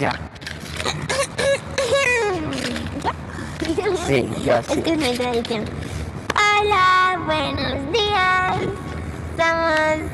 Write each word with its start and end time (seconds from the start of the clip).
Ya. 0.00 0.12
Sí, 4.06 4.26
yo 4.42 4.62
sí. 4.62 4.72
Es 4.78 4.82
que 4.82 4.92
es 4.92 4.98
mi 4.98 5.14
tradición. 5.14 5.64
Hola, 6.34 7.20
buenos 7.26 7.92
días. 7.92 8.56
Somos 9.36 10.10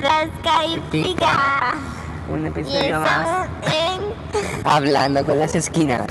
Rasca 0.00 0.64
y 0.64 0.80
Pica. 0.90 1.74
Un 2.32 2.44
Y 2.44 2.48
episodio 2.48 3.00
más. 3.00 3.48
en... 3.64 4.66
Hablando 4.66 5.22
con 5.26 5.38
las 5.38 5.54
esquinas. 5.54 6.06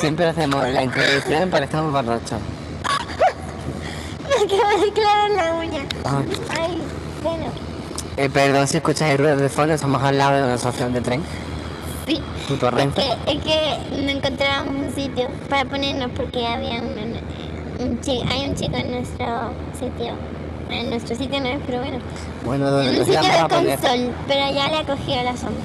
Siempre 0.00 0.24
hacemos 0.28 0.66
la 0.66 0.82
introducción, 0.82 1.50
pero 1.50 1.64
estamos 1.64 1.92
borrachos. 1.92 2.40
Me 4.24 4.34
acabo 4.56 4.82
de 4.82 4.92
clavar 4.94 5.30
la 5.32 5.54
uña. 5.56 5.82
Ay. 6.04 6.26
Ay, 6.58 6.68
bueno. 6.68 6.77
Eh, 8.18 8.28
perdón 8.30 8.66
si 8.66 8.76
escucháis 8.78 9.16
ruidos 9.18 9.40
de 9.40 9.48
fondo, 9.48 9.74
estamos 9.74 10.02
al 10.02 10.18
lado 10.18 10.36
de 10.36 10.42
una 10.42 10.54
estación 10.54 10.92
de 10.92 11.00
tren. 11.00 11.22
Sí. 12.06 12.20
Puto 12.48 12.68
Es 12.68 12.94
que, 12.94 13.12
es 13.32 13.42
que 13.44 14.02
no 14.02 14.10
encontrábamos 14.10 14.74
un 14.74 14.94
sitio 14.94 15.28
para 15.48 15.64
ponernos 15.66 16.10
porque 16.16 16.44
había 16.46 16.80
un, 16.80 17.86
un 17.86 18.00
chi- 18.00 18.22
hay 18.28 18.48
un 18.48 18.54
chico 18.54 18.76
en 18.76 18.90
nuestro 18.90 19.26
sitio. 19.78 20.14
En 20.70 20.90
nuestro 20.90 21.14
sitio 21.16 21.40
no 21.40 21.46
es, 21.46 21.58
pero 21.66 21.78
bueno. 21.80 21.98
Bueno, 22.44 22.70
donde 22.70 22.90
En 22.92 22.98
un 23.00 23.04
sitio 23.06 23.20
de 23.22 23.38
con 23.40 23.48
poner. 23.48 23.80
sol, 23.80 24.12
pero 24.26 24.40
ya 24.52 24.68
le 24.68 24.76
ha 24.78 24.84
cogido 24.84 25.22
la 25.22 25.36
sombra. 25.36 25.62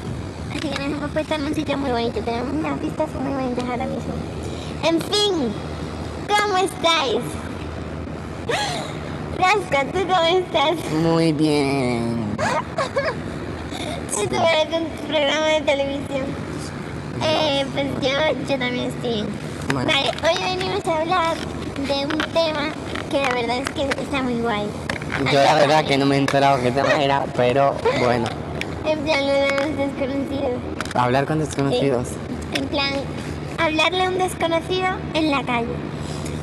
Así 0.51 0.59
que 0.59 0.70
nos 0.70 0.79
hemos 0.98 1.12
puesto 1.12 1.34
en 1.34 1.43
un 1.45 1.55
sitio 1.55 1.77
muy 1.77 1.91
bonito. 1.91 2.20
Tenemos 2.21 2.54
unas 2.54 2.79
vistas 2.79 3.09
muy 3.20 3.34
bonitas 3.34 3.63
ahora 3.70 3.85
mismo. 3.85 4.13
En 4.84 5.01
fin, 5.01 5.51
¿cómo 6.27 6.57
estáis? 6.57 7.21
Rasca, 9.37 9.85
¿tú 9.91 9.99
cómo 9.99 10.23
estás? 10.23 10.91
Muy 11.01 11.33
bien. 11.33 12.35
Esto 14.09 14.35
parece 14.37 14.77
un 14.77 15.07
programa 15.07 15.47
de 15.47 15.61
televisión. 15.61 16.25
Eh, 17.23 17.65
pues 17.73 17.87
yo, 18.01 18.09
yo 18.48 18.59
también 18.59 18.85
estoy. 18.85 19.25
Bueno. 19.73 19.91
Vale, 19.91 20.12
hoy 20.23 20.43
venimos 20.43 20.85
a 20.85 21.01
hablar 21.01 21.35
de 21.77 22.05
un 22.05 22.20
tema 22.31 22.70
que 23.09 23.21
la 23.21 23.29
verdad 23.29 23.57
es 23.57 23.70
que 23.71 24.01
está 24.01 24.21
muy 24.21 24.40
guay. 24.40 24.67
Yo 25.31 25.43
la 25.43 25.55
verdad 25.55 25.85
que 25.85 25.97
no 25.97 26.05
me 26.05 26.15
he 26.15 26.20
enterado 26.20 26.62
qué 26.62 26.71
tema 26.71 27.01
era, 27.01 27.25
pero 27.35 27.75
bueno. 27.99 28.25
En 28.85 28.99
plan, 28.99 29.25
lo 29.25 29.34
de 29.34 29.49
los 29.49 29.77
desconocidos. 29.77 30.51
Hablar 30.93 31.25
con 31.25 31.40
desconocidos. 31.40 32.09
En 32.53 32.68
plan, 32.68 32.93
hablarle 33.57 34.03
a 34.05 34.09
un 34.09 34.18
desconocido 34.18 34.87
en 35.13 35.31
la 35.31 35.43
calle. 35.43 35.73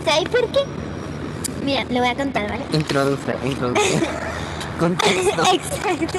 ¿Sabéis 0.05 0.29
por 0.29 0.47
qué? 0.51 0.80
Mira, 1.63 1.85
lo 1.91 2.01
voy 2.01 2.09
a 2.09 2.15
contar, 2.15 2.49
¿vale? 2.49 2.65
Introduce, 2.73 3.35
introduce. 3.45 4.01
Contexto. 4.79 5.43
Exacto. 5.53 6.19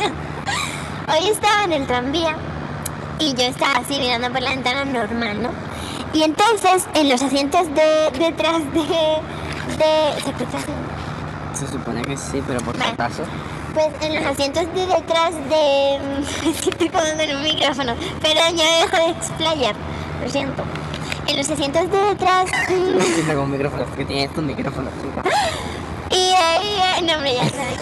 Hoy 1.08 1.30
estaba 1.30 1.64
en 1.64 1.72
el 1.74 1.88
tranvía 1.88 2.38
y 3.20 3.34
yo 3.34 3.44
estaba 3.44 3.80
así 3.80 3.98
mirando 4.00 4.32
por 4.32 4.42
la 4.42 4.52
ventana 4.52 4.86
normal, 4.86 5.42
¿no? 5.42 5.50
Y 6.14 6.24
entonces 6.24 6.88
en 6.94 7.10
los 7.10 7.22
asientos 7.22 7.68
de 7.74 8.12
detrás 8.20 8.60
de... 8.74 8.82
de 8.82 10.22
¿Se 10.22 10.30
escucha? 10.30 10.60
Se 11.54 11.68
supone 11.68 12.02
que 12.04 12.18
sí, 12.18 12.42
pero 12.46 12.60
por 12.62 12.78
Vale. 12.78 12.92
acaso. 12.92 13.24
Pues 13.74 13.88
en 14.02 14.16
los 14.16 14.26
asientos 14.26 14.66
de 14.74 14.86
detrás 14.86 15.34
de... 15.50 16.50
Estoy 16.70 16.90
poniendo 16.90 17.24
en 17.24 17.38
un 17.38 17.44
micrófono, 17.44 17.96
pero 18.22 18.42
me 18.56 18.64
dejo 18.64 18.98
de 18.98 19.10
explayar, 19.12 19.76
lo 20.24 20.30
siento. 20.30 20.64
En 21.32 21.38
los 21.38 21.50
asientos 21.50 21.90
de 21.90 21.98
detrás... 21.98 22.52
No 22.70 23.02
entiendo 23.02 23.36
con 23.38 23.52
micrófono, 23.52 23.86
porque 23.86 24.04
tienes 24.04 24.34
tu 24.34 24.42
micrófono, 24.42 24.90
chica. 25.02 25.24
Y 26.12 26.34
ahí, 26.34 27.06
no, 27.06 27.14
hombre, 27.14 27.36
ya 27.36 27.50
sabes. 27.50 27.80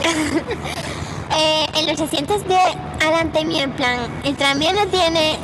Eh, 1.36 1.66
en 1.75 1.88
los 1.88 2.00
asientos 2.00 2.47
de 2.47 2.58
adelante 3.03 3.44
mío, 3.45 3.64
en 3.64 3.72
plan, 3.72 4.00
el 4.23 4.36
tranvía 4.36 4.72
no 4.73 4.86
tiene 4.88 5.38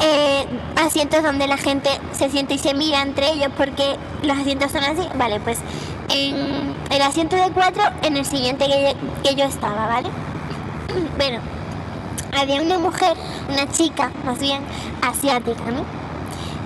eh, 0.00 0.44
asientos 0.74 1.22
donde 1.22 1.46
la 1.46 1.56
gente 1.56 1.88
se 2.12 2.30
siente 2.30 2.54
y 2.54 2.58
se 2.58 2.74
mira 2.74 3.02
entre 3.02 3.30
ellos 3.30 3.52
porque 3.56 3.96
los 4.22 4.36
asientos 4.36 4.72
son 4.72 4.82
así. 4.82 5.06
Vale, 5.14 5.38
pues 5.38 5.58
en 6.10 6.74
el 6.90 7.02
asiento 7.02 7.36
de 7.36 7.50
cuatro, 7.52 7.82
en 8.02 8.16
el 8.16 8.24
siguiente 8.24 8.66
que, 8.66 8.96
que 9.22 9.36
yo 9.36 9.44
estaba, 9.44 9.86
¿vale? 9.86 10.08
Bueno, 11.16 11.38
había 12.36 12.60
una 12.60 12.78
mujer, 12.78 13.16
una 13.48 13.70
chica, 13.70 14.10
más 14.24 14.40
bien, 14.40 14.62
asiática, 15.00 15.70
¿no? 15.70 16.01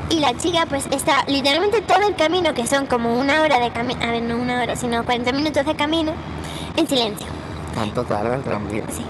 Y 0.09 0.21
la 0.21 0.37
chica 0.37 0.67
pues 0.67 0.87
está 0.93 1.25
literalmente 1.27 1.83
todo 1.83 2.07
el 2.07 2.15
camino, 2.15 2.55
que 2.55 2.67
son 2.67 2.87
como 2.87 3.19
una 3.19 3.43
hora 3.43 3.59
de 3.59 3.71
camino, 3.73 4.01
a 4.05 4.13
ver, 4.13 4.23
no 4.23 4.37
una 4.37 4.63
hora, 4.63 4.77
sino 4.77 5.05
40 5.05 5.33
minutos 5.33 5.67
de 5.67 5.75
camino, 5.75 6.13
en 6.77 6.87
silencio. 6.87 7.27
Tanto 7.75 8.05
tarda 8.05 8.37
el 8.37 8.43
tranvía. 8.43 8.85
Sí. 8.89 9.05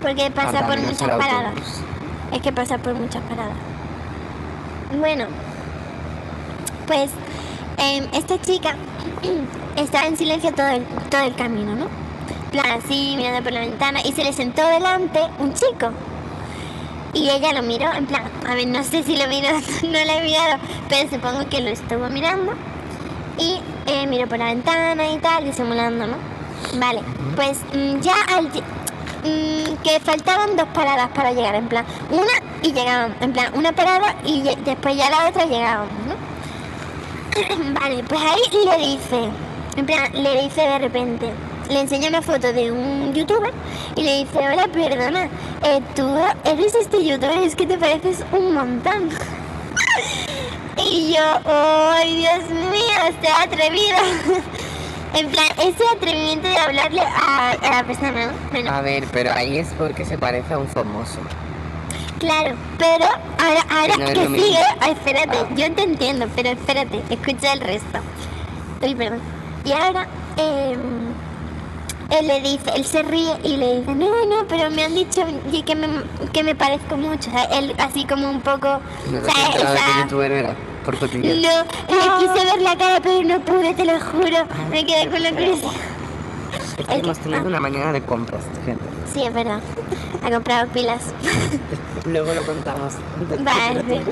Porque 0.00 0.30
pasa 0.30 0.66
por 0.66 0.78
muchas 0.78 1.08
paradas. 1.08 1.46
autobús. 1.46 1.80
Es 2.32 2.42
que 2.42 2.52
pasa 2.52 2.78
por 2.78 2.94
muchas 2.94 3.22
paradas. 3.22 3.56
Bueno, 4.98 5.26
pues 6.86 7.10
em, 7.78 8.06
esta 8.12 8.40
chica 8.40 8.76
estaba 9.76 10.06
en 10.06 10.16
silencio 10.16 10.52
todo 10.52 10.68
el, 10.68 10.84
todo 11.10 11.22
el 11.22 11.34
camino, 11.34 11.74
¿no? 11.74 11.86
En 11.86 12.50
plan 12.50 12.70
así, 12.78 13.14
mirando 13.16 13.42
por 13.42 13.52
la 13.52 13.60
ventana, 13.60 14.00
y 14.04 14.12
se 14.12 14.22
le 14.22 14.32
sentó 14.32 14.64
delante 14.68 15.20
un 15.40 15.52
chico. 15.54 15.90
Y 17.14 17.30
ella 17.30 17.52
lo 17.52 17.62
miró, 17.62 17.92
en 17.92 18.06
plan, 18.06 18.24
a 18.46 18.54
ver, 18.54 18.66
no 18.66 18.82
sé 18.82 19.02
si 19.04 19.16
lo 19.16 19.28
miró, 19.28 19.48
no 19.82 20.04
lo 20.04 20.12
he 20.12 20.20
mirado, 20.20 20.58
pero 20.88 21.08
supongo 21.08 21.48
que 21.48 21.60
lo 21.60 21.70
estuvo 21.70 22.08
mirando. 22.08 22.52
Y 23.38 23.60
eh, 23.86 24.06
miró 24.06 24.28
por 24.28 24.38
la 24.38 24.46
ventana 24.46 25.10
y 25.10 25.18
tal, 25.18 25.44
disimulando, 25.44 26.06
¿no? 26.06 26.16
Vale, 26.74 27.02
pues 27.36 27.60
mm, 27.72 28.00
ya 28.00 28.14
al 28.36 28.46
mm, 28.46 29.76
que 29.82 30.00
faltaban 30.00 30.56
dos 30.56 30.68
paradas 30.74 31.08
para 31.10 31.32
llegar, 31.32 31.54
en 31.54 31.68
plan, 31.68 31.84
una 32.10 32.32
y 32.62 32.72
llegaban, 32.72 33.14
en 33.20 33.32
plan, 33.32 33.52
una 33.54 33.72
parada 33.72 34.16
y 34.24 34.42
después 34.64 34.96
ya 34.96 35.10
la 35.10 35.28
otra 35.28 35.44
llegábamos, 35.44 35.92
¿no? 36.08 36.14
vale, 37.80 38.02
pues 38.04 38.20
ahí 38.20 38.40
le 38.64 38.86
dice, 38.86 39.28
en 39.76 39.86
plan, 39.86 40.10
le 40.12 40.42
dice 40.42 40.62
de 40.62 40.78
repente, 40.78 41.32
le 41.70 41.80
enseña 41.80 42.08
una 42.08 42.22
foto 42.22 42.52
de 42.52 42.70
un 42.72 43.12
youtuber 43.14 43.52
y 43.96 44.02
le 44.02 44.18
dice, 44.18 44.38
hola, 44.38 44.66
perdona, 44.72 45.28
eh, 45.62 45.80
tú 45.94 46.06
eres 46.44 46.74
este 46.74 47.04
youtuber, 47.04 47.38
es 47.38 47.54
que 47.56 47.66
te 47.66 47.78
pareces 47.78 48.24
un 48.32 48.54
montón. 48.54 49.10
Y 50.86 51.14
yo, 51.14 51.22
¡ay, 51.50 52.16
Dios 52.16 52.50
mío, 52.50 53.08
estoy 53.08 53.30
atrevida! 53.42 53.96
en 55.14 55.28
plan, 55.30 55.46
ese 55.58 55.84
atrevimiento 55.96 56.48
de 56.48 56.56
hablarle 56.58 57.00
a, 57.00 57.50
a 57.52 57.70
la 57.76 57.84
persona, 57.84 58.26
¿no? 58.26 58.32
Bueno, 58.50 58.70
A 58.70 58.80
ver, 58.80 59.04
pero 59.12 59.32
ahí 59.32 59.58
es 59.58 59.68
porque 59.78 60.04
se 60.04 60.18
parece 60.18 60.52
a 60.54 60.58
un 60.58 60.68
famoso. 60.68 61.18
claro, 62.18 62.56
pero 62.76 63.06
ahora, 63.38 63.64
ahora 63.70 63.96
No 63.98 64.06
que 64.12 64.26
sigue, 64.40 64.58
ay, 64.80 64.92
espérate, 64.92 65.38
yo 65.54 65.72
te 65.72 65.82
entiendo, 65.84 66.26
pero 66.34 66.50
espérate, 66.50 67.00
escucha 67.08 67.52
el 67.52 67.60
resto. 67.60 68.00
Uy, 68.82 68.94
perdón. 68.96 69.20
Y 69.64 69.72
ahora, 69.72 70.06
eh, 70.36 70.76
él 72.10 72.26
le 72.26 72.40
dice, 72.40 72.70
él 72.74 72.84
se 72.84 73.02
ríe 73.02 73.32
y 73.44 73.56
le 73.56 73.80
dice, 73.80 73.94
no, 73.94 74.24
no, 74.26 74.46
pero 74.48 74.70
me 74.70 74.84
han 74.84 74.94
dicho 74.94 75.22
y 75.52 75.62
que 75.62 75.74
me, 75.74 75.88
que 76.32 76.42
me 76.42 76.54
parezco 76.54 76.96
mucho. 76.96 77.30
O 77.30 77.32
sea, 77.32 77.44
él 77.58 77.74
así 77.78 78.04
como 78.04 78.28
un 78.30 78.40
poco... 78.40 78.80
No 79.10 79.18
o 79.18 79.24
sea, 79.24 79.48
esa- 79.56 80.26
era. 80.26 80.54
Por 80.84 80.96
tu. 80.96 81.06
No, 81.06 81.22
le 81.22 81.40
quise 82.18 82.44
ver 82.44 82.60
la 82.60 82.76
cara, 82.76 83.00
pero 83.02 83.22
no 83.22 83.40
pude, 83.40 83.72
te 83.72 83.84
lo 83.86 83.98
juro. 84.00 84.44
Me 84.70 84.84
quedé 84.84 85.08
con 85.08 85.22
la 85.22 85.30
curiosidad. 85.30 85.70
Es 86.78 86.86
que 86.86 86.94
hemos 86.96 87.18
tenido 87.18 87.42
una 87.46 87.58
mañana 87.60 87.92
de 87.92 88.02
compras, 88.02 88.42
gente. 88.66 88.84
Sí, 89.12 89.22
es 89.24 89.32
verdad. 89.32 89.60
Ha 90.22 90.30
comprado 90.30 90.68
pilas. 90.68 91.00
Luego 92.04 92.34
lo 92.34 92.42
contamos. 92.42 92.94
Vale. 93.40 94.02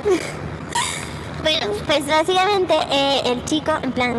Bueno, 1.43 1.67
pues 1.87 2.07
básicamente 2.07 2.75
eh, 2.91 3.21
el 3.27 3.45
chico, 3.45 3.73
en 3.83 3.93
plan, 3.93 4.15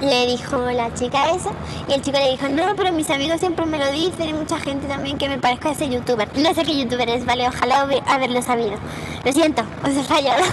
le 0.00 0.26
dijo 0.26 0.58
la 0.58 0.92
chica 0.94 1.30
eso, 1.30 1.50
y 1.88 1.92
el 1.92 2.02
chico 2.02 2.18
le 2.18 2.30
dijo, 2.30 2.48
no, 2.48 2.74
pero 2.76 2.92
mis 2.92 3.10
amigos 3.10 3.40
siempre 3.40 3.66
me 3.66 3.78
lo 3.78 3.90
dicen, 3.90 4.28
y 4.28 4.32
mucha 4.32 4.58
gente 4.58 4.86
también 4.86 5.18
que 5.18 5.28
me 5.28 5.38
parezco 5.38 5.68
a 5.68 5.72
ese 5.72 5.88
youtuber. 5.88 6.28
No 6.36 6.54
sé 6.54 6.64
qué 6.64 6.76
youtuber 6.78 7.08
es, 7.08 7.24
vale, 7.24 7.48
ojalá 7.48 7.88
haberlo 8.06 8.42
sabido. 8.42 8.76
Lo 9.24 9.32
siento, 9.32 9.62
os 9.84 9.90
he 9.90 10.02
fallado. 10.02 10.44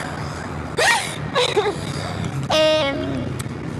Em, 2.47 2.95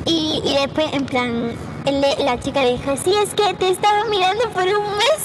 y, 0.06 0.42
y 0.44 0.56
después, 0.56 0.88
en 0.92 1.06
plan, 1.06 1.52
la 2.20 2.40
chica 2.40 2.62
le 2.62 2.74
dijo, 2.74 2.96
sí, 2.98 3.14
es 3.24 3.34
que 3.34 3.54
te 3.54 3.70
estaba 3.70 4.06
mirando 4.06 4.50
por 4.50 4.64
un 4.64 4.98
mes. 4.98 5.22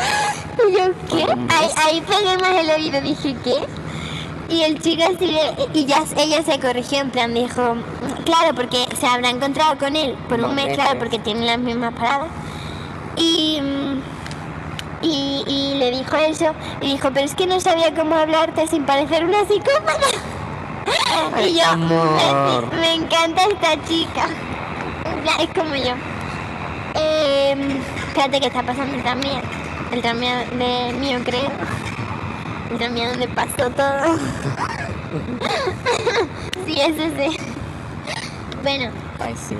Y 0.68 0.72
yo, 0.72 0.92
¿qué? 1.08 1.24
¿Por 1.26 1.38
un 1.38 1.50
Ahí, 1.50 1.68
ahí 1.76 2.00
pegué 2.02 2.36
más 2.38 2.54
el 2.54 2.70
oído, 2.70 3.00
dije, 3.00 3.36
¿qué? 3.44 3.66
Y 4.50 4.64
el 4.64 4.80
chico 4.82 5.04
así, 5.04 5.38
y 5.72 5.86
ya 5.86 6.02
ella 6.16 6.42
se 6.42 6.58
corrigió, 6.58 6.98
en 6.98 7.10
plan, 7.10 7.32
dijo, 7.32 7.76
claro, 8.24 8.52
porque 8.56 8.84
se 8.98 9.06
habrá 9.06 9.30
encontrado 9.30 9.78
con 9.78 9.94
él 9.94 10.16
por 10.28 10.40
un 10.40 10.56
mes, 10.56 10.64
Vale, 10.64 10.74
claro, 10.74 10.90
pues. 10.90 10.98
porque 10.98 11.18
tienen 11.20 11.46
las 11.46 11.58
mismas 11.58 11.94
paradas. 11.94 12.28
Y, 13.16 13.60
mm, 13.60 14.00
y, 15.02 15.44
y 15.46 15.78
le 15.78 15.92
dijo 15.92 16.16
eso, 16.16 16.52
y 16.80 16.92
dijo, 16.92 17.10
pero 17.14 17.26
es 17.26 17.36
que 17.36 17.46
no 17.46 17.60
sabía 17.60 17.94
cómo 17.94 18.16
hablarte 18.16 18.66
sin 18.66 18.84
parecer 18.84 19.24
una 19.24 19.44
psicópata. 19.46 20.06
Ay, 21.36 21.50
y 21.50 21.60
yo, 21.60 21.66
amor. 21.66 22.74
me, 22.80 22.94
encanta 22.94 23.44
esta 23.44 23.80
chica. 23.86 24.26
Es 25.38 25.48
como 25.50 25.76
yo. 25.76 25.94
Eh, 26.96 27.54
espérate 28.08 28.40
que 28.40 28.46
está 28.48 28.64
pasando 28.64 28.96
el 28.96 29.02
tranvía. 29.02 29.42
El 29.92 30.02
tranvía 30.02 30.44
de 30.44 30.92
mío, 30.94 31.20
creo. 31.24 31.50
El 32.70 32.78
tranvía 32.78 33.10
donde 33.10 33.28
pasó 33.28 33.70
todo. 33.70 34.16
sí, 36.66 36.80
es 36.80 36.98
ese. 36.98 37.28
Bueno, 38.62 38.90
Ay, 39.18 39.34
sí. 39.36 39.56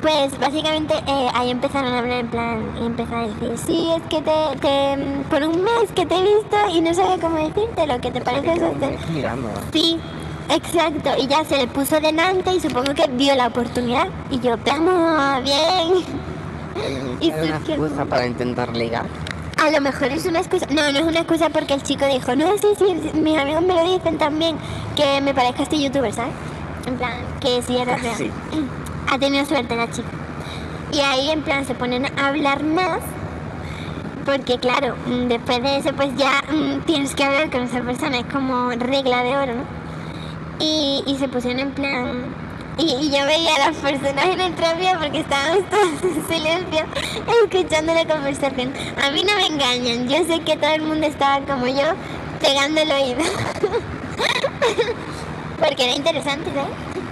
pues 0.00 0.38
básicamente 0.38 0.94
eh, 1.06 1.28
ahí 1.34 1.50
empezaron 1.50 1.92
a 1.92 1.98
hablar 1.98 2.20
en 2.20 2.28
plan 2.28 2.62
y 2.80 2.86
empezaron 2.86 3.24
a 3.24 3.26
decir, 3.28 3.58
sí, 3.58 3.90
es 3.94 4.02
que 4.04 4.22
te, 4.22 4.56
te, 4.60 4.96
por 5.28 5.42
un 5.42 5.62
mes 5.62 5.90
que 5.94 6.06
te 6.06 6.14
he 6.16 6.22
visto 6.22 6.56
y 6.72 6.80
no 6.80 6.94
sabía 6.94 7.18
cómo 7.20 7.36
decirte 7.36 7.86
lo 7.86 8.00
que 8.00 8.10
te 8.10 8.22
parece 8.22 8.54
eso. 8.54 8.70
te- 8.80 8.96
Mirando. 9.12 9.50
Sí, 9.72 10.00
exacto. 10.48 11.10
Y 11.18 11.26
ya 11.26 11.44
se 11.44 11.58
le 11.58 11.66
puso 11.66 12.00
delante 12.00 12.54
y 12.54 12.60
supongo 12.60 12.94
que 12.94 13.06
vio 13.12 13.34
la 13.34 13.48
oportunidad. 13.48 14.08
Y 14.30 14.40
yo, 14.40 14.56
vamos, 14.64 15.44
bien. 15.44 16.04
Y 17.20 17.30
una 17.30 17.56
excusa 17.58 18.04
para 18.06 18.26
intentar 18.26 18.74
ligar. 18.74 19.04
A 19.58 19.70
lo 19.70 19.80
mejor 19.80 20.08
es 20.12 20.24
una 20.24 20.38
excusa. 20.38 20.66
No, 20.70 20.92
no 20.92 20.98
es 20.98 21.04
una 21.04 21.20
excusa 21.20 21.50
porque 21.50 21.74
el 21.74 21.82
chico 21.82 22.06
dijo, 22.06 22.36
no, 22.36 22.56
sí, 22.58 22.68
sí, 22.78 23.18
mis 23.18 23.38
amigos 23.38 23.62
me 23.62 23.74
lo 23.74 23.92
dicen 23.92 24.16
también, 24.16 24.56
que 24.94 25.20
me 25.20 25.34
parezca 25.34 25.64
este 25.64 25.82
youtuber, 25.82 26.12
¿sabes? 26.12 26.32
En 26.86 26.96
plan, 26.96 27.14
que 27.40 27.60
sí 27.62 27.76
era 27.76 27.96
real. 27.96 28.16
Sí. 28.16 28.30
Ha 29.10 29.18
tenido 29.18 29.44
suerte 29.44 29.74
la 29.74 29.90
chica. 29.90 30.08
Y 30.92 31.00
ahí 31.00 31.30
en 31.30 31.42
plan 31.42 31.64
se 31.66 31.74
ponen 31.74 32.06
a 32.06 32.28
hablar 32.28 32.62
más. 32.62 33.00
Porque 34.24 34.58
claro, 34.58 34.94
mm, 35.06 35.28
después 35.28 35.62
de 35.62 35.78
eso 35.78 35.92
pues 35.94 36.10
ya 36.16 36.42
mm, 36.52 36.82
tienes 36.82 37.14
que 37.14 37.24
hablar 37.24 37.50
con 37.50 37.62
esa 37.62 37.80
persona, 37.80 38.18
es 38.18 38.26
como 38.26 38.70
regla 38.70 39.22
de 39.22 39.36
oro, 39.36 39.54
¿no? 39.54 39.64
Y, 40.60 41.02
y 41.06 41.16
se 41.18 41.28
pusieron 41.28 41.60
en 41.60 41.70
plan... 41.72 42.47
Y, 42.78 43.10
yo 43.10 43.26
veía 43.26 43.56
a 43.56 43.70
las 43.70 43.76
personas 43.76 44.24
en 44.24 44.40
el 44.40 44.54
tranvía 44.54 44.98
porque 44.98 45.20
estábamos 45.20 45.68
todos 45.68 46.02
en 46.04 46.26
silencio 46.28 46.86
escuchando 47.42 47.92
la 47.92 48.06
conversación. 48.06 48.72
A 49.02 49.10
mí 49.10 49.24
no 49.24 49.34
me 49.34 49.46
engañan, 49.46 50.08
yo 50.08 50.24
sé 50.24 50.40
que 50.40 50.56
todo 50.56 50.70
el 50.70 50.82
mundo 50.82 51.06
estaba 51.06 51.44
como 51.44 51.66
yo 51.66 51.94
pegando 52.40 52.80
el 52.80 52.92
oído. 52.92 53.18
porque 55.58 55.84
era 55.84 55.92
interesante, 55.92 56.50
¿sabes? 56.54 56.70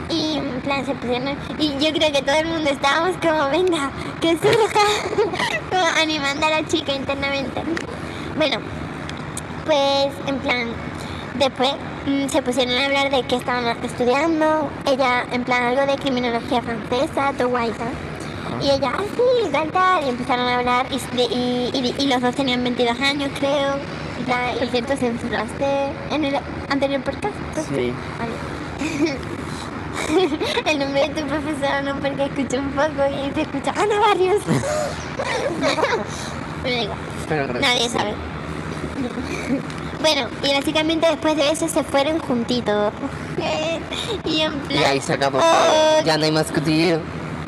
Y 0.09 0.39
en 0.39 0.61
plan 0.61 0.87
se 0.87 0.95
pusieron... 0.95 1.37
Y 1.59 1.71
yo 1.85 1.93
creo 1.93 2.13
que 2.13 2.23
todo 2.23 2.37
el 2.37 2.47
mundo 2.47 2.71
estábamos 2.71 3.17
como, 3.17 3.51
venga, 3.51 3.91
que 4.21 4.39
surja, 4.39 4.87
como 5.71 5.85
animando 6.01 6.47
a 6.47 6.51
la 6.51 6.65
chica 6.67 6.95
internamente. 6.95 7.61
Bueno, 8.37 8.59
pues 9.65 10.13
en 10.29 10.39
plan, 10.39 10.69
después 11.35 11.73
se 12.29 12.43
pusieron 12.43 12.75
a 12.77 12.87
hablar 12.87 13.11
de 13.11 13.23
qué 13.25 13.37
estaban 13.37 13.67
estudiando, 13.85 14.71
ella 14.91 15.25
en 15.33 15.45
plan 15.45 15.63
algo 15.65 15.87
de 15.87 15.97
criminología 15.99 16.63
francesa, 16.63 17.33
todo 17.37 17.49
guay. 17.49 17.73
Y 18.63 18.71
ella, 18.71 18.93
ah, 18.97 19.03
sí, 19.17 19.49
tal, 19.53 19.71
tal, 19.71 20.05
y 20.05 20.09
empezaron 20.09 20.47
a 20.47 20.59
hablar, 20.59 20.87
y, 20.91 20.99
de- 21.17 21.25
y, 21.25 21.71
y- 21.75 21.95
y 22.03 22.07
los 22.07 22.21
dos 22.23 22.35
tenían 22.35 22.63
22 22.63 22.99
años, 23.01 23.31
creo. 23.39 23.75
Y 24.21 24.25
tal, 24.25 24.57
por 24.59 24.69
cierto, 24.69 24.97
censuraste 24.97 25.67
en 26.11 26.25
el 26.25 26.37
anterior 26.71 27.03
podcast. 27.03 27.35
Sí. 27.69 27.93
Vale. 28.19 28.33
El 30.71 30.79
nombre 30.79 31.09
de 31.09 31.21
tu 31.21 31.27
profesora 31.27 31.83
no 31.83 31.97
porque 31.97 32.25
escuché 32.27 32.59
un 32.59 32.71
poco 32.71 33.03
y 33.27 33.31
te 33.31 33.41
escucha 33.43 33.73
Ana 33.73 33.99
Barrios. 33.99 34.43
Pero 37.29 37.45
el 37.45 37.61
nadie 37.61 37.89
sabe. 37.89 38.15
Bueno, 40.07 40.29
y 40.45 40.53
básicamente 40.55 41.07
después 41.09 41.37
de 41.37 41.51
eso 41.51 41.67
se 41.69 41.83
fueron 41.83 42.21
juntitos. 42.21 42.93
y 44.25 44.41
en 44.41 44.53
sí. 44.53 44.59
plan. 44.69 44.81
Y 44.81 44.85
ahí 44.85 45.01
se 45.01 45.15
acabó. 45.15 45.39
Oh, 45.39 46.03
Ya 46.05 46.17
no 46.17 46.25
hay 46.25 46.31
más 46.31 46.47
cotilleo. 46.53 47.01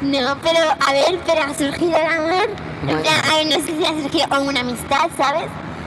no, 0.02 0.36
pero 0.42 0.58
a 0.86 0.92
ver, 0.92 1.20
pero 1.24 1.42
ha 1.42 1.54
surgido 1.54 1.96
el 1.96 2.06
amor. 2.06 2.48
En 2.80 2.86
Bueno. 2.86 3.02
plan, 3.02 3.14
a 3.32 3.36
ver, 3.36 3.46
no 3.46 3.64
sé 3.64 3.76
si 3.78 3.84
ha 3.84 4.02
surgido 4.02 4.26
o 4.36 4.40
una 4.42 4.60
amistad, 4.60 5.08
¿sabes? 5.16 5.44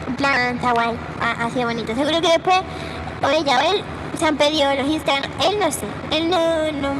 En 0.07 0.15
plan, 0.15 0.55
está 0.55 0.71
guay, 0.71 0.95
ha, 1.21 1.45
ha 1.45 1.49
sido 1.49 1.65
bonito. 1.67 1.93
Seguro 1.93 2.21
que 2.21 2.27
después, 2.29 2.57
o 3.21 3.29
ella 3.29 3.57
o 3.59 3.73
él, 3.73 3.83
se 4.17 4.25
han 4.25 4.37
pedido 4.37 4.73
los 4.73 4.87
Instagram. 4.87 5.29
Él 5.49 5.59
no 5.59 5.71
sé, 5.71 5.85
él 6.11 6.29
no, 6.29 6.71
no, 6.71 6.93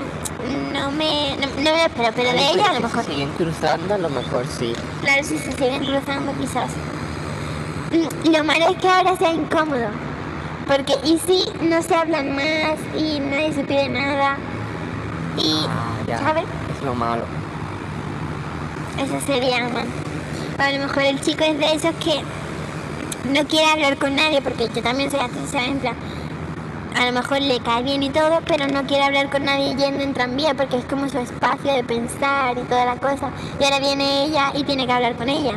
no 0.74 0.92
me, 0.92 1.36
no, 1.38 1.48
no 1.48 1.56
me 1.56 1.64
lo 1.64 1.76
espero, 1.86 2.10
pero 2.16 2.32
de 2.34 2.40
Ay, 2.40 2.54
ella 2.56 2.64
a 2.66 2.68
pues, 2.70 2.82
lo 2.82 2.88
mejor. 2.88 3.04
Si 3.06 3.12
siguen 3.12 3.30
cruzando, 3.38 3.94
a 3.94 3.98
lo 3.98 4.10
mejor 4.10 4.46
sí. 4.48 4.74
Claro, 5.02 5.24
si 5.24 5.38
se 5.38 5.52
siguen 5.54 5.86
cruzando 5.86 6.34
quizás. 6.40 6.72
Lo 7.92 8.44
malo 8.44 8.70
es 8.70 8.78
que 8.78 8.88
ahora 8.88 9.16
sea 9.18 9.34
incómodo. 9.34 9.88
Porque 10.68 10.94
y 11.04 11.18
si 11.20 11.44
no 11.66 11.82
se 11.82 11.94
hablan 11.96 12.36
más 12.36 12.80
y 12.98 13.20
nadie 13.20 13.54
se 13.54 13.64
pide 13.64 13.90
nada. 13.90 14.38
Y, 15.38 15.66
Ah, 15.68 16.04
ya. 16.08 16.18
¿sabes? 16.20 16.46
Es 16.78 16.86
lo 16.86 16.96
malo. 16.96 17.24
Eso 18.98 19.20
sería 19.26 19.68
mal. 19.70 19.86
O 20.58 20.62
a 20.62 20.72
lo 20.72 20.80
mejor 20.80 21.04
el 21.04 21.20
chico 21.22 21.44
es 21.44 21.58
de 21.58 21.74
esos 21.74 21.94
que 21.96 22.22
no 23.30 23.46
quiere 23.48 23.66
hablar 23.72 23.98
con 23.98 24.16
nadie, 24.16 24.42
porque 24.42 24.70
yo 24.74 24.82
también 24.82 25.10
soy 25.12 25.20
así, 25.20 25.40
¿sabes? 25.52 25.68
En 25.70 25.80
plan, 25.80 25.96
a 26.96 27.06
lo 27.06 27.12
mejor 27.14 27.42
le 27.42 27.60
cae 27.62 27.84
bien 27.84 28.04
y 28.04 28.10
todo, 28.10 28.40
pero 28.46 28.68
no 28.68 28.84
quiere 28.84 29.04
hablar 29.04 29.30
con 29.30 29.44
nadie 29.46 29.76
yendo 29.76 30.04
en 30.04 30.14
tranvía 30.14 30.54
porque 30.54 30.78
es 30.78 30.86
como 30.86 31.10
su 31.10 31.18
espacio 31.20 31.74
de 31.74 31.84
pensar 31.84 32.58
y 32.58 32.62
toda 32.64 32.86
la 32.86 32.96
cosa. 32.98 33.30
Y 33.60 33.64
ahora 33.64 33.80
viene 33.80 34.26
ella 34.26 34.52
y 34.54 34.64
tiene 34.64 34.86
que 34.86 34.92
hablar 34.94 35.16
con 35.16 35.30
ella. 35.30 35.54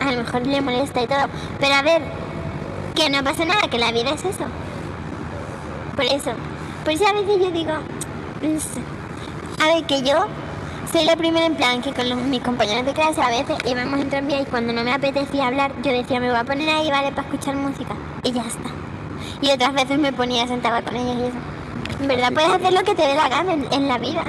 A 0.00 0.12
lo 0.12 0.22
mejor 0.22 0.46
le 0.46 0.60
molesta 0.60 1.02
y 1.02 1.06
todo. 1.06 1.26
Pero 1.58 1.74
a 1.74 1.82
ver, 1.82 2.02
que 2.94 3.10
no 3.10 3.22
pasa 3.22 3.44
nada, 3.44 3.62
que 3.70 3.78
la 3.78 3.92
vida 3.92 4.10
es 4.10 4.24
eso. 4.24 4.44
Por 5.96 6.04
eso. 6.04 6.32
Por 6.84 6.92
eso 6.94 7.06
a 7.06 7.12
veces 7.12 7.38
yo 7.40 7.50
digo, 7.50 7.72
sé. 8.58 8.80
A 9.62 9.74
ver, 9.74 9.84
que 9.84 10.02
yo 10.02 10.24
soy 10.90 11.04
la 11.04 11.16
primera 11.16 11.46
en 11.46 11.54
plan 11.54 11.82
que 11.82 11.92
con 11.92 12.08
los- 12.08 12.18
mis 12.18 12.40
compañeros 12.42 12.86
de 12.86 12.92
clase 12.94 13.20
a 13.20 13.28
veces 13.28 13.56
íbamos 13.66 14.00
en 14.00 14.08
tranvía 14.08 14.40
y 14.40 14.46
cuando 14.46 14.72
no 14.72 14.82
me 14.82 14.92
apetecía 14.92 15.46
hablar, 15.48 15.72
yo 15.82 15.92
decía, 15.92 16.18
me 16.18 16.30
voy 16.30 16.38
a 16.38 16.44
poner 16.44 16.68
ahí, 16.68 16.90
vale, 16.90 17.10
para 17.12 17.28
escuchar 17.28 17.54
música. 17.56 17.94
Y 18.22 18.32
ya 18.32 18.42
está. 18.42 18.70
Y 19.42 19.50
otras 19.50 19.72
veces 19.74 19.98
me 19.98 20.12
ponía 20.12 20.46
sentada 20.46 20.82
con 20.82 20.96
ellos 20.96 21.16
y 21.18 21.22
eso. 21.24 21.36
En 22.00 22.08
verdad 22.08 22.32
puedes 22.32 22.50
hacer 22.50 22.72
lo 22.72 22.82
que 22.82 22.94
te 22.94 23.02
dé 23.06 23.14
la 23.14 23.28
gana 23.28 23.52
en, 23.52 23.66
en 23.70 23.88
la 23.88 23.98
vida. 23.98 24.24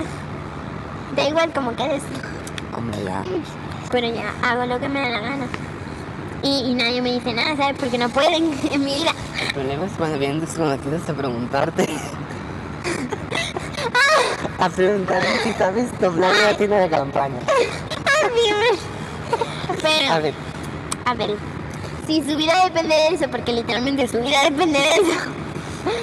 Da 1.16 1.28
igual 1.28 1.52
como 1.54 1.74
quedes. 1.76 2.04
Hombre, 2.78 3.04
ya. 3.04 3.24
Pero 3.92 4.08
ya 4.14 4.34
hago 4.44 4.66
lo 4.66 4.80
que 4.80 4.90
me 4.90 5.02
da 5.02 5.10
la 5.10 5.20
gana. 5.20 5.46
Y, 6.44 6.72
y 6.72 6.74
nadie 6.74 7.02
me 7.02 7.12
dice 7.14 7.34
nada, 7.34 7.56
¿sabes? 7.56 7.78
Porque 7.80 7.98
no 7.98 8.10
pueden 8.10 8.52
en 8.72 8.84
mi 8.86 8.96
vida. 8.96 9.12
El 9.48 9.54
problema 9.54 9.86
es 9.86 9.92
cuando 9.98 10.18
vienen 10.18 10.40
desconocidos 10.42 11.08
a 11.10 11.14
preguntarte. 11.14 11.88
a 14.60 14.70
preguntarte 14.70 15.28
si 15.44 15.54
sabes 15.54 16.00
doblar 16.00 16.36
la 16.36 16.56
tienda 16.58 16.78
de 16.80 16.90
campaña. 16.90 17.40
Pero, 19.82 20.14
A 20.14 20.20
ver, 20.20 20.34
a 21.06 21.14
ver, 21.16 21.36
si 22.06 22.22
su 22.24 22.36
vida 22.38 22.54
depende 22.66 22.94
de 22.96 23.08
eso, 23.16 23.26
porque 23.32 23.52
literalmente 23.54 24.08
su 24.08 24.20
vida 24.20 24.44
depende 24.44 24.78
de 24.80 24.90
eso. 24.90 25.20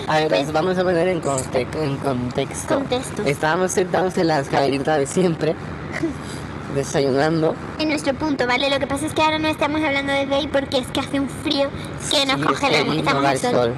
a 0.09 0.17
ver, 0.19 0.29
Pues- 0.29 0.47
os 0.49 0.53
vamos 0.53 0.77
a 0.79 0.83
poner 0.83 1.07
en, 1.09 1.21
conte- 1.21 1.67
en 1.81 1.97
contexto. 1.99 2.75
Contexto. 2.77 3.23
Estábamos 3.25 3.71
sentados 3.73 4.17
en 4.19 4.27
la 4.29 4.41
escalerita 4.41 4.97
de 4.99 5.07
siempre, 5.07 5.55
desayunando. 6.79 7.55
En 7.79 7.89
nuestro 7.91 8.15
punto, 8.15 8.47
¿vale? 8.47 8.71
Lo 8.71 8.79
que 8.79 8.87
pasa 8.87 9.07
es 9.07 9.13
que 9.15 9.23
ahora 9.23 9.39
no 9.39 9.49
estamos 9.49 9.81
hablando 9.83 10.13
desde 10.13 10.35
ahí 10.35 10.49
porque 10.49 10.79
es 10.79 10.87
que 10.89 11.01
hace 11.01 11.21
un 11.21 11.29
frío 11.29 11.69
que 12.11 12.25
nos 12.27 12.39
y 12.39 12.43
congelamos. 12.43 12.97
Estamos 12.97 13.25
al 13.25 13.39
sol. 13.39 13.53
sol. 13.53 13.75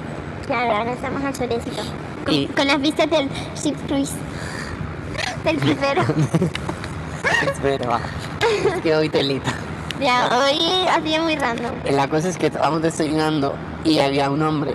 Claro, 0.47 0.75
ahora 0.77 0.93
estamos 0.93 1.23
al 1.23 1.35
solecito. 1.35 1.81
Con, 2.25 2.33
Y- 2.33 2.47
con 2.47 2.67
las 2.67 2.79
vistas 2.81 3.09
del 3.09 3.29
ship 3.61 3.75
cruise. 3.87 4.11
Del 5.43 5.57
crucero. 5.57 6.03
Es 8.65 8.81
que 8.81 8.95
hoy 8.95 9.09
telita. 9.09 9.53
ya, 9.99 10.29
hoy 10.39 10.59
ha 10.89 11.01
sido 11.01 11.23
muy 11.23 11.35
random. 11.35 11.71
La 11.91 12.07
cosa 12.07 12.27
es 12.29 12.37
que 12.37 12.47
estábamos 12.47 12.81
desayunando 12.81 13.55
y 13.83 13.99
había 13.99 14.29
un 14.29 14.41
hombre 14.41 14.73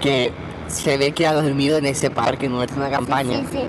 que 0.00 0.32
se 0.68 0.96
ve 0.98 1.12
que 1.12 1.26
ha 1.26 1.32
dormido 1.32 1.78
en 1.78 1.86
ese 1.86 2.10
parque, 2.10 2.48
no 2.48 2.62
es 2.62 2.70
una 2.72 2.90
campaña, 2.90 3.38
Sí, 3.38 3.46
sí. 3.52 3.60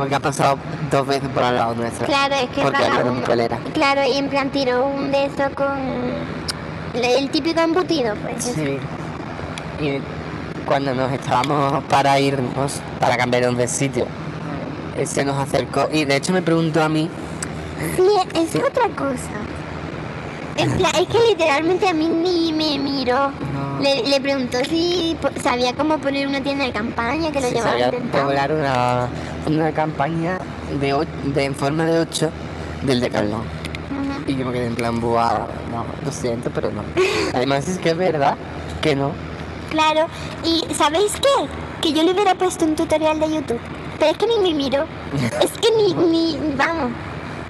Porque 0.00 0.14
ha 0.14 0.20
pasado 0.20 0.56
dos 0.90 1.06
veces 1.06 1.28
por 1.28 1.42
al 1.42 1.56
lado 1.56 1.74
nuestro. 1.74 2.06
Claro, 2.06 2.34
es 2.36 2.48
que 2.48 3.10
mi 3.10 3.20
colera. 3.20 3.58
Claro, 3.74 4.00
y 4.10 4.16
en 4.16 4.30
plan 4.30 4.48
tiró 4.48 4.86
un 4.86 5.12
de 5.12 5.26
eso 5.26 5.54
con 5.54 5.76
el 6.94 7.28
típico 7.28 7.60
embutido, 7.60 8.14
pues. 8.22 8.44
Sí. 8.44 8.78
Y 9.78 10.00
cuando 10.64 10.94
nos 10.94 11.12
estábamos 11.12 11.84
para 11.84 12.18
irnos, 12.18 12.80
para 12.98 13.18
cambiar 13.18 13.54
de 13.54 13.68
sitio, 13.68 14.06
él 14.96 15.06
se 15.06 15.22
nos 15.22 15.36
acercó 15.36 15.86
y 15.92 16.06
de 16.06 16.16
hecho 16.16 16.32
me 16.32 16.40
preguntó 16.40 16.82
a 16.82 16.88
mí, 16.88 17.10
Sí, 17.96 18.08
es 18.34 18.56
otra 18.56 18.88
cosa. 18.96 19.59
En 20.62 20.72
plan, 20.76 20.92
es 20.96 21.06
que 21.08 21.18
literalmente 21.28 21.88
a 21.88 21.92
mí 21.94 22.06
ni 22.08 22.52
me 22.52 22.78
miró. 22.78 23.30
No. 23.30 23.80
Le, 23.80 24.02
le 24.08 24.20
preguntó 24.20 24.58
si 24.68 25.16
sabía 25.42 25.72
cómo 25.74 25.98
poner 25.98 26.26
una 26.26 26.40
tienda 26.42 26.64
de 26.64 26.72
campaña 26.72 27.30
que 27.32 27.40
lo 27.40 27.48
si 27.48 27.54
llevaba 27.54 27.70
sabía 27.72 27.86
intentando. 27.86 28.26
poblar 28.28 28.52
una, 28.52 29.08
una 29.46 29.72
campaña 29.72 30.38
de, 30.80 30.92
o- 30.94 31.04
de 31.24 31.44
en 31.44 31.54
forma 31.54 31.84
de 31.86 31.98
8 32.00 32.30
del 32.82 33.00
Decathlon. 33.00 33.40
Ujú. 33.40 34.30
Y 34.30 34.36
yo 34.36 34.46
me 34.46 34.52
quedé 34.52 34.66
en 34.66 34.74
plan, 34.76 35.00
buah, 35.00 35.46
no, 35.72 35.84
lo 36.04 36.12
siento, 36.12 36.50
pero 36.54 36.70
no. 36.70 36.82
Además 37.34 37.66
es 37.68 37.78
que 37.78 37.90
es 37.90 37.96
verdad 37.96 38.36
que 38.82 38.94
no. 38.96 39.12
Claro, 39.70 40.06
y 40.44 40.64
¿sabéis 40.74 41.12
qué? 41.14 41.46
Que 41.80 41.92
yo 41.92 42.02
le 42.02 42.12
hubiera 42.12 42.34
puesto 42.34 42.64
un 42.64 42.74
tutorial 42.76 43.18
de 43.20 43.32
YouTube, 43.32 43.60
pero 43.98 44.10
es 44.12 44.18
que 44.18 44.26
ni 44.26 44.38
me 44.38 44.52
miró. 44.54 44.84
es 45.42 45.52
que 45.52 45.68
ni, 45.76 45.94
ni, 45.94 46.38
vamos. 46.56 46.90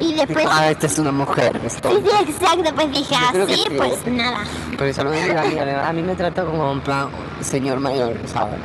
Y 0.01 0.15
después... 0.15 0.47
Ah, 0.51 0.71
esta 0.71 0.87
es 0.87 0.99
una 0.99 1.13
mujer, 1.13 1.61
esto. 1.65 1.91
Sí, 1.91 2.03
sí, 2.03 2.31
exacto, 2.31 2.75
pues 2.75 2.91
dije, 2.91 3.15
así, 3.15 3.55
sí. 3.55 3.65
pues 3.77 4.07
nada. 4.07 4.45
Pero 4.71 4.85
eso 4.87 5.05
lo 5.05 5.11
a 5.11 5.13
mí, 5.13 5.19
además, 5.59 5.87
a 5.87 5.93
mí 5.93 6.03
me 6.03 6.15
trató 6.15 6.47
como 6.47 6.73
en 6.73 6.81
plan, 6.81 7.09
señor 7.41 7.81
mayor, 7.81 8.17
¿sabes? 8.27 8.59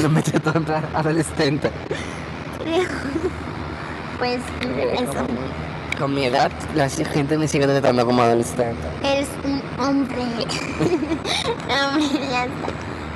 Nos 0.00 0.10
mete 0.10 0.38
todo 0.38 0.58
en 0.58 0.64
plan 0.64 0.84
adolescente. 0.94 1.70
Pues 4.18 4.40
eso. 4.98 5.26
Con 5.98 6.14
mi 6.14 6.24
edad, 6.24 6.50
la 6.74 6.88
gente 6.88 7.36
me 7.36 7.46
sigue 7.46 7.66
tratando 7.66 8.06
como 8.06 8.22
adolescente. 8.22 8.86
Eres 9.04 9.28
un 9.44 9.62
hombre. 9.78 10.22
hombre, 10.22 12.08
ya 12.30 12.44
está. 12.44 12.68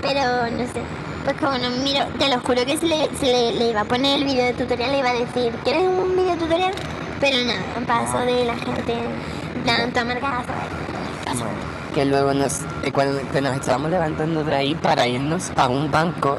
Pero 0.02 0.50
no 0.50 0.66
sé. 0.72 0.82
Pues 1.24 1.36
como 1.38 1.56
no 1.58 1.70
miro, 1.82 2.04
te 2.18 2.28
lo 2.28 2.38
juro 2.40 2.64
que 2.66 2.76
si 2.76 2.86
le, 2.86 3.08
si 3.18 3.26
le, 3.26 3.52
le 3.52 3.70
iba 3.70 3.80
a 3.82 3.84
poner 3.84 4.18
el 4.18 4.24
video 4.24 4.52
tutorial, 4.54 4.92
le 4.92 4.98
iba 4.98 5.10
a 5.10 5.14
decir, 5.14 5.52
¿quieres 5.64 5.82
un 5.84 6.16
video 6.16 6.36
tutorial? 6.36 6.72
Pero 7.20 7.36
no, 7.44 7.86
paso 7.86 8.18
de 8.20 8.44
la 8.44 8.54
gente 8.56 8.94
tanto 9.66 10.00
amargada. 10.00 10.42
Que 11.94 12.04
luego 12.04 12.32
nos, 12.32 12.60
eh, 12.82 12.92
cuando 12.92 13.20
nos 13.40 13.54
estábamos 13.56 13.90
levantando 13.90 14.44
de 14.44 14.54
ahí 14.54 14.74
para 14.76 15.06
irnos 15.06 15.50
a 15.56 15.68
un 15.68 15.90
banco 15.90 16.38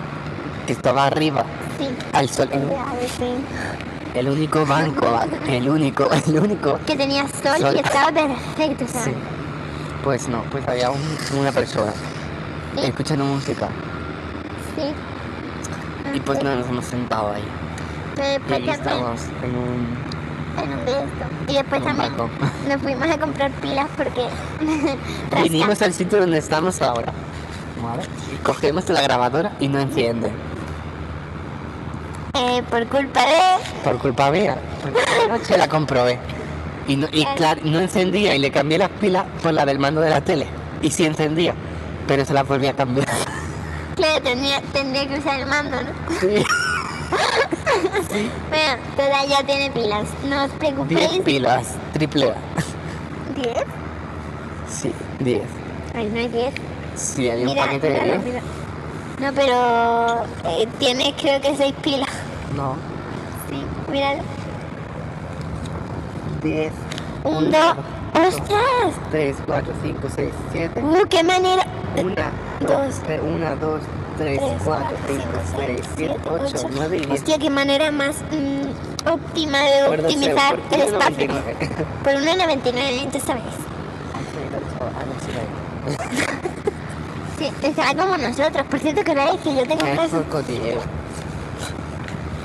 que 0.65 0.73
estaba 0.73 1.05
arriba, 1.07 1.43
Sí. 1.77 1.87
al 2.13 2.29
sol. 2.29 2.49
Sí. 3.17 3.25
El 4.13 4.29
único 4.29 4.65
banco, 4.65 5.07
el 5.47 5.69
único, 5.69 6.09
el 6.27 6.39
único. 6.39 6.79
Que 6.85 6.95
tenía 6.95 7.27
sol, 7.27 7.57
Sol. 7.59 7.75
y 7.75 7.79
estaba 7.79 8.11
perfecto, 8.11 8.85
¿sabes? 8.87 9.05
Sí. 9.05 9.13
Pues 10.03 10.27
no, 10.29 10.41
pues 10.51 10.65
había 10.67 10.89
un- 10.89 11.17
una 11.37 11.51
persona 11.51 11.91
Sí. 12.75 12.85
escuchando 12.85 13.25
música 13.25 13.67
Sí. 14.75 14.93
y 16.15 16.19
pues 16.21 16.41
no 16.43 16.55
nos 16.55 16.67
hemos 16.67 16.85
sentado 16.85 17.33
ahí. 17.33 17.43
Pero 18.15 18.27
Y 18.27 18.31
después 18.31 18.59
ahí 18.61 18.69
estamos 18.69 19.21
en 19.43 19.55
un, 19.55 19.97
Y 21.47 21.53
después 21.53 21.81
un 21.81 21.87
también 21.87 22.13
nos 22.69 22.81
fuimos 22.81 23.09
a 23.09 23.17
comprar 23.17 23.51
pilas 23.51 23.87
porque. 23.97 24.27
Vinimos 25.43 25.81
al 25.81 25.93
sitio 25.93 26.19
donde 26.19 26.37
estamos 26.37 26.81
ahora. 26.81 27.13
¿Vale? 27.81 28.03
Cogemos 28.43 28.87
la 28.89 29.01
grabadora 29.01 29.53
y 29.59 29.67
no 29.67 29.79
enciende. 29.79 30.31
Eh, 32.33 32.63
por 32.69 32.87
culpa 32.87 33.21
de 33.21 33.81
Por 33.83 33.97
culpa 33.97 34.31
mía. 34.31 34.57
Porque 35.29 35.57
la 35.57 35.67
comprobé. 35.67 36.19
Y, 36.87 36.95
no, 36.95 37.07
y 37.11 37.25
claro, 37.35 37.61
no 37.63 37.79
encendía 37.79 38.35
y 38.35 38.39
le 38.39 38.51
cambié 38.51 38.77
las 38.77 38.89
pilas 38.89 39.25
por 39.41 39.53
la 39.53 39.65
del 39.65 39.79
mando 39.79 40.01
de 40.01 40.09
la 40.09 40.21
tele. 40.21 40.47
Y 40.81 40.91
sí 40.91 41.05
encendía. 41.05 41.53
Pero 42.07 42.23
se 42.25 42.33
la 42.33 42.43
volví 42.43 42.67
a 42.67 42.73
cambiar. 42.73 43.07
Claro, 43.95 44.21
tendría, 44.23 44.61
tendría 44.73 45.07
que 45.07 45.19
usar 45.19 45.39
el 45.39 45.45
mando, 45.47 45.77
¿no? 45.81 46.19
Sí. 46.19 46.43
Bueno, 48.11 48.83
toda 48.95 49.25
ya 49.25 49.43
tiene 49.45 49.71
pilas. 49.71 50.07
No 50.27 50.43
os 50.43 50.49
10 50.49 50.59
preocupéis. 50.59 51.19
pilas. 51.23 51.67
Triple 51.93 52.31
A. 52.31 52.35
¿Diez? 53.35 53.63
Sí, 54.69 54.93
10. 55.19 55.41
Ay, 55.95 56.09
no 56.09 56.19
hay 56.19 56.27
diez. 56.27 56.53
Sí, 56.95 57.29
hay 57.29 57.45
un 57.45 57.55
paquete 57.55 57.89
de 57.89 58.01
mira, 58.01 58.17
10. 58.17 58.23
mira. 58.25 58.41
No, 59.19 59.33
pero 59.33 60.23
eh, 60.49 60.67
tiene 60.79 61.13
creo 61.19 61.39
que 61.41 61.55
seis 61.55 61.73
pilas. 61.83 62.09
No. 62.55 62.75
Sí, 63.49 63.63
míralo. 63.91 64.21
10. 66.43 66.73
Un, 67.23 67.51
dos. 67.51 67.75
¡Ostras! 68.13 68.93
3, 69.11 69.37
4, 69.45 69.73
5, 69.83 70.07
6, 70.15 70.29
7. 70.51 70.81
¡Uh, 70.83 71.07
qué 71.09 71.23
manera! 71.23 71.63
1, 71.95 72.13
Dos. 72.59 73.01
2, 73.07 73.19
1, 73.23 73.55
2, 73.55 73.81
3, 74.21 74.39
Tres, 74.39 74.61
4, 74.63 74.87
5, 75.07 75.23
6, 75.57 75.81
7, 75.97 76.15
8, 76.29 76.67
9 76.75 76.97
y 76.97 76.99
10. 77.05 77.11
Hostia, 77.11 77.37
qué 77.39 77.49
manera 77.49 77.91
más 77.91 78.17
mm, 78.31 79.09
óptima 79.09 79.59
de 79.61 79.85
Por 79.87 80.01
12 80.03 80.07
optimizar 80.15 80.59
el 80.71 80.81
espacio. 80.81 81.27
1,99. 81.27 81.85
Por 82.03 82.13
1,99, 82.13 83.11
tú 83.11 83.19
sabes. 83.19 83.43
Sí, 87.39 87.51
estará 87.63 87.95
como 87.95 88.17
nosotros. 88.17 88.65
Por 88.69 88.79
cierto, 88.79 89.03
que 89.03 89.15
veis 89.15 89.39
que 89.43 89.55
yo 89.55 89.63
tengo 89.67 89.85
Es 89.85 89.93
clase. 89.93 90.15
por 90.17 90.25
cotilleo. 90.25 90.79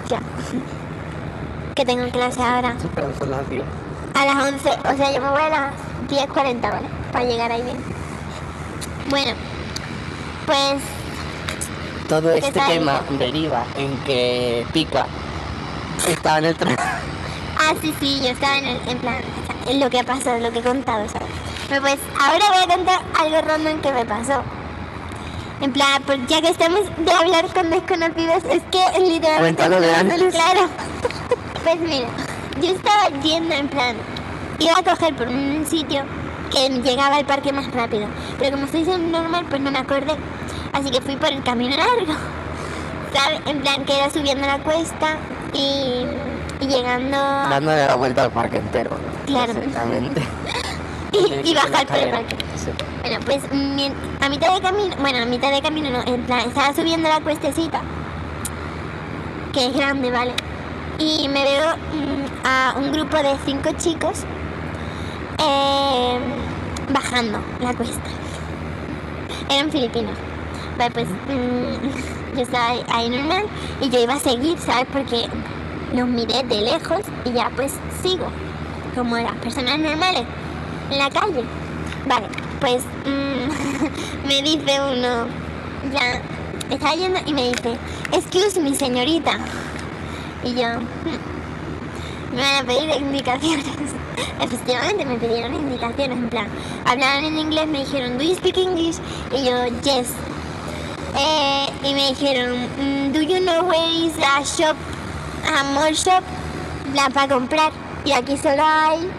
Ya. 0.09 0.21
Que 1.75 1.85
tengo 1.85 2.09
clase 2.09 2.43
ahora 2.43 2.75
Pero 2.95 3.09
son 3.19 3.31
las 3.31 3.51
10. 3.51 3.63
a 4.15 4.25
las 4.25 4.37
11. 4.53 4.71
O 4.71 4.97
sea, 4.97 5.13
yo 5.13 5.21
me 5.21 5.29
voy 5.29 5.43
a 5.43 5.49
las 5.51 5.73
10.40, 6.09 6.61
¿vale? 6.63 6.89
Para 7.13 7.25
llegar 7.27 7.53
ahí 7.53 7.63
bien. 7.63 7.77
Bueno, 9.11 9.33
pues 10.47 10.81
Todo 12.09 12.31
este 12.31 12.61
tema 12.61 13.03
deriva 13.19 13.65
en 13.77 13.97
que 14.05 14.65
Pica 14.73 15.07
estaba 16.07 16.39
en 16.39 16.45
el 16.45 16.57
tren. 16.57 16.77
Ah, 16.79 17.75
sí, 17.81 17.93
sí, 17.99 18.21
yo 18.23 18.29
estaba 18.29 18.59
en, 18.59 18.67
el, 18.67 18.89
en 18.89 18.99
plan, 18.99 19.17
en 19.67 19.81
lo 19.81 19.91
que 19.91 19.99
ha 19.99 20.05
pasado, 20.05 20.39
lo 20.39 20.53
que 20.53 20.61
he 20.61 20.63
contado, 20.63 21.09
¿sabes? 21.09 21.29
Pero 21.69 21.83
pues 21.83 21.99
ahora 22.21 22.45
voy 22.53 22.63
a 22.63 22.77
contar 22.77 23.01
algo 23.19 23.41
random 23.41 23.81
que 23.81 23.93
me 23.93 24.05
pasó. 24.05 24.43
En 25.61 25.73
plan, 25.73 26.03
pues 26.05 26.21
ya 26.29 26.41
que 26.43 26.51
estamos 26.51 26.81
de 26.99 27.11
hablar 27.11 27.47
con 27.53 27.71
desconocidos, 27.71 28.45
es 28.51 28.63
que 28.71 29.01
literalmente... 29.01 29.39
Cuéntalo 29.39 29.81
de 29.81 29.95
antes. 29.95 30.35
Claro. 30.35 30.69
Pues 31.65 31.81
mira, 31.81 32.07
yo 32.63 32.71
estaba 32.71 33.09
yendo 33.25 33.53
en 33.53 33.67
plan, 33.67 33.97
iba 34.61 34.75
a 34.79 34.85
coger 34.85 35.17
por 35.17 35.27
un 35.27 35.67
sitio 35.69 36.05
que 36.53 36.69
llegaba 36.69 37.17
al 37.17 37.27
parque 37.27 37.53
más 37.53 37.69
rápido. 37.73 38.07
Pero 38.39 38.53
como 38.53 38.67
estoy 38.67 38.85
siendo 38.85 39.19
normal, 39.19 39.47
pues 39.49 39.61
no 39.61 39.73
me 39.73 39.81
acordé. 39.81 40.15
Así 40.77 40.91
que 40.91 41.01
fui 41.01 41.17
por 41.17 41.31
el 41.31 41.43
camino 41.43 41.75
largo. 41.75 42.13
¿Sabes? 43.15 43.41
En 43.47 43.61
plan, 43.63 43.85
que 43.87 43.97
era 43.97 44.11
subiendo 44.11 44.47
la 44.47 44.59
cuesta 44.59 45.17
y, 45.55 46.05
y 46.61 46.67
llegando... 46.67 47.17
Dándole 47.17 47.87
la 47.87 47.95
vuelta 47.95 48.25
al 48.25 48.31
parque 48.31 48.59
entero. 48.59 48.91
Claro. 49.25 49.53
Exactamente. 49.53 50.23
y, 51.13 51.49
y 51.51 51.55
bajar 51.55 51.87
por 51.87 51.97
el 51.97 52.11
parque. 52.11 52.37
Sí. 52.57 52.71
Bueno, 53.01 53.25
pues 53.25 53.43
a 54.21 54.29
mitad 54.29 54.55
de 54.55 54.61
camino, 54.61 54.97
bueno, 54.99 55.23
a 55.23 55.25
mitad 55.25 55.51
de 55.51 55.63
camino 55.63 55.89
no, 55.89 56.13
en 56.13 56.23
plan, 56.25 56.41
estaba 56.41 56.75
subiendo 56.75 57.09
la 57.09 57.21
cuestecita, 57.21 57.81
que 59.55 59.69
es 59.69 59.75
grande, 59.75 60.11
¿vale? 60.11 60.35
Y 60.99 61.27
me 61.29 61.43
veo 61.43 61.77
mm, 61.77 62.47
a 62.47 62.75
un 62.77 62.93
grupo 62.93 63.17
de 63.17 63.35
cinco 63.47 63.71
chicos 63.79 64.25
eh, 65.39 66.19
bajando 66.91 67.39
la 67.61 67.73
cuesta. 67.73 68.11
Eran 69.49 69.71
filipinos. 69.71 70.19
Pues 70.77 71.09
mm, 71.09 72.37
yo 72.37 72.43
estaba 72.43 72.69
ahí, 72.71 72.83
ahí 72.93 73.09
normal 73.11 73.45
y 73.81 73.89
yo 73.89 74.01
iba 74.03 74.15
a 74.15 74.19
seguir, 74.21 74.59
¿sabes? 74.59 74.87
Porque 74.93 75.27
los 75.95 76.07
miré 76.09 76.43
de 76.43 76.61
lejos 76.63 77.01
y 77.25 77.33
ya 77.33 77.51
pues 77.57 77.73
sigo, 78.03 78.27
como 78.95 79.17
las 79.17 79.35
personas 79.37 79.79
normales, 79.79 80.25
en 80.91 80.99
la 80.99 81.11
calle. 81.11 81.45
Vale, 82.07 82.27
pues 82.61 82.83
mm, 83.05 84.27
me 84.29 84.43
dice 84.43 84.81
uno, 84.81 85.27
ya, 85.93 86.21
estaba 86.75 86.95
yendo 86.95 87.21
y 87.27 87.33
me 87.33 87.49
dice, 87.49 87.77
excuse 88.13 88.61
me 88.61 88.75
señorita. 88.75 89.39
Y 90.45 90.55
yo, 90.55 90.69
"Hmm, 90.79 92.37
me 92.37 92.43
van 92.43 92.65
a 92.65 92.67
pedir 92.67 92.91
indicaciones. 93.01 93.65
Efectivamente 94.41 95.05
me 95.05 95.17
pidieron 95.17 95.55
indicaciones, 95.55 96.19
en 96.19 96.29
plan, 96.29 96.49
hablaban 96.85 97.25
en 97.25 97.39
inglés, 97.39 97.67
me 97.67 97.79
dijeron, 97.81 98.19
¿do 98.19 98.25
you 98.25 98.35
speak 98.37 98.59
English? 98.59 98.97
Y 99.33 99.45
yo, 99.47 99.67
yes. 99.83 100.09
Eh, 101.19 101.67
y 101.83 101.95
me 101.95 102.09
dijeron, 102.11 102.57
"Mm, 102.79 103.13
¿do 103.13 103.21
you 103.23 103.39
know 103.41 103.65
where 103.69 103.93
is 104.07 104.13
a 104.19 104.43
shop, 104.43 104.77
a 105.47 105.63
mall 105.73 105.93
shop? 105.95 106.23
La 106.95 107.09
para 107.11 107.29
comprar. 107.35 107.73
Y 108.05 108.13
aquí 108.13 108.37
solo 108.37 108.63
hay, 108.65 109.11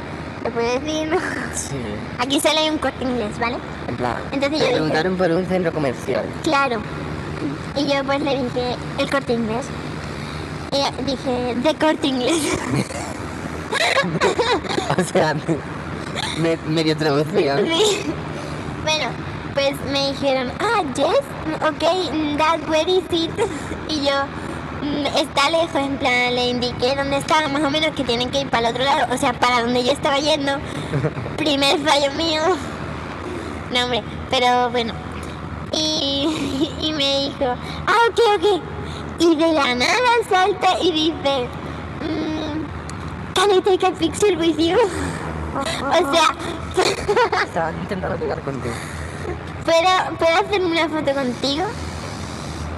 ¿lo 0.43 0.51
puedo 0.51 0.79
decir? 0.79 1.07
no? 1.09 1.17
Sí. 1.55 1.75
Aquí 2.19 2.39
solo 2.39 2.59
hay 2.59 2.69
un 2.69 2.77
corte 2.77 3.03
inglés, 3.03 3.37
¿vale? 3.39 3.57
En 3.87 3.97
plan, 3.97 4.15
Entonces 4.31 4.51
me 4.51 4.57
yo 4.59 4.63
dije- 4.65 4.73
preguntaron 4.75 5.17
por 5.17 5.31
un 5.31 5.45
centro 5.47 5.71
comercial. 5.73 6.25
Claro. 6.43 6.81
Y 7.75 7.85
yo 7.87 8.03
pues 8.05 8.21
le 8.21 8.31
dije, 8.43 8.75
el 8.99 9.09
corte 9.09 9.33
inglés. 9.33 9.65
Y 10.71 11.03
dije, 11.03 11.55
de 11.55 11.75
corte 11.75 12.07
inglés. 12.07 12.41
O 14.97 15.03
sea, 15.03 15.35
me- 16.39 16.57
medio 16.67 16.95
traducción. 16.97 17.65
Sí. 17.67 18.13
Pues 19.57 19.75
me 19.91 20.11
dijeron, 20.11 20.51
ah, 20.59 20.83
yes, 20.95 21.23
ok, 21.67 22.13
mm, 22.13 22.37
that 22.37 22.59
where 22.69 22.87
is 22.87 23.03
it? 23.09 23.31
Y 23.89 24.05
yo, 24.05 24.13
"Mm, 24.83 25.05
está 25.17 25.49
lejos, 25.49 25.73
en 25.75 25.97
plan, 25.97 26.35
le 26.35 26.49
indiqué 26.49 26.95
dónde 26.95 27.17
estaba, 27.17 27.47
más 27.47 27.63
o 27.63 27.71
menos 27.71 27.89
que 27.95 28.03
tienen 28.03 28.29
que 28.29 28.41
ir 28.41 28.49
para 28.51 28.67
el 28.69 28.75
otro 28.75 28.83
lado, 28.85 29.07
o 29.11 29.17
sea, 29.17 29.33
para 29.33 29.61
donde 29.61 29.83
yo 29.83 29.91
estaba 29.93 30.19
yendo. 30.19 30.51
Primer 31.37 31.79
fallo 31.79 32.11
mío. 32.11 32.41
No, 33.73 33.83
hombre, 33.85 34.03
pero 34.29 34.69
bueno. 34.69 34.93
Y, 35.71 36.75
y 36.81 36.91
me 36.93 37.21
dijo, 37.25 37.55
ah, 37.87 37.97
ok, 38.11 38.19
ok. 38.37 38.61
Y 39.19 39.35
de 39.37 39.53
la 39.53 39.73
nada 39.73 40.11
salta 40.29 40.77
y 40.83 40.91
dice, 40.91 41.47
mm, 42.01 43.33
can 43.33 43.51
I 43.51 43.61
take 43.61 43.87
a 43.87 43.91
picture 43.91 44.35
with 44.37 44.57
you? 44.59 44.77
o 45.57 46.13
sea, 46.13 46.35
Estaba 47.43 47.71
intentando 47.71 48.15
pegar 48.17 48.39
contigo. 48.41 48.75
¿Puedo, 49.67 50.17
¿Puedo 50.17 50.33
hacerme 50.47 50.67
una 50.67 50.87
foto 50.87 51.13
contigo? 51.13 51.65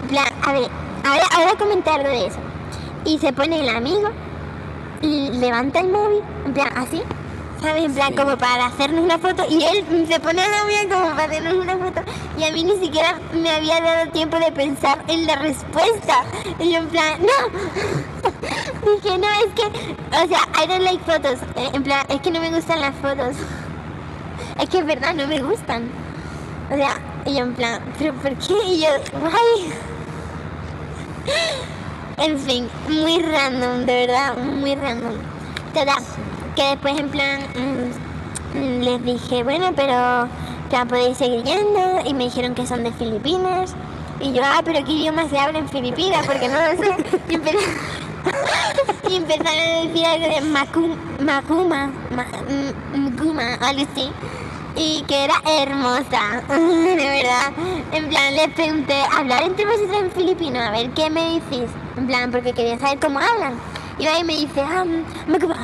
En 0.01 0.07
plan, 0.07 0.25
a 0.43 0.53
ver, 0.53 0.69
ahora, 1.07 1.23
ahora 1.37 1.53
comenté 1.59 1.89
algo 1.91 2.09
de 2.09 2.25
eso. 2.25 2.39
Y 3.05 3.19
se 3.19 3.31
pone 3.31 3.59
el 3.59 3.69
amigo, 3.69 4.09
y 5.03 5.29
levanta 5.33 5.81
el 5.81 5.89
móvil, 5.89 6.23
en 6.47 6.53
plan, 6.53 6.69
así, 6.75 7.03
¿sabes? 7.61 7.83
En 7.83 7.93
plan, 7.93 8.07
Sí. 8.09 8.15
como 8.15 8.37
para 8.37 8.65
hacernos 8.65 9.03
una 9.03 9.19
foto 9.19 9.45
y 9.47 9.63
él 9.63 9.85
se 10.07 10.19
pone 10.19 10.41
la 10.41 10.63
mía 10.65 10.89
como 10.91 11.11
para 11.11 11.25
hacernos 11.25 11.53
una 11.53 11.77
foto 11.77 12.01
y 12.39 12.43
a 12.43 12.51
mí 12.51 12.63
ni 12.63 12.77
siquiera 12.83 13.19
me 13.33 13.51
había 13.51 13.81
dado 13.81 14.11
tiempo 14.11 14.39
de 14.39 14.51
pensar 14.51 14.97
en 15.07 15.27
la 15.27 15.35
respuesta. 15.35 16.23
Y 16.57 16.71
yo 16.71 16.79
en 16.79 16.87
plan, 16.87 17.19
no. 17.21 18.91
Dije, 18.95 19.17
no, 19.19 19.27
es 19.27 19.53
que, 19.53 19.63
o 20.17 20.27
sea, 20.27 20.63
I 20.63 20.67
don't 20.67 20.83
like 20.83 21.03
fotos. 21.05 21.39
Eh, 21.55 21.69
En 21.73 21.83
plan, 21.83 22.03
es 22.09 22.19
que 22.21 22.31
no 22.31 22.39
me 22.39 22.49
gustan 22.49 22.81
las 22.81 22.95
fotos. 22.95 23.35
Es 24.59 24.67
que 24.69 24.79
es 24.79 24.85
verdad, 24.85 25.13
no 25.13 25.25
me 25.27 25.39
gustan. 25.39 25.89
O 26.71 26.75
sea, 26.75 26.99
y 27.25 27.33
yo 27.33 27.39
en 27.39 27.53
plan, 27.53 27.81
¿pero 27.97 28.13
por 28.13 28.33
qué? 28.35 28.53
Y 28.67 28.81
yo, 28.81 28.89
guay. 29.19 29.73
En 32.17 32.37
fin, 32.39 32.67
muy 32.89 33.21
random, 33.21 33.85
de 33.85 34.07
verdad, 34.07 34.37
muy 34.37 34.75
random. 34.75 35.13
Total, 35.73 36.03
que 36.55 36.63
después 36.63 36.99
en 36.99 37.09
plan 37.09 37.39
mm, 37.55 38.81
les 38.81 39.03
dije, 39.03 39.43
bueno, 39.43 39.71
pero 39.75 40.27
ya 40.71 40.85
podéis 40.87 41.17
seguir 41.17 41.43
yendo 41.43 42.01
y 42.05 42.13
me 42.13 42.25
dijeron 42.25 42.53
que 42.55 42.67
son 42.67 42.83
de 42.83 42.91
Filipinas. 42.91 43.73
Y 44.19 44.33
yo, 44.33 44.41
ah, 44.43 44.61
pero 44.65 44.83
¿qué 44.83 44.91
idioma 44.91 45.29
se 45.29 45.39
habla 45.39 45.59
en 45.59 45.69
Filipinas? 45.69 46.25
Porque 46.25 46.49
no 46.49 46.55
lo 46.55 46.71
sé. 46.83 46.95
Y, 47.29 47.33
empe- 47.35 47.57
y 49.09 49.15
empezaron 49.15 49.47
a 49.47 49.81
decir 49.87 50.05
algo 50.05 50.27
de 50.35 50.41
Macum, 50.41 50.95
Macuma, 51.21 51.89
Ma- 52.13 52.25
M- 52.49 52.73
Mguma, 53.11 53.53
algo 53.61 53.87
así. 53.93 54.11
Y 54.81 55.03
que 55.07 55.25
era 55.25 55.33
hermosa, 55.45 56.41
de 56.47 56.95
verdad. 56.95 57.51
En 57.91 58.07
plan, 58.07 58.33
les 58.33 58.47
pregunté, 58.53 58.95
¿hablar 59.13 59.43
entre 59.43 59.65
vosotros 59.65 60.03
en 60.03 60.11
filipino? 60.11 60.57
A 60.61 60.71
ver, 60.71 60.89
¿qué 60.91 61.09
me 61.09 61.33
decís? 61.33 61.69
En 61.97 62.07
plan, 62.07 62.31
porque 62.31 62.53
quería 62.53 62.79
saber 62.79 62.97
cómo 62.99 63.19
hablan. 63.19 63.59
Y 63.97 64.07
ahí 64.07 64.23
me 64.23 64.37
dice, 64.37 64.61
ah, 64.61 64.85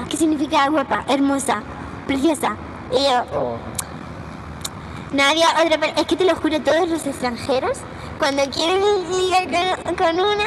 ¿qué 0.09 0.17
significa 0.17 0.67
guapa, 0.67 1.05
hermosa, 1.07 1.63
preciosa? 2.07 2.57
Y 2.91 3.03
yo, 3.05 3.57
había 5.23 5.47
otra 5.63 5.77
per- 5.79 5.93
Es 5.97 6.05
que 6.07 6.17
te 6.17 6.25
lo 6.25 6.35
juro, 6.35 6.59
todos 6.59 6.89
los 6.89 7.07
extranjeros, 7.07 7.77
cuando 8.19 8.43
quieren 8.49 8.81
ligar 9.09 9.45
con, 9.85 9.95
con 9.95 10.19
una, 10.19 10.45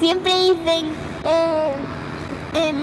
siempre 0.00 0.34
dicen 0.34 0.90
eh, 1.24 1.74
em, 2.54 2.76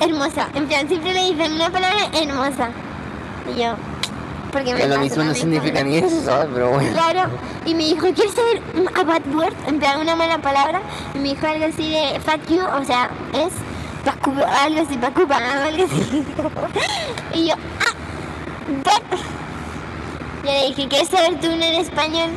hermosa. 0.00 0.48
En 0.54 0.66
plan, 0.68 0.86
siempre 0.86 1.14
le 1.14 1.32
dicen 1.32 1.52
una 1.54 1.70
palabra 1.70 2.00
hermosa. 2.12 2.68
Y 3.56 3.62
yo, 3.62 3.72
porque 4.52 4.74
me 4.74 4.80
que 4.80 4.88
lo 4.88 4.98
mismo 4.98 5.22
no 5.22 5.34
significa 5.34 5.82
ni 5.82 5.96
eso, 5.96 6.22
¿sabes? 6.22 6.48
Pero 6.52 6.70
bueno. 6.70 6.92
Claro, 6.92 7.30
y 7.64 7.74
me 7.74 7.84
dijo, 7.84 8.12
¿quieres 8.12 8.34
saber 8.34 8.62
a 8.94 9.02
bad 9.02 9.26
word? 9.34 9.54
En 9.66 9.78
plan, 9.78 10.00
una 10.00 10.16
mala 10.16 10.38
palabra. 10.38 10.82
Y 11.14 11.18
me 11.18 11.28
dijo 11.30 11.46
algo 11.46 11.66
así 11.66 11.90
de 11.90 12.20
fuck 12.20 12.48
you, 12.48 12.62
o 12.62 12.84
sea, 12.84 13.10
es 13.34 13.52
pacuba, 14.04 14.46
algo 14.62 14.80
así, 14.82 14.96
pacuba, 14.96 15.36
algo 15.36 15.84
así. 15.84 16.24
y 17.34 17.48
yo, 17.48 17.54
ah. 17.54 17.94
Yo 20.44 20.52
le 20.52 20.66
dije, 20.68 20.88
¿quieres 20.88 21.08
saber 21.08 21.38
tú 21.40 21.48
en 21.48 21.62
español? 21.62 22.30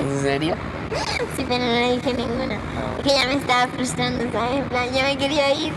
¿En 0.00 0.20
serio? 0.20 0.54
Sí, 1.36 1.44
pero 1.48 1.64
no 1.64 1.72
le 1.72 1.96
dije 1.96 2.14
ninguna. 2.14 2.58
Que 3.02 3.10
ya 3.10 3.26
me 3.26 3.34
estaba 3.34 3.66
frustrando, 3.68 4.24
¿sabes? 4.32 4.58
En 4.58 4.68
plan, 4.68 4.86
yo 4.94 5.02
me 5.02 5.16
quería 5.16 5.54
ir. 5.54 5.72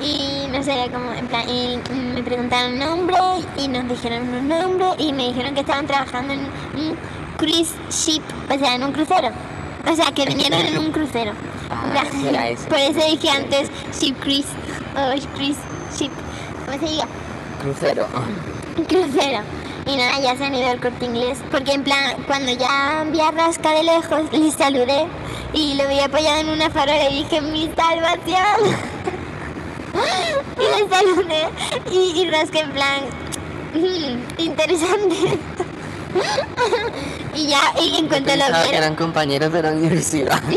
Y 0.00 0.46
no 0.50 0.62
sé, 0.62 0.72
era 0.72 0.92
como, 0.92 1.12
en 1.12 1.26
plan, 1.28 1.48
y 1.48 1.78
me 2.14 2.22
preguntaron 2.22 2.78
nombre 2.78 3.16
y 3.56 3.68
nos 3.68 3.88
dijeron 3.88 4.28
un 4.28 4.48
nombre 4.48 4.86
y 4.98 5.12
me 5.12 5.28
dijeron 5.28 5.54
que 5.54 5.60
estaban 5.60 5.86
trabajando 5.86 6.34
en 6.34 6.40
un 6.40 6.96
cruise 7.38 7.74
ship, 7.90 8.22
o 8.50 8.58
sea, 8.58 8.74
en 8.74 8.84
un 8.84 8.92
crucero. 8.92 9.30
O 9.90 9.96
sea, 9.96 10.06
que 10.12 10.26
vinieron 10.26 10.60
en 10.60 10.78
un 10.78 10.92
crucero. 10.92 11.32
Ah, 11.70 12.04
será. 12.10 12.44
Por 12.68 12.78
eso 12.78 13.00
dije 13.08 13.30
antes 13.30 13.70
ship 13.98 14.14
cruise 14.20 14.46
o 14.96 15.34
cruise 15.34 15.58
ship, 15.96 16.10
¿cómo 16.66 16.78
se 16.78 16.86
diga? 16.86 17.06
Crucero. 17.62 18.06
Un 18.76 18.84
crucero. 18.84 19.40
Y 19.86 19.96
nada, 19.96 20.18
ya 20.20 20.36
se 20.36 20.44
han 20.44 20.54
ido 20.54 20.70
al 20.70 20.80
corte 20.80 21.04
inglés. 21.04 21.38
Porque 21.50 21.72
en 21.72 21.84
plan, 21.84 22.16
cuando 22.26 22.52
ya 22.52 23.04
vi 23.10 23.20
a 23.20 23.30
Rasca 23.30 23.70
de 23.72 23.82
lejos, 23.84 24.32
le 24.32 24.50
saludé 24.50 25.06
y 25.52 25.74
lo 25.74 25.86
vi 25.88 26.00
apoyado 26.00 26.40
en 26.40 26.48
una 26.48 26.70
farola 26.70 27.10
y 27.10 27.22
dije, 27.24 27.40
mi 27.42 27.70
salvación. 27.76 28.76
y 30.58 30.62
le 30.82 30.88
saludé 30.88 31.48
y, 31.92 32.20
y 32.22 32.30
Rasca 32.30 32.60
en 32.60 32.70
plan, 32.72 33.02
"Mm, 33.74 34.40
interesante. 34.40 35.16
y 37.34 37.46
ya, 37.48 37.60
y 37.80 37.98
en 37.98 38.08
cuanto 38.08 38.30
lo 38.36 38.44
vieron, 38.46 38.74
eran 38.74 38.94
compañeros 38.96 39.52
de 39.52 39.62
la 39.62 39.72
universidad. 39.72 40.40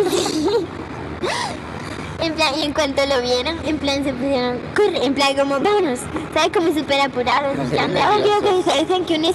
en 2.19 2.33
plan, 2.33 2.53
y 2.57 2.63
en 2.63 2.73
cuanto 2.73 3.05
lo 3.05 3.21
vieron, 3.21 3.57
en 3.65 3.77
plan 3.77 4.03
se 4.03 4.13
pusieron, 4.13 4.59
corre, 4.75 5.05
en 5.05 5.13
plan 5.13 5.35
como, 5.35 5.59
vámonos, 5.59 5.99
¿sabes? 6.33 6.51
Como 6.53 6.73
súper 6.73 7.01
apurados, 7.01 7.51
en 7.51 7.57
Como 7.57 7.69
plan, 7.69 7.93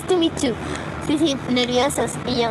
to 0.09 0.17
meet 0.17 0.41
you. 0.41 0.55
Sí, 1.07 1.19
sí, 1.19 1.37
nerviosos. 1.49 2.13
Y 2.27 2.43
yo, 2.43 2.49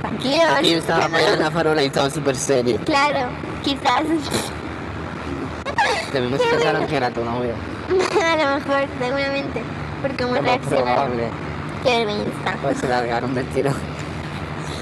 tranquilos. 0.00 0.62
Y 0.62 0.70
yo 0.70 0.78
estaba 0.78 1.04
apoyado 1.06 1.34
en 1.34 1.40
la 1.40 1.50
farola 1.50 1.82
y 1.82 1.86
estaba 1.86 2.10
súper 2.10 2.36
serio. 2.36 2.78
Claro, 2.84 3.28
quizás, 3.62 4.02
De 6.12 6.20
mí 6.20 6.38
se 6.38 6.46
pensaron 6.46 6.86
que 6.86 6.96
era 6.96 7.10
tu 7.10 7.24
novio. 7.24 7.54
a 8.22 8.36
lo 8.36 8.54
mejor, 8.58 8.88
seguramente, 8.98 9.62
por 10.00 10.16
cómo 10.16 10.34
Lo 10.34 10.42
más 10.42 10.50
reaccionaron. 10.50 11.12
Qué 11.82 12.04
vergüenza. 12.04 12.56
Pues 12.62 12.78
se 12.78 12.88
largaron 12.88 13.34
del 13.34 13.46
tiro. 13.48 13.70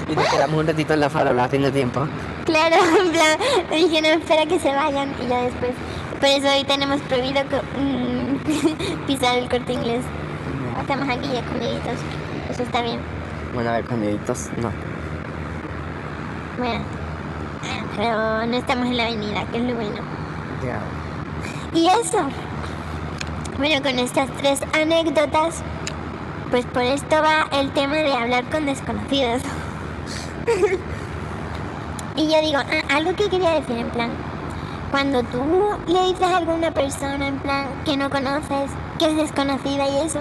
Y 0.09 0.15
nos 0.15 0.27
quedamos 0.27 0.59
un 0.59 0.67
ratito 0.67 0.93
en 0.93 0.99
la 0.99 1.09
farola 1.09 1.45
haciendo 1.45 1.71
tiempo. 1.71 2.07
Claro, 2.45 2.75
en 3.01 3.11
plan, 3.11 3.37
me 3.69 3.75
dije, 3.77 4.01
no, 4.01 4.07
espera 4.09 4.45
que 4.45 4.59
se 4.59 4.73
vayan. 4.73 5.13
Y 5.23 5.27
ya 5.27 5.41
después, 5.43 5.71
por 6.19 6.29
eso 6.29 6.47
hoy 6.47 6.63
tenemos 6.63 7.01
prohibido 7.01 7.41
mm, 7.43 9.05
pisar 9.07 9.37
el 9.37 9.49
corte 9.49 9.73
inglés. 9.73 10.03
Estamos 10.79 11.07
aquí 11.09 11.35
escondiditos. 11.35 11.99
Eso 12.49 12.63
está 12.63 12.81
bien. 12.81 12.99
Bueno, 13.53 13.69
a 13.69 13.73
ver, 13.73 13.85
con 13.85 14.01
deditos, 14.01 14.49
no. 14.57 14.71
Bueno, 16.57 16.83
pero 17.95 18.45
no 18.45 18.57
estamos 18.57 18.87
en 18.87 18.97
la 18.97 19.03
avenida, 19.05 19.45
que 19.51 19.57
es 19.57 19.63
lo 19.63 19.75
bueno. 19.75 20.01
Ya. 20.63 20.79
Y 21.73 21.87
eso. 21.87 22.27
Bueno, 23.57 23.81
con 23.81 23.99
estas 23.99 24.29
tres 24.37 24.61
anécdotas, 24.73 25.61
pues 26.51 26.65
por 26.65 26.81
esto 26.81 27.15
va 27.21 27.47
el 27.51 27.71
tema 27.71 27.95
de 27.95 28.13
hablar 28.13 28.43
con 28.45 28.65
desconocidos. 28.65 29.41
y 32.15 32.27
yo 32.31 32.41
digo, 32.41 32.59
ah, 32.59 32.95
algo 32.95 33.15
que 33.15 33.29
quería 33.29 33.51
decir 33.51 33.77
en 33.77 33.89
plan, 33.89 34.11
cuando 34.91 35.23
tú 35.23 35.41
le 35.87 36.05
dices 36.07 36.21
a 36.27 36.39
una 36.39 36.71
persona 36.71 37.27
en 37.27 37.39
plan 37.39 37.65
que 37.85 37.97
no 37.97 38.09
conoces, 38.09 38.69
que 38.99 39.05
es 39.09 39.15
desconocida 39.17 39.87
y 39.89 40.05
eso, 40.05 40.19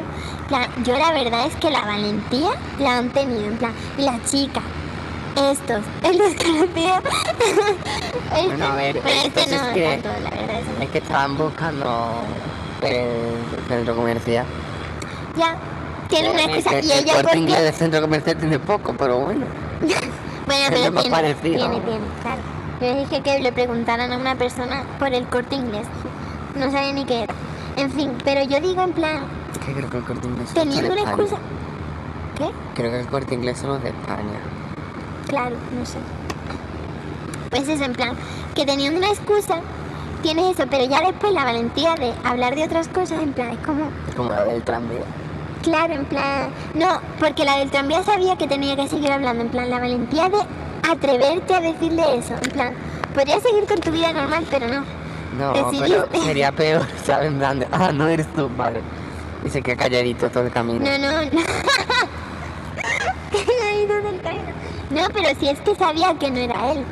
plan, 0.48 0.66
yo 0.85 0.96
la 0.98 1.12
verdad 1.12 1.46
es 1.46 1.54
que 1.56 1.70
la 1.70 1.82
valentía 1.82 2.50
la 2.78 2.98
han 2.98 3.11
tenido, 3.11 3.44
en 3.46 3.58
plan, 3.58 3.72
y 3.98 4.02
la 4.02 4.18
chica, 4.24 4.62
estos, 5.37 5.82
el 6.02 6.18
desconocido. 6.18 6.94
Bueno, 8.46 8.64
a 8.64 8.74
ver, 8.76 8.96
este 8.96 9.46
no 9.54 9.56
es 9.56 9.74
que- 9.74 10.00
tanto, 10.02 10.08
la 10.24 10.30
verdad. 10.30 10.61
no. 10.78 10.82
Es 10.85 10.90
que 10.90 10.98
estaban 10.98 11.37
buscando 11.37 12.14
el 12.80 13.37
centro 13.68 13.94
comercial. 13.94 14.46
Ya, 15.37 15.54
tiene 16.08 16.30
una 16.30 16.44
excusa. 16.44 16.70
que 16.80 16.87
Y 16.87 16.92
el 16.92 16.98
ella, 17.00 17.12
corte 17.12 17.28
¿por 17.28 17.37
inglés 17.37 17.58
qué? 17.58 17.62
del 17.64 17.74
centro 17.74 18.00
comercial 18.00 18.37
tiene 18.38 18.58
poco, 18.58 18.94
pero 18.98 19.18
bueno. 19.18 19.44
Pero 20.69 20.93
tiene, 20.93 21.11
parecido. 21.11 21.57
tiene, 21.57 21.81
tiene, 21.81 22.07
claro. 22.23 22.43
Yo 22.81 22.87
les 22.87 23.09
dije 23.09 23.23
que 23.23 23.38
le 23.41 23.53
preguntaran 23.53 24.12
a 24.12 24.17
una 24.17 24.35
persona 24.35 24.85
por 24.99 25.12
el 25.12 25.27
corte 25.27 25.55
inglés. 25.55 25.87
No 26.57 26.71
sabía 26.71 26.93
ni 26.93 27.05
qué 27.05 27.23
era. 27.23 27.35
En 27.77 27.91
fin, 27.91 28.12
pero 28.25 28.43
yo 28.43 28.61
digo 28.61 28.83
en 28.83 28.93
plan, 28.93 29.23
que 29.65 29.73
creo 29.73 29.91
que 29.91 29.97
el 29.99 30.05
corte 30.05 30.27
inglés 30.27 30.51
teniendo 30.55 30.93
una 30.93 31.03
excusa. 31.03 31.37
¿Qué? 32.37 32.51
Creo 32.75 32.91
que 32.91 33.01
el 33.01 33.07
corte 33.07 33.35
inglés 33.35 33.59
solo 33.59 33.77
es 33.77 33.83
de 33.83 33.88
España. 33.91 34.41
Claro, 35.29 35.57
no 35.79 35.87
sé. 35.87 35.99
Pues 37.51 37.69
eso, 37.69 37.85
en 37.85 37.93
plan, 37.93 38.15
que 38.55 38.65
teniendo 38.65 38.99
una 38.99 39.09
excusa, 39.09 39.61
tienes 40.23 40.59
eso, 40.59 40.67
pero 40.71 40.85
ya 40.85 41.01
después 41.01 41.33
la 41.33 41.45
valentía 41.45 41.95
de 41.95 42.12
hablar 42.25 42.55
de 42.55 42.65
otras 42.65 42.88
cosas, 42.88 43.21
en 43.23 43.33
plan, 43.33 43.51
es 43.51 43.59
como, 43.59 43.85
Es 44.09 44.15
como 44.15 44.31
la 44.31 44.45
del 44.45 44.62
tranvía. 44.62 45.01
Claro, 45.62 45.94
en 45.94 46.05
plan. 46.07 46.48
No, 46.75 47.01
porque 47.18 47.44
la 47.44 47.59
del 47.59 47.70
tranvía 47.70 48.03
sabía 48.03 48.37
que 48.37 48.46
tenía 48.48 48.77
que 48.77 48.88
seguir 48.88 49.12
hablando. 49.12 49.42
En 49.42 49.48
plan, 49.48 49.70
la 49.70 49.79
valentía 49.79 50.29
de 50.29 50.38
atreverte 50.90 51.55
a 51.55 51.61
decirle 51.61 52.03
eso. 52.18 52.35
En 52.35 52.51
plan, 52.51 52.75
podrías 53.14 53.42
seguir 53.42 53.64
con 53.66 53.81
tu 53.81 53.90
vida 53.90 54.12
normal, 54.12 54.44
pero 54.51 54.66
no. 54.68 54.85
No, 55.38 55.53
Decidiste. 55.55 56.03
pero 56.11 56.25
sería 56.25 56.53
peor, 56.53 56.87
¿sabes? 57.05 57.29
En 57.29 57.38
plan 57.38 57.59
de, 57.61 57.66
ah, 57.72 57.90
no 57.92 58.09
eres 58.09 58.27
tú, 58.35 58.51
vale. 58.57 58.81
Dice 59.42 59.62
que 59.62 59.77
calladito 59.77 60.29
todo 60.31 60.44
el 60.44 60.51
camino. 60.53 60.81
No, 60.85 60.98
no, 60.98 61.22
no. 61.22 61.31
Calladito 63.31 63.94
del 64.03 64.20
camino. 64.20 64.53
No, 64.90 65.03
pero 65.12 65.29
si 65.40 65.48
es 65.48 65.59
que 65.61 65.75
sabía 65.75 66.14
que 66.18 66.31
no 66.31 66.38
era 66.38 66.72
él. 66.72 66.85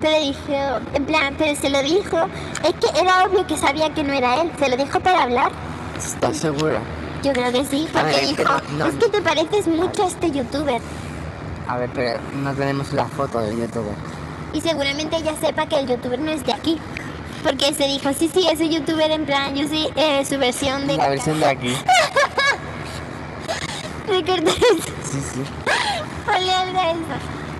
Pero 0.00 0.20
dijo, 0.20 0.80
en 0.92 1.04
plan, 1.06 1.34
pero 1.38 1.54
se 1.54 1.70
lo 1.70 1.82
dijo. 1.82 2.18
Es 2.64 2.74
que 2.74 3.00
era 3.00 3.24
obvio 3.24 3.46
que 3.46 3.56
sabía 3.56 3.92
que 3.94 4.02
no 4.02 4.12
era 4.12 4.42
él. 4.42 4.50
Se 4.58 4.68
lo 4.68 4.76
dijo 4.76 5.00
para 5.00 5.22
hablar. 5.22 5.52
¿Estás 5.96 6.36
segura? 6.38 6.80
Yo 7.24 7.32
creo 7.32 7.50
que 7.52 7.64
sí, 7.64 7.88
porque 7.92 8.12
ver, 8.12 8.26
dijo, 8.28 8.52
no- 8.76 8.86
es 8.86 8.94
que 8.96 9.08
te 9.08 9.22
pareces 9.22 9.66
mucho 9.66 10.04
a 10.04 10.08
este 10.08 10.30
youtuber. 10.30 10.80
A 11.66 11.78
ver, 11.78 11.90
pero 11.94 12.20
no 12.42 12.52
tenemos 12.52 12.92
la 12.92 13.06
foto 13.06 13.38
del 13.40 13.56
youtuber. 13.58 13.94
Y 14.52 14.60
seguramente 14.60 15.16
ella 15.16 15.34
sepa 15.40 15.66
que 15.66 15.80
el 15.80 15.88
youtuber 15.88 16.18
no 16.20 16.30
es 16.30 16.44
de 16.44 16.52
aquí. 16.52 16.78
Porque 17.42 17.72
se 17.74 17.84
dijo, 17.86 18.12
sí, 18.12 18.30
sí, 18.32 18.46
ese 18.50 18.68
youtuber 18.68 19.10
en 19.10 19.24
plan, 19.26 19.54
yo 19.54 19.66
sí, 19.68 19.88
eh, 19.96 20.24
su 20.24 20.38
versión 20.38 20.86
de... 20.86 20.96
La 20.96 21.08
versión 21.08 21.40
de 21.40 21.46
aquí. 21.46 21.74
Recuerdo 24.06 24.50
eso. 24.50 24.92
Sí, 25.10 25.20
sí. 25.34 25.42
Ponle 26.26 26.54
algo 26.54 26.78
a 26.78 26.90
eso. 26.90 27.00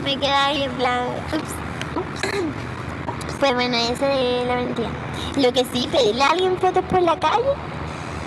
Me 0.04 0.18
quedaba 0.18 0.46
ahí 0.46 0.62
en 0.64 0.72
plan. 0.72 1.06
Ups. 1.34 1.54
Pues 3.40 3.54
bueno, 3.54 3.76
eso 3.76 4.04
de 4.04 4.44
la 4.46 4.56
mentira. 4.56 4.88
Lo 5.36 5.52
que 5.52 5.64
sí, 5.72 5.88
pedirle 5.90 6.22
a 6.22 6.30
alguien 6.30 6.58
fotos 6.58 6.84
por 6.84 7.02
la 7.02 7.18
calle. 7.18 7.48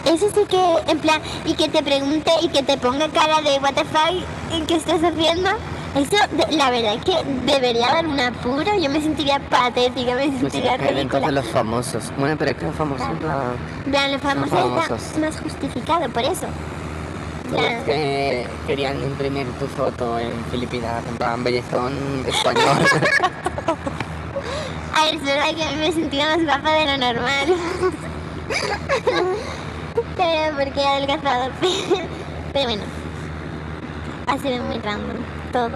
Eso 0.07 0.27
sí 0.33 0.41
que, 0.49 0.91
en 0.91 0.99
plan, 0.99 1.21
y 1.45 1.53
que 1.53 1.67
te 1.69 1.83
pregunte 1.83 2.31
y 2.41 2.47
que 2.49 2.63
te 2.63 2.77
ponga 2.77 3.07
cara 3.09 3.41
de 3.41 3.57
what 3.59 3.73
the 3.73 3.83
fuck, 3.85 4.23
¿qué 4.67 4.75
estás 4.75 5.03
haciendo? 5.03 5.49
Eso, 5.95 6.15
de- 6.31 6.55
la 6.55 6.69
verdad 6.69 6.93
es 6.95 7.03
que 7.03 7.15
debería 7.45 7.87
dar 7.87 8.05
un 8.07 8.19
apuro. 8.19 8.71
Yo 8.79 8.89
me 8.89 9.01
sentiría 9.01 9.39
patética, 9.49 10.13
me 10.15 10.27
Pues 10.29 10.39
sentiría 10.39 10.75
entonces 10.75 10.95
ridícula. 10.95 11.31
los 11.31 11.47
famosos. 11.47 12.11
Bueno, 12.17 12.35
pero 12.37 12.51
es 12.51 12.57
que 12.57 12.65
los 12.67 12.75
famosos, 12.75 13.07
en 13.09 13.17
plan, 13.17 13.37
En 13.85 13.91
plan, 13.91 14.11
los 14.11 14.21
famosos 14.21 14.59
famosos. 14.59 15.01
está 15.01 15.19
más 15.19 15.39
justificado 15.41 16.07
por 16.09 16.23
eso. 16.23 16.45
En 17.45 17.51
los 17.53 17.61
plan, 17.61 17.83
que 17.85 18.47
querían 18.67 19.01
imprimir 19.03 19.47
tu 19.59 19.65
foto 19.67 20.19
en 20.19 20.31
Filipinas, 20.51 21.03
en 21.09 21.17
plan, 21.17 21.43
bellezón 21.43 21.93
español. 22.27 22.63
A 24.93 25.03
ver, 25.05 25.15
es 25.15 25.23
verdad 25.23 25.45
que 25.55 25.75
me 25.77 25.91
sentía 25.91 26.25
más 26.35 26.43
guapa 26.45 26.71
de 26.71 26.85
lo 26.85 26.97
normal. 26.97 27.55
Pero 30.15 30.57
porque 30.57 30.79
he 30.79 30.87
adelgazado. 30.87 31.51
Pero 32.53 32.65
bueno, 32.65 32.83
ha 34.27 34.37
sido 34.37 34.63
muy 34.63 34.79
random 34.79 35.17
todo. 35.51 35.71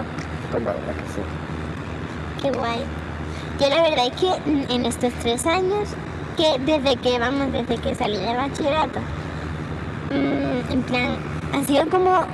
Pues 0.50 0.62
la 0.62 0.72
verdad 0.72 0.94
que 0.94 1.12
sí. 1.12 1.22
Qué 2.42 2.50
guay. 2.50 2.84
Yo 3.60 3.68
la 3.68 3.82
verdad 3.82 4.06
es 4.06 4.20
que 4.20 4.74
en 4.74 4.86
estos 4.86 5.12
tres 5.20 5.46
años, 5.46 5.90
que 6.36 6.58
desde 6.60 6.96
que, 6.96 7.18
vamos, 7.18 7.52
desde 7.52 7.76
que 7.76 7.94
salí 7.94 8.16
de 8.16 8.34
bachillerato, 8.34 9.00
mm, 10.10 10.72
en 10.72 10.82
plan, 10.82 11.16
ha 11.52 11.64
sido 11.64 11.88
como 11.88 12.24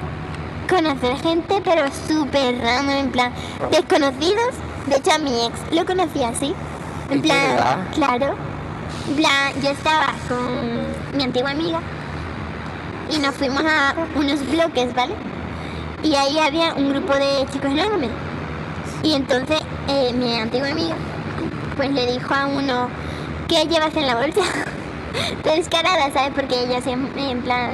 conocer 0.69 1.17
gente, 1.19 1.61
pero 1.65 1.87
súper 2.07 2.59
random, 2.59 2.97
en 2.97 3.11
plan, 3.11 3.33
desconocidos. 3.71 4.55
De 4.87 4.97
hecho, 4.97 5.13
a 5.13 5.19
mi 5.19 5.47
ex 5.47 5.61
lo 5.73 5.85
conocí 5.85 6.23
así. 6.23 6.55
En 7.11 7.23
¿De 7.23 7.29
plan, 7.29 7.89
claro. 7.95 8.35
Plan, 9.17 9.53
yo 9.63 9.71
estaba 9.71 10.07
con 10.29 11.17
mi 11.17 11.25
antigua 11.25 11.51
amiga 11.51 11.81
y 13.11 13.19
nos 13.19 13.35
fuimos 13.35 13.63
a 13.65 13.95
unos 14.15 14.49
bloques, 14.51 14.95
¿vale? 14.95 15.15
Y 16.03 16.15
ahí 16.15 16.39
había 16.39 16.75
un 16.75 16.91
grupo 16.91 17.15
de 17.15 17.47
chicos 17.53 17.71
enormes. 17.73 18.11
Y 19.03 19.15
entonces 19.15 19.61
eh, 19.89 20.13
mi 20.15 20.39
antigua 20.39 20.69
amiga 20.69 20.95
pues 21.77 21.91
le 21.93 22.13
dijo 22.13 22.35
a 22.35 22.47
uno, 22.47 22.89
¿qué 23.49 23.65
llevas 23.67 23.95
en 23.97 24.07
la 24.07 24.17
bolsa? 24.17 24.41
Descarada, 25.45 26.11
¿sabes? 26.13 26.33
Porque 26.35 26.65
ella 26.65 26.81
siempre, 26.81 27.31
en 27.31 27.43
plan, 27.43 27.71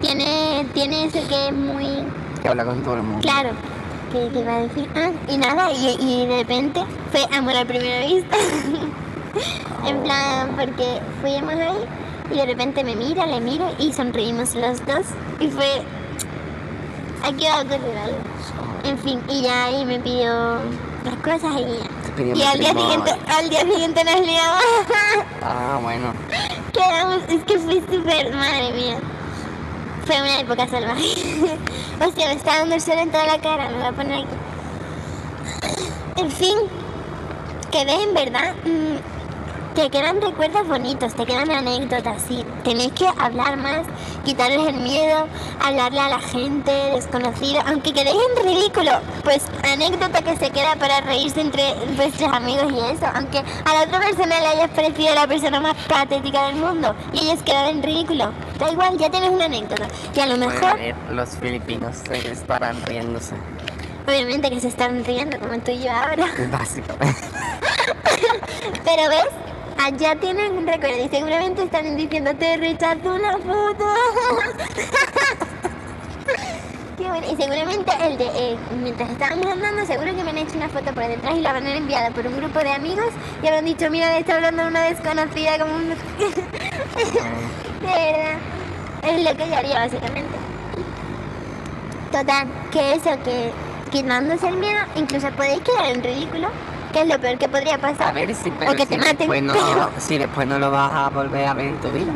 tiene, 0.00 0.66
tiene 0.74 1.06
eso 1.06 1.18
que 1.28 1.48
es 1.48 1.52
muy 1.54 2.04
Que 2.42 2.48
habla 2.48 2.64
con 2.64 2.82
todo 2.82 2.94
el 2.96 3.02
mundo. 3.02 3.20
claro. 3.22 3.50
Que, 4.12 4.28
que 4.28 4.38
iba 4.38 4.54
a 4.54 4.60
decir, 4.60 4.88
ah, 4.94 5.10
y 5.28 5.36
nada, 5.36 5.72
y, 5.72 5.96
y 6.00 6.26
de 6.26 6.36
repente 6.38 6.80
fue 7.10 7.22
amor 7.36 7.56
a 7.56 7.64
primera 7.64 8.06
vista. 8.06 8.36
en 9.86 10.02
plan, 10.02 10.56
porque 10.56 11.00
fuimos 11.20 11.54
ahí 11.54 11.84
y 12.30 12.36
de 12.36 12.46
repente 12.46 12.82
me 12.82 12.96
mira, 12.96 13.26
le 13.26 13.40
miro 13.40 13.68
y 13.78 13.92
sonreímos 13.92 14.54
los 14.54 14.84
dos. 14.86 15.06
Y 15.40 15.48
fue, 15.48 15.82
aquí 17.22 17.44
va 17.44 17.60
a 17.60 17.62
ocurrir 17.62 17.96
algo. 18.02 18.18
En 18.84 18.98
fin, 18.98 19.20
y 19.28 19.42
ya 19.42 19.66
ahí 19.66 19.84
me 19.84 19.98
pidió 20.00 20.58
las 21.04 21.16
cosas 21.22 21.60
y 21.60 21.64
ya. 21.64 22.34
Y 22.34 22.42
al 22.42 22.58
día, 22.58 22.72
siguiente, 22.72 23.10
al 23.28 23.48
día 23.50 23.60
siguiente 23.60 24.04
nos 24.04 24.20
liamos. 24.20 24.64
Ah, 25.42 25.78
bueno. 25.82 26.12
Quedamos, 26.72 27.22
es 27.28 27.44
que 27.44 27.58
fue 27.58 27.74
súper, 27.74 28.34
madre 28.34 28.72
mía. 28.72 28.98
Fue 30.06 30.20
una 30.20 30.40
época 30.40 30.66
salvaje. 30.66 31.04
Hostia, 32.04 32.28
me 32.28 32.34
está 32.34 32.58
dando 32.58 32.74
el 32.74 32.80
sol 32.80 32.98
en 32.98 33.10
toda 33.10 33.26
la 33.26 33.38
cara, 33.38 33.68
me 33.68 33.76
voy 33.76 33.86
a 33.86 33.92
poner 33.92 34.24
aquí. 34.24 34.36
En 36.16 36.30
fin, 36.30 36.56
que 37.70 37.84
ven, 37.84 38.14
¿verdad? 38.14 38.54
Mm, 38.64 39.15
te 39.76 39.90
quedan 39.90 40.22
recuerdos 40.22 40.66
bonitos, 40.66 41.14
te 41.14 41.26
quedan 41.26 41.50
anécdotas, 41.50 42.22
sí. 42.26 42.42
Tenéis 42.64 42.92
que 42.92 43.06
hablar 43.18 43.58
más, 43.58 43.82
quitarles 44.24 44.66
el 44.68 44.76
miedo, 44.76 45.28
hablarle 45.62 46.00
a 46.00 46.08
la 46.08 46.18
gente 46.18 46.72
desconocida, 46.94 47.62
aunque 47.68 47.92
quedéis 47.92 48.16
en 48.38 48.46
ridículo, 48.46 48.92
pues 49.22 49.44
anécdota 49.70 50.22
que 50.22 50.34
se 50.38 50.50
queda 50.50 50.76
para 50.76 51.02
reírse 51.02 51.42
entre 51.42 51.74
vuestros 51.94 52.32
amigos 52.32 52.72
y 52.72 52.78
eso, 52.94 53.06
aunque 53.14 53.38
a 53.38 53.74
la 53.74 53.82
otra 53.82 54.00
persona 54.00 54.40
le 54.40 54.46
hayas 54.46 54.70
parecido 54.70 55.14
la 55.14 55.26
persona 55.26 55.60
más 55.60 55.74
patética 55.88 56.46
del 56.46 56.56
mundo 56.56 56.94
y 57.12 57.18
ellos 57.28 57.42
quedan 57.44 57.66
en 57.68 57.82
ridículo. 57.82 58.32
Da 58.58 58.70
igual, 58.72 58.96
ya 58.96 59.10
tienes 59.10 59.30
una 59.30 59.44
anécdota. 59.44 59.86
Y 60.14 60.20
a 60.20 60.26
lo 60.26 60.36
Bueno, 60.38 60.52
mejor, 60.54 60.70
a 60.70 60.74
ver, 60.76 60.96
los 61.10 61.28
filipinos 61.36 61.96
se 62.08 62.32
estarán 62.32 62.80
riéndose. 62.86 63.34
obviamente 64.08 64.48
que 64.48 64.58
se 64.60 64.68
están 64.68 65.04
riendo 65.04 65.38
como 65.38 65.58
tú 65.60 65.70
y 65.70 65.82
yo 65.82 65.90
ahora. 65.92 66.26
Básicamente. 66.50 67.20
Pero 68.84 69.08
ves, 69.10 69.26
allá 69.78 70.16
tienen 70.16 70.56
un 70.56 70.66
recuerdo 70.66 71.04
y 71.04 71.08
seguramente 71.08 71.62
están 71.62 71.96
diciendo 71.96 72.34
te 72.34 72.56
rechazo 72.56 73.14
una 73.14 73.32
foto. 73.38 73.84
Qué 76.96 77.04
bueno. 77.04 77.26
Y 77.30 77.36
seguramente 77.36 77.92
el 78.02 78.16
de 78.16 78.26
eh, 78.26 78.56
mientras 78.82 79.10
estábamos 79.10 79.46
andando, 79.46 79.84
seguro 79.84 80.14
que 80.16 80.24
me 80.24 80.30
han 80.30 80.38
hecho 80.38 80.56
una 80.56 80.68
foto 80.68 80.92
por 80.92 81.06
detrás 81.06 81.36
y 81.36 81.40
la 81.40 81.52
van 81.52 81.66
a 81.66 81.76
enviada 81.76 82.10
por 82.10 82.26
un 82.26 82.36
grupo 82.36 82.58
de 82.60 82.72
amigos 82.72 83.08
y 83.42 83.46
habrán 83.46 83.66
dicho, 83.66 83.90
mira, 83.90 84.10
le 84.12 84.20
está 84.20 84.36
hablando 84.36 84.66
una 84.66 84.82
desconocida 84.84 85.58
como 85.58 85.74
un... 85.76 85.88
de. 87.82 88.36
Es 89.02 89.22
lo 89.22 89.36
que 89.36 89.48
yo 89.48 89.56
haría 89.56 89.78
básicamente. 89.78 90.36
Total, 92.10 92.48
que 92.72 92.94
eso, 92.94 93.10
que 93.24 93.52
quitándose 93.90 94.48
el 94.48 94.56
miedo, 94.56 94.80
incluso 94.96 95.30
podéis 95.32 95.60
quedar 95.60 95.86
en 95.86 96.02
ridículo, 96.02 96.48
que 96.96 97.02
es 97.02 97.08
lo 97.08 97.20
peor 97.20 97.36
que 97.38 97.48
podría 97.48 97.76
pasar. 97.78 98.08
A 98.08 98.12
ver 98.12 98.34
pero 98.58 98.72
o 98.72 98.74
que 98.74 98.82
si 98.84 98.88
te 98.88 98.96
maten. 98.96 99.18
Después 99.18 99.42
no, 99.42 99.52
pero- 99.52 99.90
si 99.98 100.16
después 100.18 100.46
no 100.48 100.58
lo 100.58 100.70
vas 100.70 100.90
a 100.94 101.08
volver 101.10 101.46
a 101.46 101.52
ver 101.52 101.66
en 101.66 101.80
tu 101.80 101.88
vida. 101.90 102.12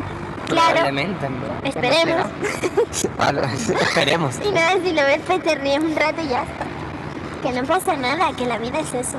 Claro. 0.47 0.79
Esperemos. 1.63 2.25
Esperemos. 2.91 4.35
Y 4.43 4.51
nada, 4.51 4.71
si 4.83 4.91
lo 4.93 5.03
ves, 5.03 5.19
pues 5.27 5.43
te 5.43 5.55
ríes 5.55 5.79
un 5.79 5.95
rato 5.95 6.21
y 6.23 6.27
ya 6.29 6.43
está. 6.43 6.65
Que 7.43 7.51
no 7.51 7.63
pasa 7.67 7.95
nada, 7.95 8.31
que 8.35 8.45
la 8.47 8.57
vida 8.57 8.79
es 8.79 8.93
eso. 8.93 9.17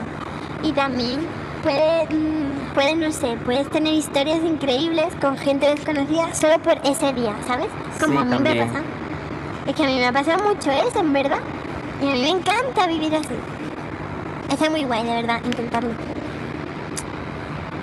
Y 0.64 0.72
también 0.72 1.20
puedes, 1.62 2.10
mm, 2.10 2.74
puedes, 2.74 2.96
no 2.96 3.12
sé, 3.12 3.36
puedes 3.44 3.68
tener 3.70 3.92
historias 3.94 4.38
increíbles 4.38 5.14
con 5.20 5.36
gente 5.38 5.68
desconocida 5.68 6.34
solo 6.34 6.58
por 6.58 6.74
ese 6.84 7.12
día, 7.12 7.34
¿sabes? 7.46 7.68
Como 8.00 8.12
Sí, 8.12 8.18
a 8.18 8.24
mí 8.24 8.30
me 8.30 8.34
también. 8.36 8.68
pasa. 8.68 8.80
Es 9.66 9.74
que 9.76 9.82
a 9.84 9.86
mí 9.86 9.94
me 9.96 10.06
ha 10.06 10.12
pasado 10.12 10.42
mucho 10.42 10.70
eso, 10.72 10.98
en 11.00 11.12
verdad. 11.12 11.38
Y 12.02 12.08
a 12.08 12.12
mí 12.14 12.20
me 12.22 12.30
encanta 12.30 12.86
vivir 12.88 13.14
así. 13.14 13.28
Está 14.52 14.70
muy 14.70 14.84
guay, 14.84 15.04
de 15.04 15.14
verdad, 15.22 15.40
intentarlo. 15.44 15.90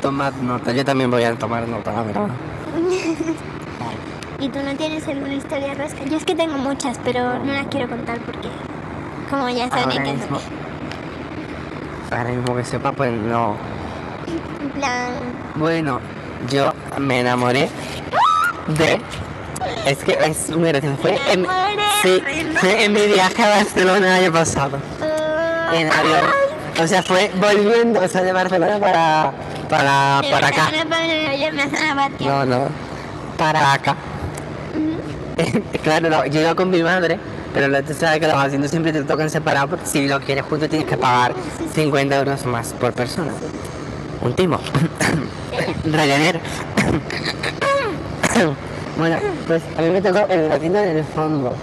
Tomad 0.02 0.34
nota, 0.36 0.72
yo 0.72 0.86
también 0.86 1.12
voy 1.12 1.24
a 1.24 1.36
tomar 1.36 1.68
nota, 1.68 1.92
la 1.92 2.04
verdad. 2.04 2.28
¿Y 4.40 4.48
tú 4.50 4.60
no 4.64 4.74
tienes 4.76 5.06
alguna 5.08 5.34
historia 5.34 5.74
rosca? 5.74 6.04
Yo 6.06 6.18
es 6.18 6.24
que 6.26 6.36
tengo 6.36 6.58
muchas, 6.58 6.98
pero 7.04 7.40
no 7.40 7.52
las 7.52 7.68
quiero 7.68 7.90
contar 7.90 8.20
porque, 8.20 8.48
como 9.30 9.50
ya 9.50 9.68
saben, 9.70 9.86
Ahora 9.92 10.04
que 10.04 10.14
mismo, 10.14 10.40
ahora 12.12 12.30
mismo 12.30 12.56
que 12.56 12.64
sepa, 12.64 12.92
pues 12.94 13.12
no. 13.12 13.56
en 14.62 14.70
plan, 14.70 15.12
Bueno, 15.56 16.00
yo 16.50 16.72
me 16.98 17.20
enamoré 17.20 17.70
de. 18.68 19.02
Es 19.86 19.98
que 20.06 20.14
es 20.14 20.50
gracioso. 20.56 20.96
Fue 21.02 21.18
en, 21.34 21.46
sí, 22.02 22.22
fue 22.62 22.86
en 22.86 22.94
mi 22.94 23.08
viaje 23.08 23.44
a 23.44 23.50
Barcelona 23.50 24.18
el 24.18 24.24
año 24.24 24.32
pasado. 24.32 24.78
uh, 25.02 25.76
En 25.76 25.92
avión. 25.92 26.22
O 26.82 26.88
sea, 26.88 27.04
fue 27.04 27.32
volviendo 27.39 28.00
o 28.02 28.08
sea, 28.08 28.22
de 28.22 28.32
Barcelona 28.32 28.80
para, 28.80 29.32
para, 29.70 30.22
para 30.30 30.48
acá. 30.48 30.70
No, 32.26 32.46
no. 32.46 32.68
Para 33.38 33.74
acá. 33.74 33.96
claro, 35.84 36.10
no, 36.10 36.26
yo 36.26 36.42
iba 36.42 36.56
con 36.56 36.70
mi 36.70 36.82
madre, 36.84 37.20
pero 37.54 37.68
lo- 37.68 37.82
tú 37.84 37.94
sabes 37.94 38.20
que 38.20 38.28
los 38.28 38.36
asientos 38.36 38.72
siempre 38.72 38.92
te 38.94 39.04
tocan 39.04 39.30
separados 39.30 39.70
porque 39.72 39.86
si 39.86 40.08
lo 40.08 40.20
quieres 40.22 40.44
junto 40.46 40.68
tienes 40.70 40.88
que 40.88 40.98
pagar 40.98 41.34
50 41.74 42.15
euros 42.18 42.46
más 42.46 42.74
por 42.74 42.94
persona. 42.94 43.32
Un 44.22 44.34
timo. 44.36 44.60
Ryanair. 45.86 46.39
bueno, 48.98 49.18
pues 49.48 49.62
a 49.78 49.82
mí 49.82 49.89
me 49.89 50.02
tocó 50.02 50.26
el 50.30 50.52
asiento 50.52 50.80
del 50.80 51.04
fondo. 51.06 51.56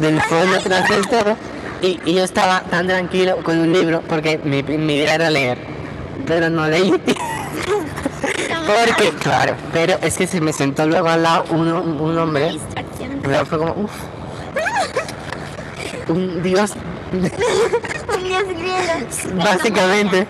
Del 0.00 0.20
fondo 0.22 0.58
tras 0.62 0.88
del 0.88 1.06
todo. 1.08 1.36
Y, 1.82 2.00
y 2.04 2.14
yo 2.14 2.24
estaba 2.24 2.60
tan 2.62 2.86
tranquilo 2.86 3.36
con 3.42 3.58
un 3.58 3.72
libro 3.72 4.02
porque 4.08 4.38
mi, 4.38 4.62
mi 4.62 4.94
idea 4.96 5.14
era 5.14 5.30
leer. 5.30 5.58
Pero 6.26 6.50
no 6.50 6.66
leí. 6.66 6.92
Porque, 8.66 9.10
claro, 9.20 9.54
pero 9.72 9.96
es 10.02 10.16
que 10.16 10.26
se 10.26 10.40
me 10.40 10.52
sentó 10.52 10.86
luego 10.86 11.06
al 11.06 11.22
lado 11.22 11.44
uno, 11.50 11.80
un 11.82 12.18
hombre. 12.18 12.58
Luego 13.22 13.44
fue 13.46 13.58
como, 13.58 13.72
uff. 13.74 13.92
Un 16.08 16.42
dios. 16.42 16.72
Un 17.12 17.22
dios 18.24 18.42
griego. 18.48 19.34
Básicamente. 19.44 20.26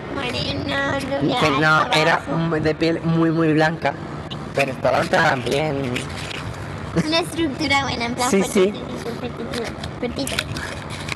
Que 1.39 1.49
no, 1.59 1.91
era 1.93 2.21
un- 2.31 2.61
de 2.61 2.75
piel 2.75 3.01
muy, 3.03 3.31
muy 3.31 3.53
blanca. 3.53 3.93
Pero 4.53 4.71
estaba 4.73 5.01
también. 5.01 5.93
Una 7.07 7.19
estructura 7.19 7.83
buena, 7.85 8.05
en 8.05 8.13
plan 8.15 8.29
Sí, 8.29 8.43
sí. 8.43 8.73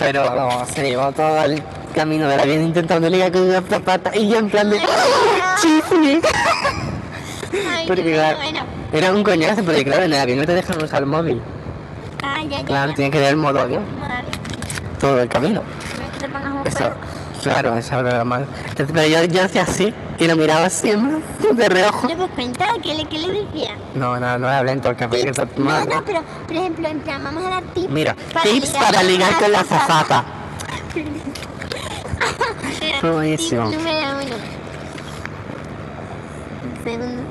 Pero 0.01 0.35
no, 0.35 0.65
se 0.65 0.89
llevó 0.89 1.11
todo 1.11 1.43
el 1.43 1.61
camino 1.93 2.27
de 2.27 2.37
la 2.37 2.43
vida 2.43 2.61
intentando 2.61 3.09
ligar 3.09 3.31
con 3.31 3.41
una 3.43 3.61
zapata 3.61 4.15
y 4.15 4.29
yo 4.29 4.39
en 4.39 4.49
plan 4.49 4.69
de 4.69 4.81
chifle. 5.61 6.21
Ay, 7.69 7.85
Porque 7.87 8.13
claro, 8.13 8.37
era 8.91 9.13
un 9.13 9.23
coñazo, 9.23 9.63
porque 9.63 9.83
claro, 9.83 10.03
en 10.03 10.13
el 10.13 10.19
avión 10.19 10.39
no 10.39 10.45
te 10.45 10.55
dejan 10.55 10.81
usar 10.81 11.01
el 11.01 11.07
móvil. 11.07 11.41
Ya, 12.21 12.43
ya. 12.43 12.65
Claro, 12.65 12.93
tiene 12.93 13.11
que 13.11 13.19
ver 13.19 13.29
el 13.29 13.37
modo 13.37 13.59
avión 13.59 13.83
todo 14.99 15.19
el 15.19 15.27
camino. 15.27 15.63
Eso, 16.65 16.91
claro, 17.41 17.75
eso 17.75 17.99
era 17.99 18.23
mal. 18.23 18.45
Entonces, 18.69 18.93
pero 18.93 19.07
yo, 19.07 19.23
yo 19.25 19.43
hacía 19.43 19.63
así 19.63 19.93
y 20.21 20.27
lo 20.27 20.35
miraba 20.35 20.69
siempre 20.69 21.17
de 21.51 21.67
reojo. 21.67 22.07
¿Le 22.07 22.15
puedes 22.15 22.31
contar 22.33 22.79
qué 22.81 22.93
le, 22.93 23.05
qué 23.05 23.17
le 23.17 23.41
decía? 23.41 23.75
No, 23.95 24.19
no, 24.19 24.37
no 24.37 24.47
hablé 24.47 24.73
en 24.73 24.79
todo 24.79 24.91
el 24.91 24.97
café 24.97 25.23
que 25.23 25.31
No, 25.57 25.85
no, 25.85 26.05
pero, 26.05 26.23
por 26.45 26.55
ejemplo, 26.55 26.87
en 26.87 26.99
plan, 26.99 27.23
vamos 27.23 27.43
a 27.43 27.49
dar 27.49 27.63
tips. 27.73 27.89
Mira, 27.89 28.15
tips 28.43 28.69
para 28.69 29.01
ligar 29.01 29.33
con 29.39 29.51
la 29.51 29.61
azafata. 29.61 30.23
Fue 32.99 33.09
buenísimo. 33.09 33.63
Número 33.63 34.09
uno. 34.11 34.35
Segundo. 36.83 37.23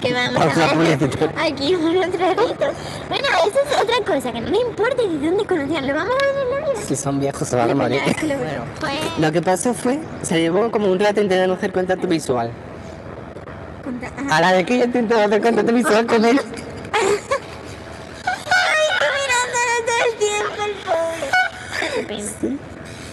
Que 0.00 0.14
vamos 0.14 0.42
a 0.42 0.72
publicitaria. 0.72 1.34
aquí 1.42 1.76
rito. 1.76 2.72
Bueno, 3.08 3.17
eso 3.48 3.58
es 3.70 3.82
otra 3.82 4.04
cosa, 4.14 4.32
que 4.32 4.40
no 4.40 4.50
me 4.50 4.58
importa 4.58 5.02
de 5.02 5.18
dónde 5.18 5.44
conocían. 5.46 5.86
Lo 5.86 5.94
vamos 5.94 6.14
a 6.14 6.26
ver 6.26 6.36
en 6.44 6.50
la 6.50 6.56
vida. 6.72 6.82
Si 6.86 6.96
son 6.96 7.20
viejos 7.20 7.48
se 7.48 7.56
van 7.56 7.70
a 7.70 7.74
morir. 7.74 8.00
Bueno, 8.22 8.64
pues, 8.80 8.92
Lo 9.18 9.32
que 9.32 9.42
pasó 9.42 9.74
fue, 9.74 9.98
se 10.22 10.40
llevó 10.40 10.70
como 10.70 10.90
un 10.90 10.98
rato 10.98 11.20
intentando 11.20 11.54
hacer 11.54 11.72
contacto 11.72 12.06
visual. 12.06 12.50
ajá. 14.26 14.36
A 14.36 14.40
la 14.40 14.52
de 14.52 14.64
que 14.64 14.78
yo 14.78 14.84
intentaba 14.84 15.24
hacer 15.24 15.42
contacto 15.42 15.72
visual 15.72 16.06
con 16.06 16.24
él. 16.24 16.40
El 16.40 16.48
el 20.70 20.74
pobre. 20.84 21.28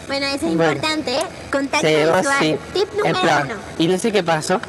Bueno, 0.07 0.25
eso 0.27 0.47
es 0.47 0.55
Bueno, 0.55 0.71
importante, 0.73 1.15
¿eh? 1.15 1.23
Contacto 1.51 1.87
visual. 1.87 2.27
así. 2.27 2.57
Tip 2.73 2.87
En 2.91 2.97
número 2.97 3.21
plan, 3.21 3.43
uno. 3.45 3.55
y 3.79 3.87
no 3.87 3.97
sé 3.97 4.11
qué 4.11 4.23
pasó. 4.23 4.59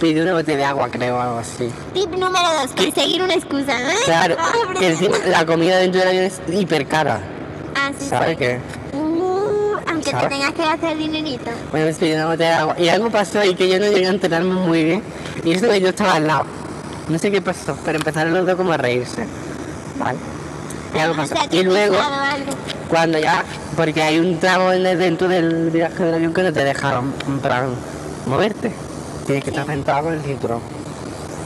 Pidió 0.00 0.24
una 0.24 0.34
botella 0.34 0.58
de 0.58 0.64
agua, 0.64 0.88
creo, 0.90 1.16
o 1.16 1.20
algo 1.20 1.38
así. 1.38 1.70
Tip 1.94 2.10
número 2.10 2.44
dos, 2.60 2.72
conseguir 2.76 3.22
una 3.22 3.34
excusa. 3.34 3.80
¿eh? 3.80 3.96
Claro, 4.04 4.36
Ah, 4.38 4.52
que 4.78 4.88
encima 4.88 5.16
la 5.26 5.46
comida 5.46 5.78
dentro 5.78 6.00
del 6.00 6.08
avión 6.10 6.24
es 6.24 6.40
hiper 6.52 6.86
cara. 6.86 7.20
Ah, 7.74 7.90
sí, 7.98 8.06
¿Sabes 8.06 8.30
sí. 8.30 8.36
qué? 8.36 8.60
Uh, 8.92 9.74
aunque 9.88 10.10
¿Sabes? 10.10 10.28
te 10.28 10.34
tengas 10.34 10.52
que 10.52 10.62
hacer 10.64 10.98
dinerito. 10.98 11.50
Bueno, 11.70 11.96
pidió 11.98 12.16
una 12.16 12.26
botella 12.26 12.48
de 12.50 12.54
agua. 12.56 12.74
Y 12.78 12.88
algo 12.88 13.10
pasó 13.10 13.40
ahí 13.40 13.54
que 13.54 13.68
yo 13.70 13.78
no 13.78 13.86
llegué 13.86 14.06
a 14.06 14.10
enterarme 14.10 14.52
muy 14.54 14.84
bien. 14.84 15.02
Y 15.44 15.52
eso 15.52 15.66
que 15.68 15.80
yo 15.80 15.88
estaba 15.88 16.14
al 16.14 16.26
lado. 16.26 16.44
No 17.08 17.18
sé 17.18 17.30
qué 17.30 17.40
pasó, 17.40 17.78
pero 17.84 17.96
empezaron 17.98 18.34
los 18.34 18.44
dos 18.46 18.56
como 18.56 18.72
a 18.72 18.76
reírse. 18.76 19.26
Vale. 19.98 20.18
Y 20.94 20.98
algo 20.98 21.14
O 21.14 21.16
pasó. 21.16 21.34
sea, 21.36 21.46
Y 21.50 21.62
luego, 21.62 21.96
cuando 22.88 23.18
ya, 23.18 23.44
porque 23.76 24.02
hay 24.02 24.18
un 24.18 24.38
tramo 24.40 24.72
en 24.72 24.84
el- 24.84 24.98
dentro 24.98 25.26
del 25.28 25.70
viaje 25.70 26.02
del 26.04 26.14
avión 26.14 26.34
que 26.34 26.42
no 26.42 26.52
te 26.52 26.64
dejaron 26.64 27.12
plan, 27.42 27.70
moverte. 28.26 28.72
Tienes 29.26 29.44
que 29.44 29.50
estar 29.50 29.66
sentado 29.66 30.04
con 30.04 30.14
el 30.14 30.22
cinturón. 30.22 30.60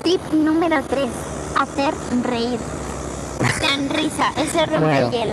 Tip 0.03 0.21
número 0.33 0.83
3. 0.88 1.07
Hacer 1.59 1.95
reír. 2.23 2.59
Dan 3.61 3.88
risa. 3.90 4.33
Eso 4.37 4.59
rompe 4.66 4.79
Bueno. 4.79 5.07
el 5.07 5.11
hielo. 5.11 5.33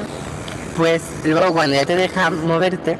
Pues 0.75 1.01
luego 1.25 1.53
cuando 1.53 1.75
ya 1.75 1.85
te 1.85 1.95
dejan 1.95 2.45
moverte, 2.47 2.97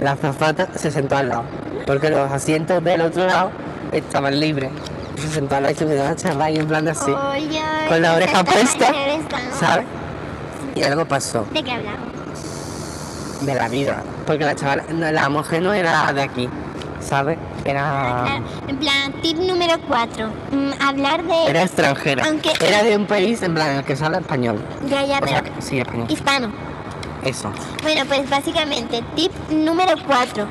la 0.00 0.12
azafata 0.12 0.68
se 0.76 0.90
sentó 0.90 1.16
al 1.16 1.28
lado. 1.30 1.44
Porque 1.86 2.10
los 2.10 2.30
asientos 2.30 2.82
del 2.84 3.00
otro 3.00 3.26
lado 3.26 3.50
estaban 3.92 4.38
libres. 4.38 4.70
Se 5.16 5.28
sentó 5.28 5.56
al 5.56 5.62
lado 5.64 5.74
y 5.74 5.78
se 5.78 5.86
me 5.86 5.98
a 5.98 6.14
charlar 6.14 6.52
y 6.52 6.58
en 6.58 6.68
plan 6.68 6.84
de 6.84 6.90
así. 6.92 7.12
Con 7.88 8.02
la 8.02 8.14
oreja 8.14 8.44
puesta. 8.44 8.92
¿sabes? 9.58 9.86
Y 10.74 10.82
algo 10.84 11.04
pasó 11.04 11.44
¿De 11.52 11.62
qué 11.64 11.72
hablamos? 11.72 12.08
de 13.40 13.54
la 13.54 13.68
vida. 13.68 14.02
Porque 14.26 14.44
la 14.44 14.54
chavala, 14.54 14.84
la 14.90 15.28
mujer 15.28 15.62
no 15.62 15.72
era 15.72 16.12
de 16.12 16.22
aquí, 16.22 16.48
¿sabes? 17.00 17.38
Era, 17.64 18.40
En 18.68 18.76
plan, 18.78 19.12
tip 19.22 19.36
número 19.38 19.74
4. 19.88 20.28
hablar 20.80 21.24
de. 21.24 21.46
era 21.50 21.62
extranjera. 21.62 22.24
Aunque- 22.26 22.52
Era 22.60 22.82
de 22.82 22.96
un 22.96 23.06
país 23.06 23.42
en 23.42 23.54
plan 23.54 23.70
en 23.70 23.76
el 23.78 23.84
que 23.84 23.96
se 23.96 24.04
habla 24.04 24.18
español. 24.18 24.60
Ya, 24.88 25.04
ya, 25.04 25.18
O 25.22 25.26
sea, 25.26 25.42
pero. 25.42 25.54
sí, 25.60 25.78
español. 25.80 26.06
Hispano. 26.08 26.52
Eso. 27.24 27.50
Bueno, 27.82 28.02
pues 28.08 28.28
básicamente, 28.30 29.02
tip 29.14 29.32
número 29.50 29.94
4. 30.06 30.46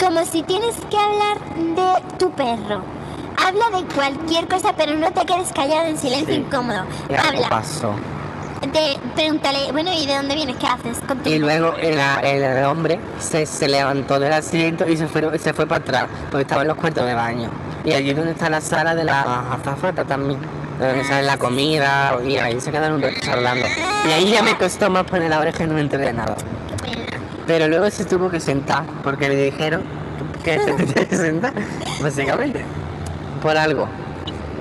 como 0.00 0.24
si 0.24 0.42
tienes 0.42 0.74
que 0.90 0.96
hablar 0.98 1.38
de 1.56 2.16
tu 2.18 2.30
perro. 2.32 2.82
Habla 3.44 3.78
de 3.78 3.84
cualquier 3.94 4.48
cosa, 4.48 4.72
pero 4.76 4.94
no 4.94 5.10
te 5.12 5.24
quedes 5.24 5.52
callado 5.52 5.86
en 5.86 5.96
silencio 5.98 6.34
Sí. 6.34 6.40
incómodo. 6.40 6.82
Y 7.08 7.14
algo 7.14 7.28
Habla. 7.28 7.48
pasó. 7.48 7.94
De, 8.62 8.96
pregúntale, 9.14 9.72
bueno, 9.72 9.90
¿y 9.92 10.06
de 10.06 10.14
dónde 10.14 10.34
vienes? 10.36 10.56
¿Qué 10.56 10.66
haces? 10.66 10.98
Con 11.06 11.18
tu- 11.18 11.28
Y 11.28 11.38
luego 11.38 11.74
el, 11.76 11.98
el 12.24 12.64
hombre 12.64 12.98
se, 13.18 13.44
se 13.44 13.68
levantó 13.68 14.20
del 14.20 14.32
asiento 14.32 14.88
y 14.88 14.96
se 14.96 15.08
fue, 15.08 15.36
se 15.38 15.52
fue 15.52 15.66
para 15.66 15.82
atrás, 15.82 16.06
porque 16.30 16.42
estaba 16.42 16.62
en 16.62 16.68
los 16.68 16.76
cuartos 16.76 17.04
de 17.04 17.14
baño. 17.14 17.50
Y 17.84 17.92
allí 17.92 18.10
es 18.10 18.16
donde 18.16 18.32
está 18.32 18.48
la 18.48 18.60
sala 18.60 18.94
de 18.94 19.02
la 19.04 19.52
azafata 19.52 20.04
también, 20.04 20.38
de 20.78 20.86
donde 20.86 21.04
sale 21.04 21.26
la 21.26 21.36
comida, 21.38 22.16
y 22.24 22.36
ahí 22.36 22.60
se 22.60 22.70
quedaron 22.70 22.96
un 22.96 23.02
rato 23.02 23.16
charlando. 23.20 23.66
Y 24.08 24.12
ahí 24.12 24.30
ya 24.30 24.42
me 24.42 24.56
costó 24.56 24.88
más 24.88 25.04
poner 25.04 25.28
la 25.30 25.40
oreja 25.40 25.66
nada. 25.66 26.36
Qué 26.84 26.92
pena. 26.92 27.20
Pero 27.46 27.66
luego 27.66 27.90
se 27.90 28.04
tuvo 28.04 28.30
que 28.30 28.38
sentar, 28.38 28.84
porque 29.02 29.28
le 29.28 29.36
dijeron 29.36 29.82
que 30.44 30.58
se 30.60 30.72
tenía 30.76 31.08
que 31.08 31.16
sentar, 31.16 31.52
básicamente, 32.00 32.64
por 33.42 33.56
algo. 33.56 33.88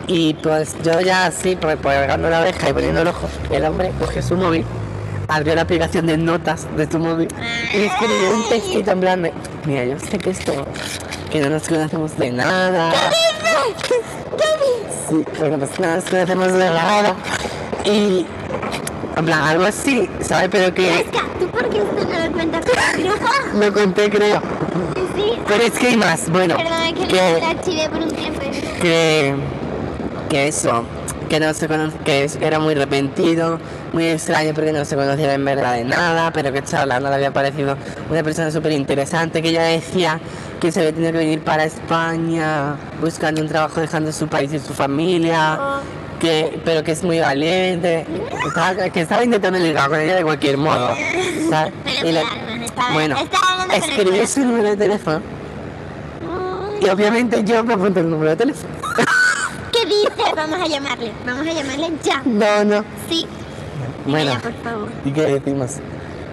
Y 0.08 0.34
pues 0.36 0.76
yo 0.84 1.00
ya 1.02 1.28
así, 1.28 1.56
pues 1.56 1.78
pegando 1.78 2.30
la 2.30 2.42
oreja 2.42 2.70
y 2.70 2.74
poniendo 2.74 3.02
el 3.02 3.08
ojo, 3.08 3.30
el 3.50 3.66
hombre 3.66 3.92
cogió 4.00 4.22
su 4.22 4.36
móvil, 4.36 4.66
abrió 5.28 5.56
la 5.56 5.62
aplicación 5.62 6.08
de 6.08 6.18
notas 6.18 6.68
de 6.76 6.88
tu 6.88 7.00
móvil 7.00 7.28
y 7.74 7.84
escribió 7.84 8.36
un 8.36 8.50
textito 8.50 8.92
en 8.92 9.00
plan 9.00 9.22
de, 9.22 9.34
mira, 9.66 9.86
yo 9.86 10.00
sé 10.00 10.18
que 10.18 10.32
esto, 10.32 10.66
que 11.32 11.40
no 11.40 11.50
nos 11.50 11.68
conocemos 11.68 12.18
de 12.18 12.32
nada. 12.32 12.92
Sí, 15.10 15.26
bueno, 15.40 15.58
pues 15.58 15.80
no 15.80 15.96
nos 15.96 16.04
conocemos 16.06 16.54
de 16.54 16.70
nada. 16.70 17.16
Y, 17.86 18.26
en 19.18 19.26
plan, 19.26 19.44
algo 19.44 19.66
así, 19.66 20.10
¿sabes? 20.22 20.50
Pero 20.52 20.74
que 20.74 21.06
¿tú 21.40 21.48
por 21.48 21.70
qué 21.70 21.80
esto 21.80 21.94
no 21.96 22.26
lo 22.26 22.32
cuentas 22.32 22.66
me 23.54 23.72
conté, 23.72 24.10
creo. 24.10 24.42
Sí. 25.16 25.34
Pero 25.48 25.64
es 25.64 25.72
que 25.72 25.88
hay 25.88 25.98
más, 25.98 26.30
bueno, 26.30 26.56
Perdona 26.56 26.94
que, 26.94 27.08
que, 27.08 27.40
la 27.40 27.50
archivé 27.50 27.90
por 27.90 28.02
un 28.02 28.12
tiempo. 28.12 28.40
que, 28.82 29.36
que 30.32 30.48
eso, 30.48 30.84
que 31.30 31.42
no 31.42 31.54
se 31.54 31.68
que 32.06 32.30
era 32.40 32.58
muy 32.58 32.74
repentino, 32.74 33.60
muy 33.92 34.06
extraño 34.08 34.54
porque 34.54 34.72
no 34.72 34.86
se 34.86 34.96
conocía 34.96 35.34
en 35.34 35.44
verdad 35.44 35.74
de 35.74 35.84
nada, 35.84 36.32
pero 36.32 36.54
que 36.54 36.60
estaba 36.60 36.84
hablando 36.84 37.10
le 37.10 37.16
había 37.16 37.32
parecido 37.34 37.76
una 38.10 38.24
persona 38.24 38.50
súper 38.50 38.72
interesante, 38.72 39.42
que 39.42 39.50
ella 39.50 39.64
decía 39.64 40.22
que 40.62 40.72
se 40.72 40.80
había 40.80 40.94
tenido 40.94 41.12
que 41.12 41.18
venir 41.18 41.42
para 41.42 41.66
España 41.66 42.76
buscando 43.02 43.42
un 43.42 43.50
trabajo 43.50 43.82
dejando 43.82 44.14
su 44.14 44.28
país 44.30 44.54
y 44.54 44.60
su 44.60 44.74
familia, 44.74 45.60
que, 46.22 46.62
pero 46.64 46.82
que 46.82 46.94
es 46.94 47.04
muy 47.04 47.20
valiente, 47.20 48.06
que 48.94 49.02
estaba 49.02 49.26
intentando 49.26 49.60
ligar 49.60 49.90
con 49.90 50.00
ella 50.00 50.16
de 50.16 50.24
cualquier 50.24 50.56
modo, 50.58 50.92
¿sabes? 51.50 51.74
Y 52.06 52.12
le- 52.14 52.24
bueno, 52.94 53.18
corazón. 53.18 54.28
su 54.28 54.40
número 54.46 54.70
de 54.70 54.78
teléfono 54.78 55.22
y 56.82 56.88
obviamente 56.90 57.44
yo 57.44 57.64
me 57.66 57.74
apunté 57.74 58.00
el 58.00 58.10
número 58.10 58.30
de 58.32 58.38
teléfono. 58.38 58.81
Vamos 60.42 60.60
a 60.60 60.68
llamarle. 60.68 61.12
Vamos 61.24 61.46
a 61.48 61.54
llamarle 61.54 61.92
ya. 62.04 62.22
No, 62.26 62.64
no. 62.66 62.84
Sí. 63.08 63.28
Bueno, 64.08 64.34
por 64.42 64.54
favor. 64.64 64.90
¿y 65.06 65.12
qué 65.12 65.22
decimos? 65.22 65.74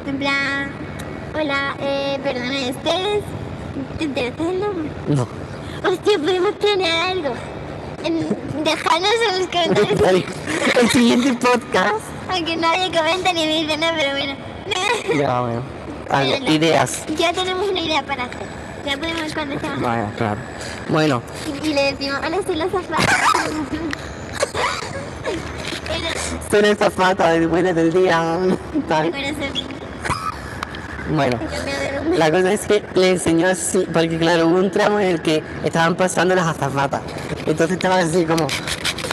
En 0.07 0.19
plan, 0.19 0.71
hola, 1.35 1.77
eh, 1.79 2.19
perdona, 2.25 2.59
este 2.69 2.89
es... 2.89 3.23
¿Te 3.99 4.05
interesa 4.05 4.49
el 4.51 4.61
nombre? 4.61 4.89
No. 5.09 5.29
Hostia, 5.87 6.19
podemos 6.19 6.53
planear 6.53 7.11
algo. 7.11 7.35
Dejarnos 8.65 9.11
en 9.31 9.39
los 9.41 9.49
comentarios. 9.49 10.25
El 10.81 10.89
siguiente 10.89 11.33
podcast. 11.35 11.97
Aunque 12.31 12.57
nadie 12.57 12.91
comenta 12.91 13.33
ni 13.35 13.47
dice 13.47 13.77
nada, 13.77 13.93
pero 13.95 14.11
bueno. 14.13 14.35
Ya, 15.19 15.41
bueno. 15.43 15.63
Algo, 16.09 16.31
Bueno. 16.31 16.51
ideas. 16.51 17.05
Ya 17.19 17.33
tenemos 17.35 17.69
una 17.69 17.81
idea 17.81 18.03
para 18.03 18.25
hacer. 18.25 18.47
Ya 18.89 18.97
podemos 18.97 19.23
estamos. 19.27 19.61
Vaya, 19.83 20.11
claro. 20.17 20.41
Bueno, 20.89 21.23
Y, 21.63 21.67
y 21.67 21.75
le 21.75 21.93
decimos, 21.93 22.19
hola, 22.27 22.39
soy 22.47 22.57
la 22.57 22.71
zafata. 22.71 22.97
son 26.51 26.65
esta 26.65 26.91
falta 26.91 27.33
de 27.33 27.47
buenas 27.47 27.75
del 27.75 27.93
día. 27.93 28.39
Tal. 28.89 29.13
Bueno, 31.11 31.39
la 32.17 32.31
cosa 32.31 32.51
es 32.51 32.67
que 32.67 32.83
le 32.95 33.11
enseñó 33.11 33.49
así, 33.49 33.87
porque 33.93 34.19
claro, 34.19 34.47
hubo 34.47 34.57
un 34.57 34.71
tramo 34.71 34.99
en 35.01 35.09
el 35.09 35.21
que 35.21 35.43
estaban 35.65 35.95
pasando 35.95 36.35
las 36.35 36.47
azafatas. 36.47 37.03
Entonces 37.45 37.73
estaba 37.73 37.99
así 37.99 38.25
como 38.25 38.47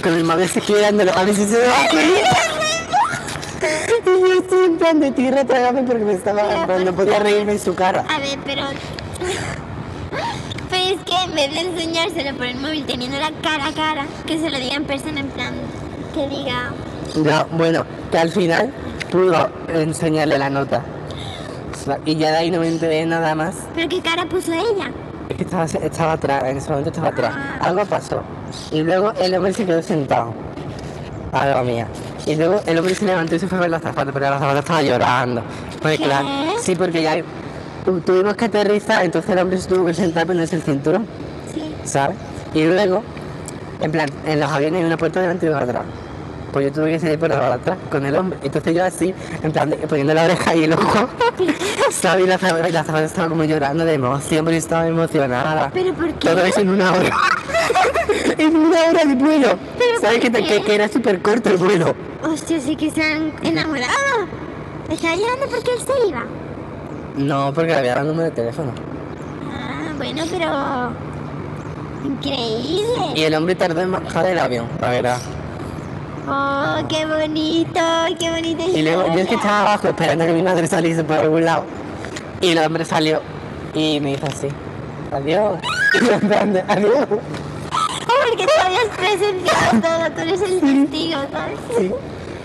con 0.01 0.13
el 0.13 0.23
móvil 0.23 0.45
así 0.45 0.61
girándolo, 0.61 1.11
a 1.13 1.25
ver 1.25 1.35
si 1.35 1.45
se 1.45 1.57
va 1.57 1.81
a 1.81 1.81
ocurrir. 1.87 2.23
Y 4.05 4.21
yo 4.21 4.33
estoy 4.39 4.65
en 4.67 4.77
plan 4.77 5.01
de 5.01 5.11
tierra, 5.11 5.43
trágame 5.43 5.83
porque 5.83 6.05
me 6.05 6.13
estaba, 6.13 6.65
no 6.65 6.93
podía 6.93 7.19
reírme 7.19 7.51
en 7.51 7.59
su 7.59 7.75
cara. 7.75 8.05
A 8.07 8.19
ver, 8.19 8.39
pero. 8.45 8.61
Pero 10.69 10.83
es 10.83 11.01
que 11.05 11.15
en 11.23 11.35
vez 11.35 11.53
de 11.53 11.59
enseñárselo 11.61 12.37
por 12.37 12.45
el 12.45 12.57
móvil 12.57 12.85
teniendo 12.85 13.17
la 13.19 13.31
cara 13.41 13.67
a 13.67 13.71
cara, 13.71 14.05
que 14.25 14.39
se 14.39 14.49
lo 14.49 14.57
diga 14.57 14.75
en 14.75 14.85
persona 14.85 15.19
en 15.19 15.27
plan, 15.27 15.53
que 16.13 16.27
diga, 16.27 16.71
No, 17.15 17.45
bueno, 17.57 17.85
que 18.11 18.17
al 18.17 18.31
final 18.31 18.73
pudo 19.11 19.49
enseñarle 19.69 20.37
la 20.37 20.49
nota. 20.49 20.83
Y 22.05 22.15
ya 22.15 22.31
de 22.31 22.37
ahí 22.37 22.51
no 22.51 22.59
me 22.59 22.67
enteré 22.67 23.05
nada 23.05 23.35
más. 23.35 23.55
pero 23.75 23.87
qué 23.87 24.01
cara 24.01 24.25
puso 24.25 24.51
ella. 24.53 24.91
Es 25.29 25.37
que 25.37 25.43
estaba, 25.43 25.65
estaba 25.65 26.13
atrás, 26.13 26.43
en 26.45 26.57
ese 26.57 26.69
momento 26.69 26.89
estaba 26.89 27.09
atrás. 27.09 27.35
Algo 27.59 27.85
pasó. 27.85 28.23
Y 28.71 28.81
luego 28.81 29.11
el 29.19 29.35
hombre 29.35 29.53
se 29.53 29.65
quedó 29.65 29.81
sentado. 29.81 30.33
Algo 31.31 31.63
mía. 31.63 31.87
Y 32.25 32.35
luego 32.35 32.61
el 32.65 32.79
hombre 32.79 32.95
se 32.95 33.05
levantó 33.05 33.35
y 33.35 33.39
se 33.39 33.47
fue 33.47 33.57
a 33.59 33.61
ver 33.61 33.69
la 33.69 33.79
zapata, 33.79 34.11
pero 34.11 34.29
la 34.29 34.39
zapata 34.39 34.59
estaba 34.59 34.81
llorando. 34.81 35.43
Pues 35.81 35.99
claro, 35.99 36.27
sí, 36.59 36.75
porque 36.75 37.03
ya 37.03 37.17
tuvimos 38.05 38.35
que 38.35 38.45
aterrizar, 38.45 39.03
entonces 39.05 39.31
el 39.31 39.39
hombre 39.39 39.57
se 39.57 39.67
tuvo 39.69 39.85
que 39.85 39.93
sentar 39.93 40.25
ponerse 40.27 40.55
el 40.55 40.63
cinturón, 40.63 41.05
Sí. 41.53 41.73
¿sabes? 41.83 42.17
Y 42.53 42.63
luego, 42.63 43.03
en 43.81 43.91
plan, 43.91 44.09
en 44.25 44.39
los 44.39 44.51
aviones 44.51 44.79
hay 44.79 44.85
una 44.85 44.97
puerta 44.97 45.21
delante 45.21 45.45
y 45.45 45.49
otra 45.49 45.63
atrás. 45.63 45.83
Pues 46.51 46.67
yo 46.67 46.71
tuve 46.71 46.91
que 46.91 46.99
salir 46.99 47.19
por 47.19 47.27
la 47.27 47.53
atrás 47.53 47.77
con 47.91 48.05
el 48.05 48.15
hombre. 48.15 48.39
Entonces 48.41 48.73
yo 48.73 48.85
así, 48.85 49.13
en 49.43 49.51
plan, 49.51 49.75
poniendo 49.89 50.13
la 50.13 50.23
oreja 50.23 50.55
y 50.55 50.63
el 50.63 50.73
ojo, 50.73 51.09
¿sabes? 51.91 52.25
Y 52.25 52.27
la 52.29 52.69
y 52.69 52.71
la 52.71 52.83
zapata 52.85 53.03
estaba 53.03 53.27
como 53.27 53.43
llorando 53.43 53.83
de 53.83 53.93
emoción, 53.95 54.45
porque 54.45 54.57
estaba 54.57 54.87
emocionada. 54.87 55.69
¿Pero 55.73 55.93
por 55.93 56.13
qué? 56.13 56.29
Todo 56.29 56.45
eso 56.45 56.61
en 56.61 56.69
una 56.69 56.93
hora. 56.93 57.09
en 58.37 58.55
una 58.55 58.83
hora 58.85 59.03
de 59.03 59.15
vuelo. 59.15 59.59
¿Pero 59.77 59.99
¿Sabes 59.99 60.19
que, 60.19 60.73
era 60.75 60.87
súper 60.87 61.21
corto 61.21 61.49
el 61.49 61.57
vuelo? 61.57 61.93
Hostia, 62.23 62.59
sí 62.61 62.77
que 62.77 62.89
se 62.89 63.03
han 63.03 63.33
enamorado. 63.43 63.91
¿Estaba 64.89 65.15
llorando 65.15 65.47
porque 65.47 65.71
él 65.71 65.79
se 65.79 66.07
iba? 66.07 66.23
No, 67.17 67.53
porque 67.53 67.73
había 67.73 67.93
el 67.93 68.07
número 68.07 68.25
de 68.25 68.31
teléfono. 68.31 68.71
Ah, 69.51 69.93
bueno, 69.97 70.23
pero... 70.29 71.05
Increíble. 72.05 73.13
Y 73.15 73.23
el 73.23 73.33
hombre 73.33 73.55
tardó 73.55 73.81
en 73.81 73.91
bajar 73.91 74.25
del 74.25 74.39
avión, 74.39 74.67
la 74.79 74.89
verdad. 74.89 75.17
Oh, 76.27 76.87
qué 76.87 77.05
bonito, 77.05 77.79
qué 78.19 78.31
bonita 78.31 78.63
Y 78.63 78.81
luego 78.81 79.05
yo 79.13 79.19
es 79.19 79.27
que 79.27 79.35
estaba 79.35 79.61
abajo 79.61 79.89
esperando 79.89 80.25
que 80.25 80.33
mi 80.33 80.41
madre 80.41 80.67
saliese 80.67 81.03
por 81.03 81.17
algún 81.17 81.45
lado. 81.45 81.65
Y 82.41 82.49
el 82.49 82.57
hombre 82.59 82.83
salió 82.83 83.21
y 83.73 83.99
me 83.99 84.13
hizo 84.13 84.25
así. 84.25 84.47
Adiós. 85.11 85.59
Adiós. 86.67 87.07
Oh, 87.09 87.19
porque 88.29 88.45
tú 88.45 88.53
habías 88.63 88.87
presenciado 88.97 89.81
todo, 89.81 90.11
tú 90.15 90.21
eres 90.21 90.41
el 90.41 90.59
testigo, 90.59 91.21
¿sabes? 91.31 91.59
Sí. 91.77 91.91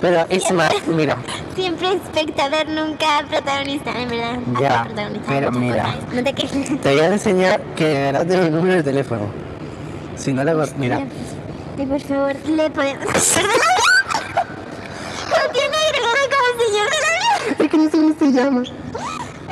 Pero 0.00 0.26
es 0.28 0.50
más, 0.52 0.72
mira, 0.86 1.16
Siempre 1.54 1.92
espectador, 1.92 2.68
nunca 2.68 3.24
protagonista, 3.28 3.90
en 4.00 4.08
verdad. 4.08 4.38
Ya, 4.60 4.84
protagonista, 4.84 5.26
pero 5.28 5.52
mira. 5.52 5.94
No 6.12 6.24
te 6.24 6.32
quejes. 6.32 6.80
te 6.80 6.90
voy 6.94 7.00
a 7.00 7.06
enseñar 7.06 7.60
que 7.76 7.84
de 7.84 8.00
verdad 8.12 8.26
tengo 8.26 8.42
el 8.44 8.52
número 8.52 8.74
de 8.76 8.82
teléfono. 8.82 9.22
Si 10.16 10.32
no 10.32 10.42
le 10.44 10.52
hago, 10.52 10.64
mira. 10.78 11.06
Y 11.76 11.86
por 11.86 12.00
favor, 12.00 12.34
le 12.46 12.70
podemos... 12.70 13.04
No 15.30 15.52
tiene 15.52 15.76
agregado 15.76 16.16
como 16.30 16.64
señor 16.64 16.90
de 16.90 16.96
la 17.00 17.10
vida. 17.16 17.64
Es 17.64 17.70
que 17.70 17.76
no 17.76 17.84
sé 17.84 17.90
cómo 17.90 18.14
se 18.18 18.32
llama. 18.32 18.62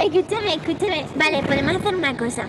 Escúchame, 0.02 0.54
escúchame. 0.54 1.06
Vale, 1.16 1.42
podemos 1.42 1.76
hacer 1.76 1.94
una 1.94 2.16
cosa. 2.16 2.42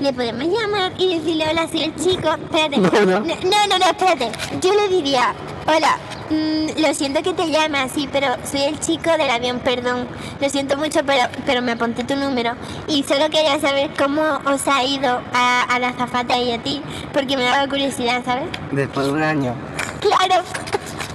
Le 0.00 0.12
podemos 0.12 0.44
llamar 0.44 0.92
y 0.98 1.18
decirle 1.18 1.46
hola, 1.50 1.66
soy 1.68 1.82
el 1.84 1.94
chico. 1.96 2.28
Espérate. 2.32 2.76
No, 3.06 3.20
no. 3.20 3.20
no, 3.20 3.66
no, 3.68 3.78
no, 3.78 3.86
espérate. 3.86 4.30
Yo 4.60 4.74
le 4.74 4.88
diría, 4.88 5.34
hola, 5.66 5.98
mm, 6.30 6.80
lo 6.80 6.94
siento 6.94 7.22
que 7.22 7.32
te 7.32 7.50
llame 7.50 7.78
así, 7.78 8.08
pero 8.10 8.28
soy 8.50 8.62
el 8.64 8.78
chico 8.80 9.10
del 9.10 9.30
avión, 9.30 9.60
perdón. 9.60 10.06
Lo 10.40 10.48
siento 10.48 10.76
mucho, 10.76 11.00
pero, 11.04 11.28
pero 11.44 11.62
me 11.62 11.72
apunté 11.72 12.04
tu 12.04 12.16
número. 12.16 12.52
Y 12.88 13.02
solo 13.02 13.30
quería 13.30 13.58
saber 13.60 13.90
cómo 13.98 14.22
os 14.44 14.66
ha 14.68 14.82
ido 14.84 15.20
a, 15.32 15.62
a 15.62 15.78
la 15.78 15.92
zafata 15.92 16.38
y 16.38 16.52
a 16.52 16.62
ti, 16.62 16.82
porque 17.12 17.36
me 17.36 17.44
daba 17.44 17.68
curiosidad, 17.68 18.22
¿sabes? 18.24 18.44
Después 18.72 19.06
de 19.06 19.12
un 19.12 19.22
año. 19.22 19.54
Claro. 20.00 20.42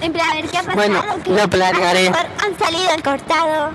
En 0.01 0.13
plan, 0.13 0.29
a 0.31 0.33
ver 0.35 0.47
qué 0.49 0.57
ha 0.57 0.63
pasado. 0.63 0.75
Bueno, 0.75 1.03
lo 1.27 1.47
planearé. 1.47 2.07
a 2.07 2.11
lo 2.11 2.11
mejor 2.11 2.27
Han 2.43 2.59
salido, 2.59 2.91
han 2.91 3.01
cortado. 3.01 3.69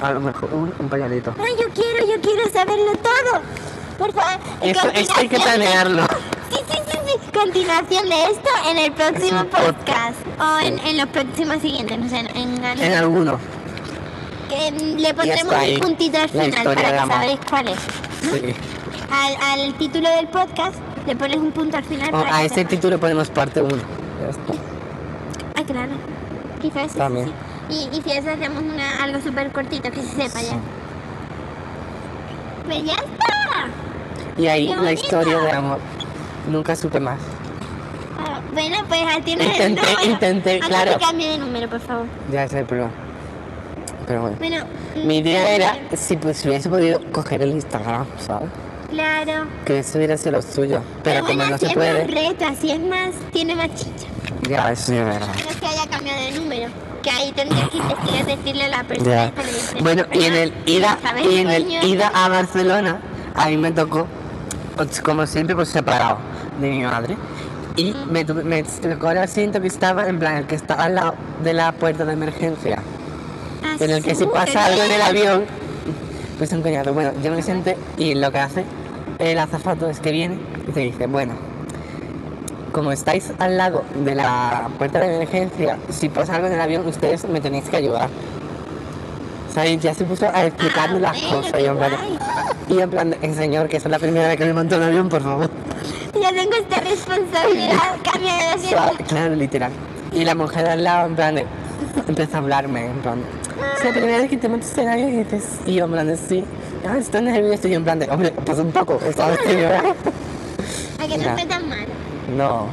A 0.00 0.12
lo 0.12 0.20
mejor 0.20 0.52
un, 0.52 0.72
un 0.78 0.88
pañalito. 0.88 1.34
Ay, 1.38 1.52
yo 1.60 1.68
quiero, 1.74 2.06
yo 2.06 2.20
quiero 2.20 2.48
saberlo 2.50 2.92
todo. 2.96 3.42
Por 3.98 4.12
favor. 4.12 4.38
y 4.62 4.68
esto 4.70 5.14
hay 5.16 5.28
que 5.28 5.36
planearlo. 5.40 6.04
Sí, 6.50 6.58
sí, 6.70 6.78
sí, 6.90 6.98
sí. 7.06 7.30
Continuación 7.36 8.08
de 8.08 8.22
esto 8.26 8.48
en 8.70 8.78
el 8.78 8.92
próximo 8.92 9.44
podcast. 9.44 10.16
O 10.40 10.58
en, 10.64 10.78
en 10.78 10.96
los 10.98 11.06
próximos 11.08 11.60
siguientes, 11.60 11.98
no 11.98 12.08
sé, 12.08 12.18
en, 12.20 12.64
en- 12.64 12.78
En 12.82 12.92
alguno. 12.94 13.38
que, 14.48 14.70
mm, 14.72 14.96
le 14.98 15.14
pondremos 15.14 15.42
está 15.52 15.58
ahí, 15.60 15.74
un 15.74 15.80
puntito 15.80 16.16
al 16.16 16.22
la 16.22 16.28
final 16.28 16.48
historia 16.48 16.74
para 16.74 16.88
de 16.88 16.94
que 16.94 16.98
amor. 17.00 17.14
sabéis 17.16 17.40
cuál 17.50 17.68
es. 17.68 17.78
Sí. 18.22 18.54
Al, 19.10 19.60
al 19.60 19.74
título 19.74 20.08
del 20.10 20.28
podcast 20.28 20.76
le 21.06 21.16
pones 21.16 21.36
un 21.38 21.50
punto 21.52 21.76
al 21.76 21.84
final. 21.84 22.08
O 22.08 22.12
para 22.12 22.36
a 22.36 22.40
que 22.40 22.46
ese 22.46 22.54
sepas. 22.56 22.70
título 22.70 22.98
ponemos 23.00 23.28
parte 23.30 23.60
1. 23.62 23.74
Ah, 25.56 25.62
claro. 25.66 25.92
Quizás 26.62 26.92
sí, 26.92 26.98
También. 26.98 27.26
sí, 27.26 27.32
sí. 27.68 27.88
Y, 27.92 27.98
y 27.98 28.02
si 28.02 28.10
eso 28.12 28.30
hacemos 28.30 28.62
una, 28.62 29.02
algo 29.02 29.20
súper 29.20 29.50
cortito 29.52 29.90
que 29.90 30.02
se 30.02 30.08
sepa 30.28 30.40
ya. 30.42 30.56
Pues 32.66 32.84
ya 32.84 32.94
está. 32.94 33.17
Y 34.38 34.46
ahí 34.46 34.68
¡Qué 34.68 34.76
la 34.76 34.92
historia 34.92 35.38
de 35.38 35.50
amor. 35.52 35.78
Nunca 36.50 36.76
supe 36.76 37.00
más. 37.00 37.18
Ah, 38.18 38.40
Bueno, 38.52 38.78
pues 38.88 39.00
tienes 39.24 39.46
el 39.58 39.70
Intenté, 39.70 40.04
intenté, 40.06 40.60
claro. 40.60 40.92
cambie 41.00 41.28
de 41.30 41.38
número, 41.38 41.68
por 41.68 41.80
favor. 41.80 42.06
Ya 42.32 42.44
es 42.44 42.52
el 42.52 42.64
problema. 42.64 42.90
Pero 44.06 44.22
bueno. 44.22 44.36
Bueno. 44.38 44.64
Mi 45.04 45.18
idea 45.18 45.42
mm, 45.42 45.46
era 45.60 45.76
si 45.96 46.16
pues 46.16 46.38
si 46.38 46.48
hubiese 46.48 46.68
podido 46.70 47.00
coger 47.12 47.42
el 47.42 47.50
Instagram, 47.50 48.06
¿sabes? 48.18 48.48
Claro. 48.90 49.44
Que 49.66 49.80
eso 49.80 49.98
hubiera 49.98 50.16
sido 50.16 50.32
lo 50.32 50.42
suyo. 50.42 50.80
Pero 51.04 51.20
como 51.20 51.34
bueno, 51.36 51.50
no 51.50 51.58
se 51.58 51.66
es 51.66 51.76
más 51.76 51.84
puede, 51.86 52.04
reto, 52.06 52.46
así 52.46 52.70
es 52.70 52.80
más, 52.80 53.10
tiene 53.32 53.54
más 53.54 53.68
chicha. 53.74 54.06
ya, 54.48 54.72
eso 54.72 54.94
es 54.94 55.04
verdad. 55.04 55.28
No 55.44 55.50
es 55.50 55.56
que 55.56 55.66
haya 55.66 55.86
cambiado 55.90 56.20
de 56.22 56.30
número. 56.32 56.68
Que 57.02 57.10
ahí 57.10 57.30
tendrías 57.32 57.68
que 57.68 57.76
investigar 57.78 58.24
decirle 58.26 58.64
a 58.64 58.68
la 58.68 58.84
persona. 58.84 59.32
Ya. 59.34 59.80
Bueno, 59.82 60.04
y 60.12 60.24
en 60.24 60.34
el 60.34 60.54
ida, 60.66 60.98
¿sabes, 61.02 61.26
y 61.26 61.36
en 61.36 61.50
el 61.50 61.84
ida 61.84 62.10
a 62.14 62.28
Barcelona, 62.28 63.00
a 63.34 63.48
mí 63.48 63.56
me 63.58 63.70
tocó, 63.72 64.06
como 65.02 65.26
siempre, 65.26 65.54
pues 65.54 65.68
separado 65.68 66.18
de 66.60 66.70
mi 66.70 66.82
madre. 66.82 67.16
Y 67.76 67.94
me, 68.10 68.24
me 68.24 68.62
tocó 68.62 69.10
el 69.10 69.18
asiento 69.18 69.60
que 69.60 69.68
estaba, 69.68 70.08
en 70.08 70.18
plan, 70.18 70.36
el 70.36 70.46
que 70.46 70.56
estaba 70.56 70.84
al 70.84 70.94
lado 70.96 71.14
de 71.44 71.52
la 71.52 71.72
puerta 71.72 72.04
de 72.04 72.12
emergencia. 72.12 72.82
Ah, 73.64 73.76
En 73.78 73.90
el 73.90 74.02
que 74.02 74.14
si 74.14 74.26
pasa 74.26 74.66
algo 74.66 74.82
en 74.82 74.90
el 74.90 75.02
avión, 75.02 75.44
pues 76.38 76.52
un 76.52 76.62
coñazo. 76.62 76.92
Bueno, 76.92 77.12
yo 77.22 77.32
me 77.32 77.42
senté 77.42 77.76
y 77.96 78.14
lo 78.14 78.32
que 78.32 78.38
hace 78.38 78.64
el 79.18 79.38
azafato 79.38 79.88
es 79.88 80.00
que 80.00 80.10
viene 80.12 80.38
y 80.66 80.72
te 80.72 80.80
dice, 80.80 81.06
bueno, 81.06 81.34
como 82.72 82.92
estáis 82.92 83.32
al 83.38 83.56
lado 83.56 83.84
de 84.04 84.14
la 84.14 84.68
puerta 84.78 85.00
de 85.00 85.16
emergencia, 85.16 85.78
si 85.90 86.08
pasa 86.08 86.36
algo 86.36 86.46
en 86.46 86.54
el 86.54 86.60
avión, 86.60 86.86
ustedes 86.86 87.28
me 87.28 87.40
tenéis 87.40 87.68
que 87.68 87.76
ayudar. 87.76 88.08
¿Sabes? 89.54 89.80
Ya 89.80 89.94
se 89.94 90.04
puso 90.04 90.26
a 90.28 90.44
explicarme 90.46 90.96
Ah, 90.98 91.12
las 91.12 91.20
bueno, 91.22 91.36
cosas. 91.42 91.60
Y 91.60 91.64
en 91.66 91.76
plan, 91.78 91.92
y 92.68 92.80
en 92.80 92.90
plan, 92.90 93.16
"Eh, 93.22 93.34
señor, 93.34 93.68
que 93.68 93.78
es 93.78 93.84
la 93.86 93.98
primera 93.98 94.28
vez 94.28 94.36
que 94.36 94.44
me 94.44 94.52
monto 94.52 94.76
un 94.76 94.82
avión, 94.82 95.08
por 95.08 95.22
favor. 95.22 95.50
Ya 96.20 96.30
tengo 96.30 96.52
esta 96.54 96.80
responsabilidad. 96.80 97.96
Cambia 98.04 98.34
de 98.34 98.42
asiento. 98.54 99.04
claro, 99.08 99.34
literal. 99.34 99.72
Y 100.12 100.24
la 100.24 100.34
mujer 100.34 100.66
al 100.66 100.84
lado, 100.84 101.06
en 101.08 101.16
plan, 101.16 101.34
de, 101.34 101.46
empieza 102.06 102.36
a 102.38 102.40
hablarme, 102.40 102.86
en 102.86 102.98
plan, 103.00 103.20
es 103.78 103.84
la 103.84 103.90
primera 103.92 104.18
vez 104.18 104.30
que 104.30 104.36
te 104.36 104.48
montas 104.48 104.76
en 104.78 104.88
avión 104.88 105.08
y 105.14 105.16
dices, 105.24 105.44
y 105.66 105.74
yo 105.74 105.84
en 105.84 105.92
plan, 105.92 106.06
de, 106.06 106.16
sí, 106.16 106.44
ah, 106.88 106.96
estoy 106.98 107.22
nervioso, 107.22 107.68
y 107.68 107.72
yo 107.72 107.76
en 107.78 107.84
plan, 107.84 107.98
de, 107.98 108.10
hombre, 108.10 108.32
pues 108.44 108.58
un 108.58 108.72
poco, 108.72 108.98
¿sabes? 109.16 109.38
A 109.38 111.06
que 111.06 111.18
no 111.18 111.32
fue 111.34 111.46
tan 111.46 111.68
mal. 111.68 111.86
no, 112.36 112.66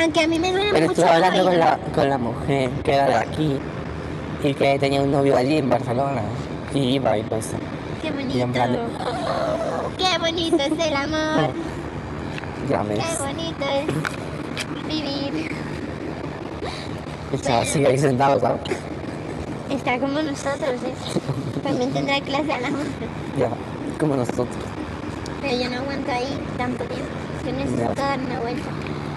Aunque 0.00 0.20
a 0.22 0.28
mí 0.28 0.38
me 0.38 0.50
duele 0.52 0.70
pero 0.72 0.86
mucho. 0.88 1.00
estuve 1.02 1.14
hablando 1.16 1.44
con 1.44 1.58
la, 1.58 1.78
con 1.94 2.08
la 2.08 2.18
mujer 2.18 2.70
que 2.84 2.94
era 2.94 3.06
de 3.06 3.14
aquí 3.16 3.58
y 4.42 4.54
que 4.54 4.78
tenía 4.78 5.02
un 5.02 5.10
novio 5.10 5.36
allí 5.36 5.58
en 5.58 5.68
Barcelona 5.68 6.22
y 6.74 6.94
iba 6.96 7.16
y 7.18 7.22
pues, 7.24 7.50
Qué 8.02 8.10
bonito. 8.10 8.38
de, 8.38 8.78
Qué 9.98 10.18
bonito 10.18 10.56
es 10.62 10.86
el 10.86 10.96
amor. 10.96 11.50
ya 12.68 12.82
Qué 12.82 13.22
bonito 13.22 13.64
es 13.64 14.84
vivir. 14.86 15.50
chaval 17.42 17.66
sigue 17.66 17.86
ahí 17.88 17.98
sentado, 17.98 18.38
¿sabes? 18.40 18.60
Está 19.70 19.98
como 19.98 20.20
nosotros, 20.22 20.60
¿eh? 20.86 20.94
También 21.62 21.92
tendrá 21.92 22.20
clase 22.20 22.52
a 22.52 22.60
las 22.60 22.70
11. 22.72 22.84
Ya, 23.38 23.50
como 24.00 24.16
nosotros. 24.16 24.46
Pero 25.42 25.56
yo 25.62 25.68
no 25.70 25.76
aguanto 25.80 26.10
ahí 26.12 26.38
tanto 26.56 26.84
tiempo. 26.84 27.08
Yo 27.44 27.52
necesito 27.52 27.94
Ya. 27.94 27.94
dar 27.94 28.18
una 28.18 28.40
vuelta. 28.40 28.68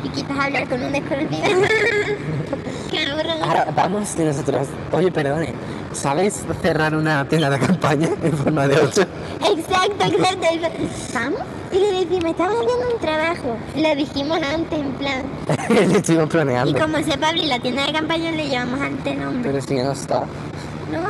Y 0.03 0.09
quizás 0.09 0.39
hablar 0.39 0.67
con 0.67 0.81
un 0.83 0.91
desconocido. 0.91 1.43
Ahora 3.43 3.67
vamos 3.75 4.15
de 4.15 4.25
nosotros, 4.25 4.67
oye, 4.91 5.11
perdone, 5.11 5.53
¿sabes 5.93 6.43
cerrar 6.61 6.95
una 6.95 7.27
tienda 7.27 7.49
de 7.49 7.59
campaña 7.59 8.09
en 8.21 8.33
forma 8.33 8.67
de 8.67 8.75
8? 8.77 8.85
Exacto, 8.91 10.05
exacto. 10.05 10.67
¿Vamos? 11.13 11.39
Y 11.71 11.77
le 11.79 11.91
decimos, 12.05 12.31
estamos 12.31 12.55
haciendo 12.55 12.93
un 12.93 12.99
trabajo. 12.99 13.57
Lo 13.75 13.95
dijimos 13.95 14.39
antes, 14.41 14.79
en 14.79 14.91
plan. 14.93 15.23
Le 15.69 15.97
estuvimos 15.97 16.25
Y 16.25 16.29
planeando. 16.29 16.79
como 16.79 16.97
sepa 17.03 17.29
abrir 17.29 17.45
la 17.45 17.59
tienda 17.59 17.85
de 17.85 17.93
campaña, 17.93 18.31
le 18.31 18.49
llevamos 18.49 18.81
ante 18.81 19.15
nombre. 19.15 19.51
Pero 19.51 19.61
si 19.65 19.75
ya 19.77 19.83
no 19.85 19.91
está. 19.93 20.19
¿No? 20.19 21.01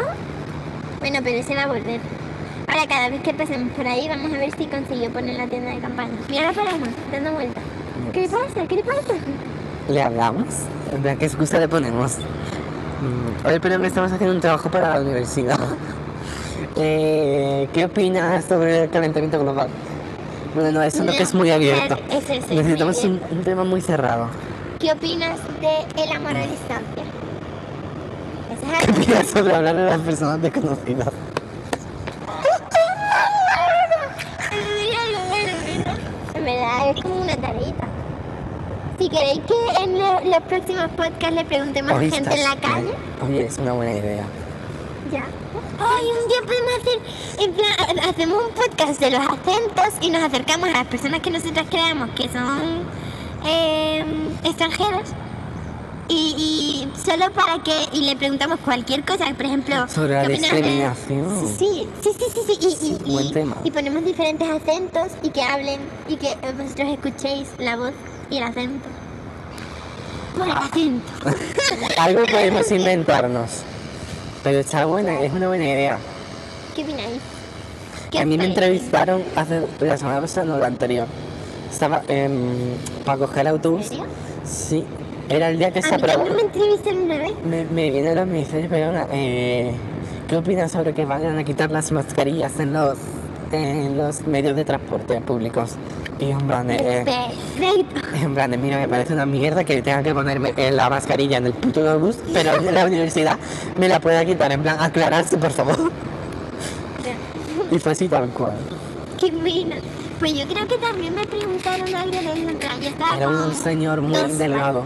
Bueno, 1.00 1.20
pero 1.24 1.38
ese 1.38 1.56
va 1.56 1.64
a 1.64 1.68
volver. 1.68 2.00
Ahora, 2.68 2.88
cada 2.88 3.10
vez 3.10 3.22
que 3.22 3.34
pasemos 3.34 3.72
por 3.74 3.88
ahí 3.88 4.08
vamos 4.08 4.32
a 4.34 4.38
ver 4.38 4.52
si 4.56 4.66
consiguió 4.68 5.10
poner 5.12 5.36
la 5.36 5.48
tienda 5.48 5.72
de 5.72 5.80
campaña. 5.80 6.12
Mira 6.30 6.52
la 6.52 6.54
paloma, 6.54 6.88
dando 7.12 7.32
vuelta. 7.34 7.60
¿Qué 8.14 8.22
le 8.22 8.30
pasa? 8.30 8.68
¿Qué 8.68 8.76
le 8.76 8.84
pasa? 8.84 9.14
¿Le 9.90 10.02
hablamos? 10.02 10.46
Plan, 11.02 11.18
¿Qué 11.18 11.26
excusa 11.26 11.60
le 11.60 11.68
ponemos? 11.68 12.18
Mm, 12.18 13.48
Oye, 13.48 13.60
pero 13.60 13.84
estamos 13.84 14.12
haciendo 14.12 14.36
un 14.36 14.42
trabajo 14.42 14.70
para 14.70 14.96
la 14.96 15.02
universidad. 15.02 15.60
Eh, 16.78 17.68
¿Qué 17.74 17.86
opinas 17.86 18.46
sobre 18.46 18.84
el 18.84 18.90
calentamiento 18.90 19.40
global? 19.40 19.68
Bueno, 20.56 20.72
no, 20.72 20.84
eso 20.84 21.04
no, 21.04 21.12
que 21.12 21.24
es 21.24 21.34
muy 21.34 21.50
abierto. 21.52 21.98
Ese 22.10 22.38
es 22.38 22.50
el 22.50 22.58
Necesitamos 22.58 23.04
un, 23.04 23.20
un 23.30 23.44
tema 23.44 23.64
muy 23.64 23.82
cerrado. 23.82 24.28
¿Qué 24.80 24.92
opinas 24.92 25.40
de 25.60 26.04
el 26.04 26.12
amor 26.12 26.38
a 26.38 26.48
distancia? 26.48 27.04
Es 28.52 28.86
¿Qué 28.86 28.92
opinas 28.92 29.28
sobre 29.28 29.56
hablar 29.56 29.76
de 29.76 29.86
las 29.86 30.00
personas 30.00 30.42
desconocidas? 30.42 31.10
Queréis 39.22 39.40
que 39.46 39.84
en 39.84 40.00
lo- 40.00 40.20
los 40.22 40.42
próximos 40.48 40.90
podcasts 40.98 41.36
le 41.36 41.46
preguntemos 41.46 41.92
a 41.92 42.00
gente 42.00 42.18
en 42.34 42.44
la 42.44 42.56
calle, 42.56 42.92
Oye, 43.28 43.46
es 43.46 43.58
una 43.58 43.74
buena 43.74 43.94
idea. 43.94 44.24
ya. 45.12 45.24
Ay, 45.84 46.06
un 46.06 46.28
día 46.28 46.38
podemos 46.46 46.72
hacer, 46.80 47.44
en 47.44 47.54
plan, 47.54 48.10
hacemos 48.10 48.44
un 48.48 48.54
podcast 48.54 49.00
de 49.00 49.10
los 49.12 49.20
acentos 49.22 49.94
y 50.02 50.10
nos 50.12 50.24
acercamos 50.24 50.70
a 50.70 50.74
las 50.74 50.88
personas 50.88 51.22
que 51.22 51.32
nosotros 51.32 51.66
creemos 51.70 52.10
que 52.12 52.30
son 52.30 52.84
eh, 53.46 54.06
extranjeros 54.44 55.10
y, 56.08 56.14
y 56.94 57.00
solo 57.04 57.32
para 57.32 57.64
que 57.64 57.74
y 57.94 58.02
le 58.02 58.16
preguntamos 58.16 58.60
cualquier 58.60 59.04
cosa, 59.04 59.26
por 59.36 59.46
ejemplo, 59.46 59.88
Sobre 59.88 60.14
la 60.14 60.22
¿qué 60.28 60.34
opinas 60.34 60.52
de- 60.52 60.58
discriminación. 60.62 61.48
Sí, 61.58 61.88
sí, 62.04 62.10
sí, 62.18 62.26
sí, 62.36 62.42
sí, 62.48 62.58
y, 62.62 63.10
y- 63.10 63.10
y- 63.10 63.14
Buen 63.14 63.32
tema. 63.34 63.56
y 63.64 63.72
ponemos 63.72 64.06
diferentes 64.06 64.48
acentos 64.50 65.08
y 65.24 65.30
que 65.30 65.42
hablen 65.42 65.80
y 66.08 66.18
que 66.18 66.36
vosotros 66.58 66.90
escuchéis 66.90 67.48
la 67.58 67.76
voz 67.78 67.94
y 68.30 68.38
el 68.38 68.44
acento. 68.44 68.88
Por 70.38 70.48
el 70.48 70.52
acento. 70.52 71.12
Algo 72.00 72.26
podemos 72.26 72.72
inventarnos. 72.72 73.50
Pero 74.44 74.60
está 74.60 74.86
buena, 74.86 75.22
es 75.22 75.32
una 75.34 75.48
buena 75.48 75.66
idea. 75.66 75.98
¿Qué 76.76 76.84
opináis? 76.84 77.20
¿Qué 78.10 78.20
A 78.20 78.26
mí 78.26 78.38
me 78.38 78.46
entrevistaron 78.46 79.24
hace 79.36 79.62
la 79.80 79.98
semana 79.98 80.22
pasada, 80.22 80.46
no 80.48 80.58
la 80.58 80.68
anterior. 80.68 81.08
Estaba 81.72 82.02
para 83.06 83.18
coger 83.18 83.42
el 83.42 83.48
¿En 83.48 83.54
autobús. 83.54 83.86
serio? 83.88 84.06
Sí, 84.44 84.84
era 85.30 85.50
el 85.50 85.58
día 85.60 85.72
que 85.72 85.80
A 85.80 85.82
se 85.84 85.96
aprobó. 85.96 86.26
me 86.26 86.42
entrevistaron 86.42 87.04
una 87.04 87.18
vez. 87.18 87.32
Me, 87.46 87.64
me 87.66 87.90
viene 87.92 88.16
la 88.16 88.26
ministra 88.26 88.60
y 88.60 88.68
perdona, 88.68 89.08
eh, 89.12 89.72
¿qué 90.28 90.36
opinas 90.38 90.72
sobre 90.72 90.94
que 90.94 91.06
vayan 91.06 91.38
a 91.38 91.44
quitar 91.44 91.72
las 91.72 91.92
mascarillas 91.92 92.60
en 92.60 92.74
los, 92.74 92.98
en 93.52 93.98
los 93.98 94.26
medios 94.28 94.56
de 94.56 94.66
transporte 94.66 95.22
públicos? 95.22 95.72
Y 96.22 96.30
en 96.30 96.38
plan, 96.48 96.68
de, 96.68 96.76
eh, 96.76 97.06
en 98.22 98.34
plan, 98.36 98.52
de, 98.52 98.58
mira, 98.58 98.78
me 98.78 98.88
parece 98.88 99.12
una 99.14 99.26
mierda 99.26 99.64
que 99.64 99.82
tenga 99.82 100.04
que 100.04 100.14
ponerme 100.14 100.54
eh, 100.56 100.70
la 100.72 100.88
mascarilla 100.88 101.38
en 101.38 101.48
el 101.48 101.54
puto 101.54 101.80
autobús, 101.82 102.18
pero 102.32 102.56
en 102.58 102.74
la 102.76 102.86
universidad 102.86 103.38
me 103.78 103.88
la 103.90 104.00
pueda 104.00 104.24
quitar, 104.24 104.52
en 104.52 104.62
plan, 104.62 104.78
aclararse, 104.80 105.38
por 105.38 105.52
favor. 105.52 105.92
Y 107.72 107.80
fue 107.80 107.94
así 107.94 108.08
tal 108.08 108.30
cual. 108.30 108.54
Qué. 109.20 109.32
Pues 110.20 110.34
yo 110.36 110.46
creo 110.48 110.68
que 110.68 110.78
también 110.78 111.16
me 111.16 111.26
preguntaron 111.26 111.96
algo 111.96 112.12
de 112.12 112.20
eso. 112.20 112.80
Yo 112.82 112.90
estaba 112.90 113.18
Era 113.18 113.28
un 113.28 113.56
señor 113.56 114.02
muy 114.02 114.14
dos- 114.14 114.38
delgado. 114.38 114.84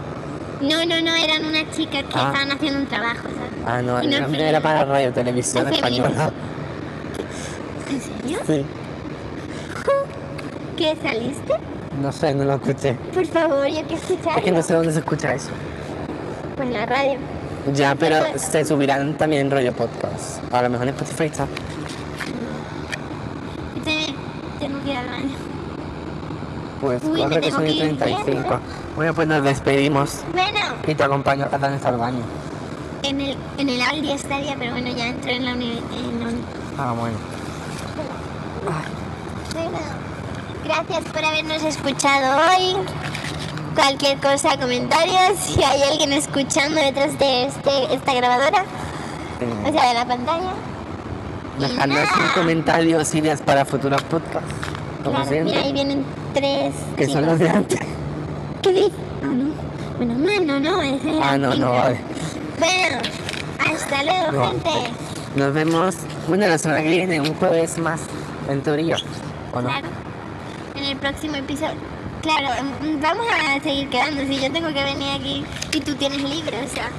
No, 0.62 0.86
no, 0.86 1.00
no, 1.02 1.14
eran 1.14 1.44
unas 1.44 1.70
chicas 1.76 2.04
que 2.04 2.14
Ah. 2.18 2.28
estaban 2.32 2.50
haciendo 2.52 2.80
un 2.80 2.86
trabajo, 2.86 3.24
¿sabes? 3.24 3.52
Ah, 3.66 3.82
no, 3.82 4.02
Y 4.02 4.06
no 4.06 4.34
era, 4.38 4.60
para 4.62 4.86
Radio 4.86 5.12
Televisión 5.12 5.68
Española. 5.70 6.30
¿En 7.90 8.00
serio? 8.00 8.38
Sí. 8.46 8.64
¿Qué 10.76 10.96
saliste? 11.02 11.54
No 12.00 12.12
sé, 12.12 12.34
no 12.34 12.44
lo 12.44 12.54
escuché. 12.54 12.94
Por 13.14 13.26
favor, 13.26 13.66
yo 13.66 13.80
quiero 13.82 13.94
escuchar. 13.96 14.38
Es 14.38 14.44
que 14.44 14.52
no 14.52 14.62
sé 14.62 14.74
dónde 14.74 14.92
se 14.92 14.98
escucha 14.98 15.32
eso. 15.34 15.48
Pues 16.56 16.68
en 16.68 16.74
la 16.74 16.86
radio. 16.86 17.18
Ya, 17.74 17.94
pero 17.94 18.16
se 18.36 18.64
subirán 18.64 19.16
también 19.16 19.42
en 19.46 19.50
rollo 19.50 19.72
podcast. 19.72 20.40
A 20.52 20.62
lo 20.62 20.70
mejor 20.70 20.88
en 20.88 20.94
Spotify 20.94 21.24
está. 21.24 21.46
Te- 23.84 24.14
Tengo 24.60 24.82
que 24.84 24.90
ir 24.90 24.96
al 24.96 25.06
baño. 25.08 25.34
Pues 26.80 27.02
Uy, 27.04 27.20
corre 27.22 27.40
que 27.40 27.50
son 27.50 27.64
que 27.64 27.70
y 27.70 27.82
ir 27.82 27.98
35. 27.98 28.60
Bueno, 28.96 29.14
pues 29.14 29.28
nos 29.28 29.42
despedimos 29.42 30.20
Bueno, 30.32 30.58
y 30.86 30.94
te 30.94 31.02
acompaño 31.02 31.46
a 31.50 31.58
dar 31.58 31.72
hasta 31.72 31.88
el 31.88 31.96
baño. 31.96 32.20
en 33.02 33.20
el, 33.20 33.36
en 33.58 33.68
el 33.68 33.80
Audi 33.82 34.12
estaría, 34.12 34.54
pero 34.58 34.72
bueno, 34.72 34.90
ya 34.94 35.06
entro 35.08 35.30
en 35.30 35.44
la 35.44 35.52
uni- 35.54 35.82
en 35.96 36.20
la 36.20 36.26
uni- 36.28 36.42
Ah, 36.78 36.94
bueno. 36.98 37.16
Bueno, 38.64 38.78
gracias 40.66 41.04
por 41.12 41.24
habernos 41.24 41.62
escuchado 41.62 42.38
hoy. 42.48 42.76
Cualquier 43.74 44.18
cosa, 44.18 44.56
comentarios, 44.58 45.38
si 45.38 45.62
hay 45.62 45.82
alguien 45.82 46.12
escuchando 46.12 46.80
detrás 46.80 47.18
de 47.18 47.44
este, 47.46 47.94
esta 47.94 48.14
grabadora, 48.14 48.64
o 49.64 49.72
sea, 49.72 49.88
de 49.88 49.94
la 49.94 50.06
pantalla. 50.06 50.52
Dejadnos 51.58 51.98
nada. 51.98 52.24
un 52.26 52.32
comentario, 52.34 53.00
ideas 53.12 53.40
para 53.42 53.64
futuros 53.64 54.02
podcasts. 54.04 54.48
Como 55.04 55.22
Claro, 55.24 55.44
mira, 55.44 55.60
ahí 55.62 55.72
vienen 55.72 56.04
tres. 56.34 56.74
Que 56.96 57.06
son 57.06 57.26
los 57.26 57.38
de 57.38 57.48
antes. 57.48 57.80
¿Qué 58.62 58.72
dices? 58.72 58.92
Ah, 59.22 59.26
no. 59.26 59.50
Bueno, 59.98 60.14
mal, 60.14 60.46
no, 60.46 60.60
no. 60.60 60.82
era 60.82 60.98
Ah, 61.22 61.38
no, 61.38 61.54
no, 61.54 61.70
vale. 61.72 62.00
Bueno, 62.58 62.98
hasta 63.72 64.02
luego, 64.02 64.32
No. 64.32 64.50
gente. 64.50 64.70
Nos 65.36 65.52
vemos, 65.52 65.94
bueno, 66.28 66.46
la 66.46 66.58
semana 66.58 66.82
que 66.82 66.88
viene, 66.88 67.20
un 67.20 67.34
jueves 67.34 67.78
más, 67.78 68.00
en 68.48 68.62
teoría. 68.62 68.96
¿O 69.52 69.60
no? 69.60 69.68
Claro. 69.68 69.88
En 70.76 70.84
el 70.84 70.96
próximo 70.96 71.36
episodio. 71.36 71.76
Claro, 72.22 72.48
vamos 73.00 73.26
a 73.30 73.60
seguir 73.62 73.88
quedando. 73.88 74.22
Si 74.26 74.40
yo 74.40 74.50
tengo 74.52 74.68
que 74.68 74.82
venir 74.84 75.08
aquí 75.18 75.44
y 75.72 75.80
tú 75.80 75.94
tienes 75.94 76.22
libre, 76.22 76.64
o 76.64 76.68
sea. 76.68 76.90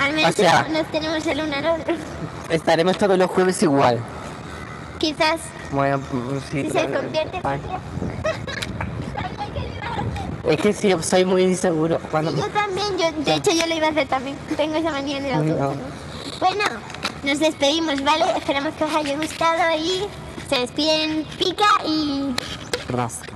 Al 0.00 0.14
menos 0.14 0.30
O 0.30 0.32
sea- 0.32 0.66
nos 0.70 0.86
tenemos 0.90 1.26
el 1.26 1.40
uno 1.42 1.54
al 1.56 1.80
otro. 1.80 1.94
Estaremos 2.48 2.96
todos 2.96 3.18
los 3.18 3.30
jueves 3.30 3.62
igual. 3.62 3.98
Quizás 4.98 5.40
Bueno, 5.70 6.00
sí. 6.50 6.62
si 6.64 6.70
se 6.70 6.90
convierte 6.90 7.36
en. 7.36 7.60
Es 10.50 10.56
que 10.60 10.72
sí, 10.72 10.92
soy 11.02 11.24
muy 11.26 11.42
inseguro. 11.42 11.98
Cuando... 12.10 12.34
Yo 12.34 12.46
también, 12.48 12.96
yo, 12.98 13.12
de 13.24 13.34
hecho 13.34 13.50
yo 13.52 13.66
lo 13.66 13.74
iba 13.74 13.88
a 13.88 13.90
hacer 13.90 14.08
también. 14.08 14.36
Tengo 14.56 14.74
esa 14.76 14.90
manía 14.90 15.18
en 15.18 15.26
el 15.26 15.34
autobús. 15.34 15.76
Bueno, 16.40 16.64
nos 17.22 17.38
despedimos, 17.38 18.02
¿vale? 18.02 18.24
Esperamos 18.36 18.72
que 18.74 18.84
os 18.84 18.94
haya 18.94 19.16
gustado 19.16 19.76
y 19.78 20.04
se 20.48 20.60
despiden 20.60 21.24
Pica 21.38 21.66
y 21.86 22.34
Rasca. 22.90 23.29